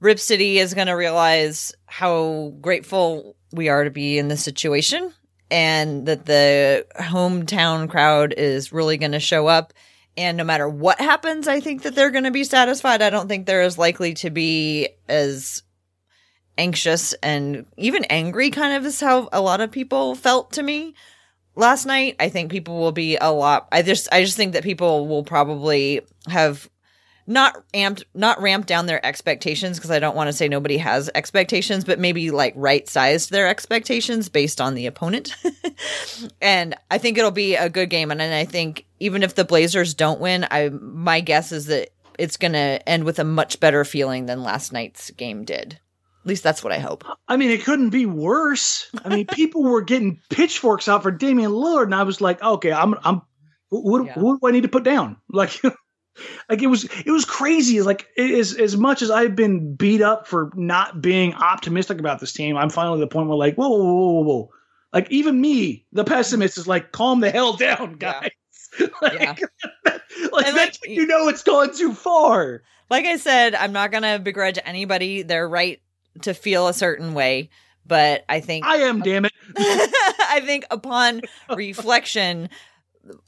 Rip 0.00 0.18
City 0.18 0.58
is 0.58 0.74
going 0.74 0.88
to 0.88 0.92
realize 0.92 1.72
how 1.86 2.52
grateful 2.60 3.36
we 3.52 3.68
are 3.68 3.84
to 3.84 3.90
be 3.90 4.18
in 4.18 4.28
this 4.28 4.42
situation 4.42 5.12
and 5.50 6.06
that 6.06 6.26
the 6.26 6.86
hometown 7.00 7.88
crowd 7.88 8.34
is 8.36 8.72
really 8.72 8.98
going 8.98 9.12
to 9.12 9.20
show 9.20 9.46
up. 9.46 9.72
And 10.16 10.36
no 10.36 10.44
matter 10.44 10.68
what 10.68 11.00
happens, 11.00 11.46
I 11.46 11.60
think 11.60 11.82
that 11.82 11.94
they're 11.94 12.10
going 12.10 12.24
to 12.24 12.30
be 12.30 12.44
satisfied. 12.44 13.02
I 13.02 13.10
don't 13.10 13.28
think 13.28 13.46
they're 13.46 13.62
as 13.62 13.78
likely 13.78 14.14
to 14.14 14.30
be 14.30 14.88
as 15.08 15.62
anxious 16.58 17.12
and 17.14 17.66
even 17.76 18.04
angry, 18.04 18.50
kind 18.50 18.74
of, 18.74 18.86
is 18.86 19.00
how 19.00 19.28
a 19.32 19.40
lot 19.40 19.60
of 19.60 19.70
people 19.70 20.14
felt 20.14 20.52
to 20.52 20.62
me 20.62 20.94
last 21.54 21.86
night. 21.86 22.16
I 22.18 22.28
think 22.28 22.50
people 22.50 22.78
will 22.78 22.92
be 22.92 23.16
a 23.16 23.30
lot. 23.30 23.68
I 23.70 23.82
just, 23.82 24.08
I 24.10 24.24
just 24.24 24.36
think 24.36 24.54
that 24.54 24.64
people 24.64 25.06
will 25.06 25.24
probably 25.24 26.00
have 26.28 26.68
not 27.26 27.62
amped 27.74 28.04
not 28.14 28.40
ramped 28.40 28.68
down 28.68 28.86
their 28.86 29.04
expectations 29.04 29.78
because 29.78 29.90
I 29.90 29.98
don't 29.98 30.14
want 30.16 30.28
to 30.28 30.32
say 30.32 30.48
nobody 30.48 30.78
has 30.78 31.10
expectations, 31.14 31.84
but 31.84 31.98
maybe 31.98 32.30
like 32.30 32.54
right 32.56 32.88
sized 32.88 33.30
their 33.30 33.48
expectations 33.48 34.28
based 34.28 34.60
on 34.60 34.74
the 34.74 34.86
opponent. 34.86 35.34
and 36.40 36.74
I 36.90 36.98
think 36.98 37.18
it'll 37.18 37.30
be 37.30 37.56
a 37.56 37.68
good 37.68 37.90
game. 37.90 38.10
And 38.10 38.20
then 38.20 38.32
I 38.32 38.44
think 38.44 38.86
even 39.00 39.22
if 39.22 39.34
the 39.34 39.44
Blazers 39.44 39.94
don't 39.94 40.20
win, 40.20 40.46
I 40.50 40.68
my 40.70 41.20
guess 41.20 41.52
is 41.52 41.66
that 41.66 41.90
it's 42.18 42.36
gonna 42.36 42.80
end 42.86 43.04
with 43.04 43.18
a 43.18 43.24
much 43.24 43.60
better 43.60 43.84
feeling 43.84 44.26
than 44.26 44.42
last 44.42 44.72
night's 44.72 45.10
game 45.10 45.44
did. 45.44 45.80
At 46.22 46.28
least 46.28 46.42
that's 46.42 46.64
what 46.64 46.72
I 46.72 46.78
hope. 46.78 47.04
I 47.28 47.36
mean, 47.36 47.50
it 47.50 47.64
couldn't 47.64 47.90
be 47.90 48.04
worse. 48.04 48.90
I 49.04 49.10
mean, 49.10 49.26
people 49.26 49.62
were 49.62 49.82
getting 49.82 50.20
pitchforks 50.28 50.88
out 50.88 51.04
for 51.04 51.12
Damian 51.12 51.52
Lillard, 51.52 51.84
and 51.84 51.94
I 51.94 52.02
was 52.02 52.20
like, 52.20 52.42
okay, 52.42 52.72
I'm, 52.72 52.96
I'm, 53.04 53.22
what, 53.68 54.04
Yeah. 54.06 54.14
what 54.18 54.40
do 54.40 54.48
I 54.48 54.50
need 54.50 54.62
to 54.64 54.68
put 54.68 54.82
down? 54.82 55.18
Like, 55.30 55.60
like 56.48 56.62
it 56.62 56.66
was, 56.68 56.84
it 56.84 57.10
was 57.10 57.24
crazy. 57.24 57.82
Like, 57.82 58.06
as 58.18 58.54
as 58.54 58.76
much 58.76 59.02
as 59.02 59.10
I've 59.10 59.36
been 59.36 59.74
beat 59.74 60.02
up 60.02 60.26
for 60.26 60.50
not 60.54 61.00
being 61.00 61.34
optimistic 61.34 61.98
about 61.98 62.20
this 62.20 62.32
team, 62.32 62.56
I'm 62.56 62.70
finally 62.70 63.00
at 63.02 63.08
the 63.08 63.12
point 63.12 63.28
where, 63.28 63.36
like, 63.36 63.54
whoa, 63.56 63.68
whoa, 63.68 63.78
whoa, 63.84 64.10
whoa, 64.12 64.22
whoa. 64.22 64.50
Like, 64.92 65.10
even 65.10 65.40
me, 65.40 65.84
the 65.92 66.04
pessimist, 66.04 66.56
is 66.58 66.66
like, 66.66 66.92
calm 66.92 67.20
the 67.20 67.30
hell 67.30 67.54
down, 67.54 67.98
Yeah. 68.00 68.20
guys. 68.20 68.30
like, 69.02 69.20
Yeah. 69.20 69.34
like 70.32 70.46
And, 70.46 70.56
that's 70.56 70.78
like, 70.80 70.88
when 70.88 70.92
you 70.92 71.06
know 71.06 71.28
it's 71.28 71.42
gone 71.42 71.74
too 71.74 71.92
far. 71.92 72.62
Like 72.88 73.04
I 73.04 73.16
said, 73.16 73.54
I'm 73.54 73.72
not 73.72 73.90
gonna 73.90 74.18
begrudge 74.18 74.58
anybody 74.64 75.22
their 75.22 75.48
right 75.48 75.80
to 76.22 76.32
feel 76.34 76.68
a 76.68 76.72
certain 76.74 77.14
way, 77.14 77.50
but 77.84 78.24
I 78.28 78.40
think 78.40 78.64
I 78.64 78.76
am, 78.76 79.00
damn 79.00 79.24
it. 79.24 79.32
I 79.58 80.40
think 80.44 80.64
upon 80.70 81.20
reflection, 81.54 82.48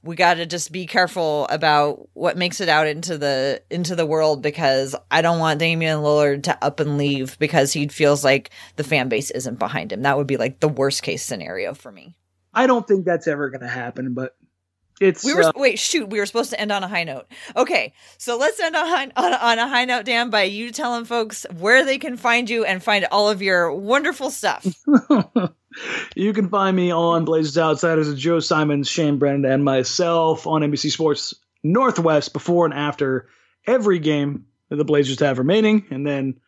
we 0.02 0.16
got 0.16 0.34
to 0.34 0.46
just 0.46 0.72
be 0.72 0.86
careful 0.86 1.46
about 1.50 2.08
what 2.14 2.36
makes 2.36 2.60
it 2.60 2.68
out 2.68 2.86
into 2.86 3.18
the 3.18 3.62
into 3.70 3.94
the 3.96 4.06
world 4.06 4.42
because 4.42 4.94
I 5.10 5.22
don't 5.22 5.38
want 5.38 5.58
Damian 5.58 5.98
Lillard 5.98 6.44
to 6.44 6.64
up 6.64 6.80
and 6.80 6.98
leave 6.98 7.38
because 7.38 7.72
he 7.72 7.88
feels 7.88 8.24
like 8.24 8.50
the 8.76 8.84
fan 8.84 9.08
base 9.08 9.30
isn't 9.30 9.58
behind 9.58 9.92
him. 9.92 10.02
That 10.02 10.16
would 10.16 10.26
be 10.26 10.36
like 10.36 10.60
the 10.60 10.68
worst 10.68 11.02
case 11.02 11.24
scenario 11.24 11.74
for 11.74 11.92
me. 11.92 12.16
I 12.54 12.66
don't 12.66 12.86
think 12.86 13.04
that's 13.04 13.26
ever 13.26 13.50
going 13.50 13.60
to 13.60 13.68
happen, 13.68 14.14
but 14.14 14.34
it's 15.00 15.24
We 15.24 15.34
were 15.34 15.44
uh, 15.44 15.52
wait, 15.54 15.78
shoot, 15.78 16.08
we 16.10 16.18
were 16.18 16.26
supposed 16.26 16.50
to 16.50 16.60
end 16.60 16.72
on 16.72 16.82
a 16.82 16.88
high 16.88 17.04
note. 17.04 17.26
Okay, 17.56 17.92
so 18.16 18.36
let's 18.36 18.58
end 18.58 18.74
on 18.74 18.86
high, 18.86 19.04
on, 19.16 19.34
on 19.34 19.58
a 19.58 19.68
high 19.68 19.84
note, 19.84 20.04
Dan, 20.04 20.30
by 20.30 20.42
you 20.44 20.72
telling 20.72 21.04
folks 21.04 21.46
where 21.58 21.84
they 21.84 21.98
can 21.98 22.16
find 22.16 22.50
you 22.50 22.64
and 22.64 22.82
find 22.82 23.06
all 23.10 23.28
of 23.28 23.42
your 23.42 23.72
wonderful 23.72 24.30
stuff. 24.30 24.66
You 26.14 26.32
can 26.32 26.48
find 26.48 26.76
me 26.76 26.90
on 26.90 27.24
Blazers 27.24 27.58
Outsiders 27.58 28.08
with 28.08 28.18
Joe 28.18 28.40
Simons, 28.40 28.88
Shane 28.88 29.18
Brennan, 29.18 29.44
and 29.44 29.64
myself 29.64 30.46
on 30.46 30.62
NBC 30.62 30.90
Sports 30.90 31.34
Northwest 31.62 32.32
before 32.32 32.64
and 32.64 32.74
after 32.74 33.28
every 33.66 33.98
game 33.98 34.46
that 34.68 34.76
the 34.76 34.84
Blazers 34.84 35.20
have 35.20 35.38
remaining, 35.38 35.86
and 35.90 36.06
then 36.06 36.40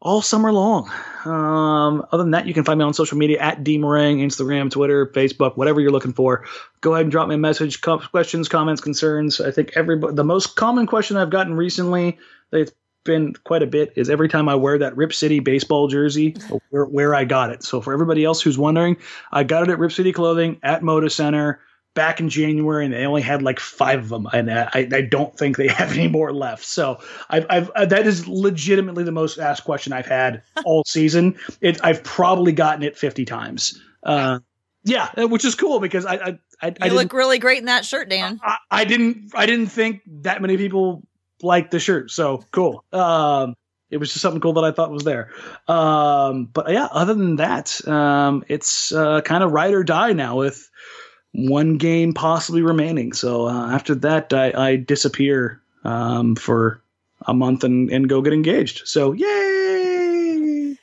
all 0.00 0.20
summer 0.20 0.52
long. 0.52 0.90
Um, 1.24 2.04
other 2.10 2.24
than 2.24 2.32
that, 2.32 2.46
you 2.46 2.54
can 2.54 2.64
find 2.64 2.78
me 2.78 2.84
on 2.84 2.92
social 2.92 3.16
media 3.16 3.38
at 3.38 3.62
dmorang, 3.62 4.18
Instagram, 4.18 4.68
Twitter, 4.70 5.06
Facebook, 5.06 5.56
whatever 5.56 5.80
you're 5.80 5.92
looking 5.92 6.12
for. 6.12 6.44
Go 6.80 6.92
ahead 6.92 7.04
and 7.04 7.12
drop 7.12 7.28
me 7.28 7.36
a 7.36 7.38
message, 7.38 7.80
questions, 7.80 8.48
comments, 8.48 8.80
concerns. 8.80 9.40
I 9.40 9.52
think 9.52 9.72
every 9.76 10.00
the 10.12 10.24
most 10.24 10.56
common 10.56 10.86
question 10.86 11.16
I've 11.16 11.30
gotten 11.30 11.54
recently, 11.54 12.18
it's 12.50 12.72
been 13.04 13.34
quite 13.44 13.62
a 13.62 13.66
bit, 13.66 13.92
is 13.96 14.10
every 14.10 14.28
time 14.28 14.48
I 14.48 14.54
wear 14.54 14.78
that 14.78 14.96
Rip 14.96 15.12
City 15.12 15.40
baseball 15.40 15.88
jersey, 15.88 16.36
where, 16.70 16.84
where 16.84 17.14
I 17.14 17.24
got 17.24 17.50
it. 17.50 17.62
So 17.62 17.80
for 17.80 17.92
everybody 17.92 18.24
else 18.24 18.40
who's 18.40 18.58
wondering, 18.58 18.96
I 19.32 19.44
got 19.44 19.62
it 19.62 19.70
at 19.70 19.78
Rip 19.78 19.92
City 19.92 20.12
Clothing 20.12 20.58
at 20.62 20.82
Moda 20.82 21.10
Center 21.10 21.60
back 21.94 22.20
in 22.20 22.28
January, 22.28 22.84
and 22.84 22.94
they 22.94 23.04
only 23.04 23.22
had 23.22 23.42
like 23.42 23.60
five 23.60 24.00
of 24.00 24.08
them, 24.08 24.26
and 24.32 24.50
I, 24.50 24.88
I 24.92 25.02
don't 25.02 25.36
think 25.36 25.56
they 25.56 25.68
have 25.68 25.92
any 25.92 26.08
more 26.08 26.32
left. 26.32 26.64
So 26.64 27.00
I've, 27.30 27.46
I've 27.50 27.70
uh, 27.70 27.86
that 27.86 28.06
is 28.06 28.26
legitimately 28.26 29.04
the 29.04 29.12
most 29.12 29.38
asked 29.38 29.64
question 29.64 29.92
I've 29.92 30.06
had 30.06 30.42
all 30.64 30.84
season. 30.86 31.36
It, 31.60 31.78
I've 31.84 32.02
probably 32.02 32.52
gotten 32.52 32.82
it 32.82 32.96
fifty 32.96 33.24
times. 33.24 33.80
Uh, 34.02 34.40
yeah, 34.84 35.10
uh, 35.16 35.28
which 35.28 35.44
is 35.44 35.54
cool 35.54 35.80
because 35.80 36.04
I 36.06 36.14
I, 36.14 36.38
I, 36.62 36.74
I 36.80 36.88
look 36.88 37.12
really 37.12 37.38
great 37.38 37.58
in 37.58 37.66
that 37.66 37.84
shirt, 37.84 38.08
Dan. 38.08 38.40
I, 38.42 38.56
I 38.70 38.84
didn't 38.84 39.32
I 39.34 39.46
didn't 39.46 39.68
think 39.68 40.02
that 40.22 40.42
many 40.42 40.56
people 40.56 41.02
liked 41.42 41.70
the 41.70 41.80
shirt. 41.80 42.10
So 42.10 42.44
cool. 42.50 42.84
Um, 42.92 43.54
it 43.90 43.98
was 43.98 44.10
just 44.10 44.22
something 44.22 44.40
cool 44.40 44.54
that 44.54 44.64
I 44.64 44.72
thought 44.72 44.90
was 44.90 45.04
there. 45.04 45.30
Um, 45.68 46.46
but 46.46 46.70
yeah, 46.70 46.88
other 46.90 47.14
than 47.14 47.36
that, 47.36 47.86
um, 47.86 48.42
it's 48.48 48.90
uh, 48.92 49.20
kind 49.20 49.44
of 49.44 49.52
ride 49.52 49.74
or 49.74 49.84
die 49.84 50.14
now 50.14 50.38
with 50.38 50.70
one 51.32 51.76
game 51.76 52.14
possibly 52.14 52.62
remaining. 52.62 53.12
So 53.12 53.48
uh, 53.48 53.70
after 53.72 53.94
that, 53.96 54.32
I, 54.32 54.70
I 54.70 54.76
disappear 54.76 55.60
um, 55.84 56.36
for 56.36 56.82
a 57.26 57.34
month 57.34 57.64
and, 57.64 57.90
and 57.90 58.08
go 58.08 58.22
get 58.22 58.32
engaged. 58.32 58.82
So 58.86 59.12
yay! 59.12 60.76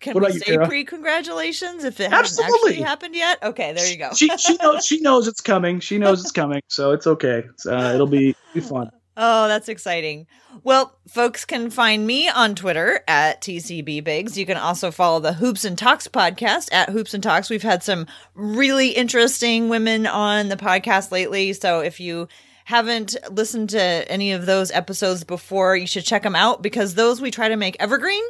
Can 0.00 0.14
What 0.14 0.32
we 0.32 0.38
say 0.38 0.58
pre-congratulations 0.58 1.84
if 1.84 2.00
it 2.00 2.10
hasn't 2.10 2.44
Absolutely. 2.44 2.70
actually 2.70 2.82
happened 2.82 3.14
yet? 3.14 3.38
Okay, 3.42 3.72
there 3.72 3.88
you 3.88 3.96
go. 3.96 4.10
She 4.12 4.28
she 4.36 4.56
knows 4.56 4.84
she 4.84 5.00
knows 5.00 5.28
it's 5.28 5.40
coming. 5.40 5.78
She 5.78 5.96
knows 5.96 6.20
it's 6.20 6.32
coming. 6.32 6.60
So 6.66 6.90
it's 6.90 7.06
okay. 7.06 7.44
Uh, 7.64 7.92
it'll 7.94 8.08
be 8.08 8.34
be 8.52 8.60
fun. 8.60 8.90
Oh, 9.16 9.46
that's 9.46 9.68
exciting. 9.68 10.26
Well, 10.64 10.96
folks 11.06 11.44
can 11.44 11.68
find 11.68 12.06
me 12.06 12.30
on 12.30 12.54
Twitter 12.54 13.00
at 13.06 13.42
TCB 13.42 14.02
Bigs. 14.02 14.38
You 14.38 14.46
can 14.46 14.56
also 14.56 14.90
follow 14.90 15.20
the 15.20 15.34
Hoops 15.34 15.66
and 15.66 15.76
Talks 15.76 16.08
podcast 16.08 16.72
at 16.72 16.88
Hoops 16.88 17.12
and 17.12 17.22
Talks. 17.22 17.50
We've 17.50 17.62
had 17.62 17.82
some 17.82 18.06
really 18.34 18.90
interesting 18.90 19.68
women 19.68 20.06
on 20.06 20.48
the 20.48 20.56
podcast 20.56 21.10
lately. 21.12 21.52
So 21.52 21.80
if 21.80 22.00
you 22.00 22.28
haven't 22.64 23.16
listened 23.30 23.70
to 23.70 23.80
any 23.80 24.32
of 24.32 24.46
those 24.46 24.70
episodes 24.70 25.24
before, 25.24 25.76
you 25.76 25.86
should 25.86 26.04
check 26.04 26.22
them 26.22 26.36
out 26.36 26.62
because 26.62 26.94
those 26.94 27.20
we 27.20 27.30
try 27.30 27.48
to 27.48 27.56
make 27.56 27.76
evergreen. 27.80 28.24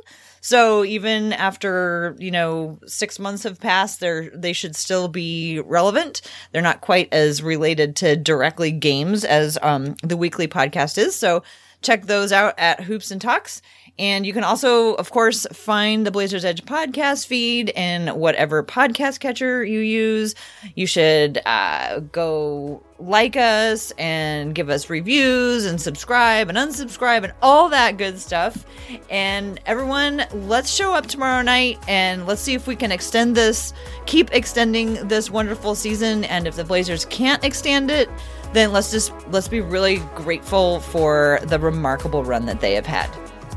So 0.45 0.85
even 0.85 1.33
after, 1.33 2.17
you 2.19 2.33
know, 2.33 2.81
six 2.85 3.21
months 3.21 3.45
have 3.45 3.61
passed, 3.61 4.01
they're, 4.01 4.29
they 4.31 4.53
should 4.53 4.75
still 4.75 5.07
be 5.07 5.61
relevant. 5.61 6.21
They're 6.51 6.61
not 6.61 6.81
quite 6.81 7.09
as 7.13 7.43
related 7.45 7.95
to 7.97 8.17
directly 8.17 8.73
games 8.73 9.25
as, 9.25 9.57
um, 9.63 9.95
the 10.03 10.17
weekly 10.17 10.49
podcast 10.49 10.99
is. 10.99 11.15
So 11.15 11.45
check 11.81 12.07
those 12.07 12.33
out 12.33 12.55
at 12.59 12.81
Hoops 12.81 13.13
and 13.13 13.21
Talks. 13.21 13.63
And 13.99 14.27
you 14.27 14.33
can 14.33 14.43
also, 14.43 14.95
of 14.95 15.11
course, 15.11 15.47
find 15.53 16.05
the 16.05 16.11
Blazers 16.11 16.45
Edge 16.45 16.65
podcast 16.65 17.27
feed 17.27 17.71
in 17.71 18.09
whatever 18.09 18.65
podcast 18.65 19.21
catcher 19.21 19.63
you 19.65 19.81
use. 19.81 20.35
You 20.75 20.87
should 20.87 21.41
uh, 21.47 22.01
go 22.01 22.83
like 23.07 23.37
us 23.37 23.93
and 23.99 24.55
give 24.55 24.71
us 24.71 24.89
reviews 24.89 25.67
and 25.67 25.81
subscribe 25.81 26.49
and 26.49 26.59
unsubscribe 26.59 27.25
and 27.25 27.33
all 27.43 27.69
that 27.69 27.97
good 27.97 28.19
stuff. 28.19 28.65
And 29.11 29.61
everyone, 29.67 30.25
let's 30.33 30.73
show 30.73 30.95
up 30.95 31.07
tomorrow 31.07 31.43
night 31.43 31.79
and 31.89 32.27
let's 32.27 32.41
see 32.41 32.55
if 32.55 32.67
we 32.67 32.77
can 32.77 32.93
extend 32.93 33.37
this, 33.37 33.73
keep 34.07 34.33
extending 34.33 34.95
this 35.09 35.31
wonderful 35.31 35.75
season. 35.75 36.25
And 36.25 36.47
if 36.47 36.57
the 36.57 36.65
Blazers 36.65 37.05
can't 37.07 37.45
extend 37.45 37.91
it, 37.91 38.09
then 38.53 38.73
let's 38.73 38.91
just 38.91 39.13
let's 39.31 39.49
be 39.49 39.61
really 39.61 39.99
grateful 40.15 40.81
for 40.81 41.39
the 41.45 41.59
remarkable 41.59 42.23
run 42.23 42.47
that 42.47 42.61
they 42.61 42.75
have 42.75 42.87
had. 42.87 43.09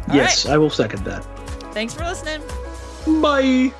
All 0.10 0.16
yes, 0.16 0.46
I 0.46 0.58
will 0.58 0.70
second 0.70 1.04
that. 1.06 1.24
Thanks 1.74 1.94
for 1.94 2.04
listening. 2.04 2.42
Bye. 3.22 3.74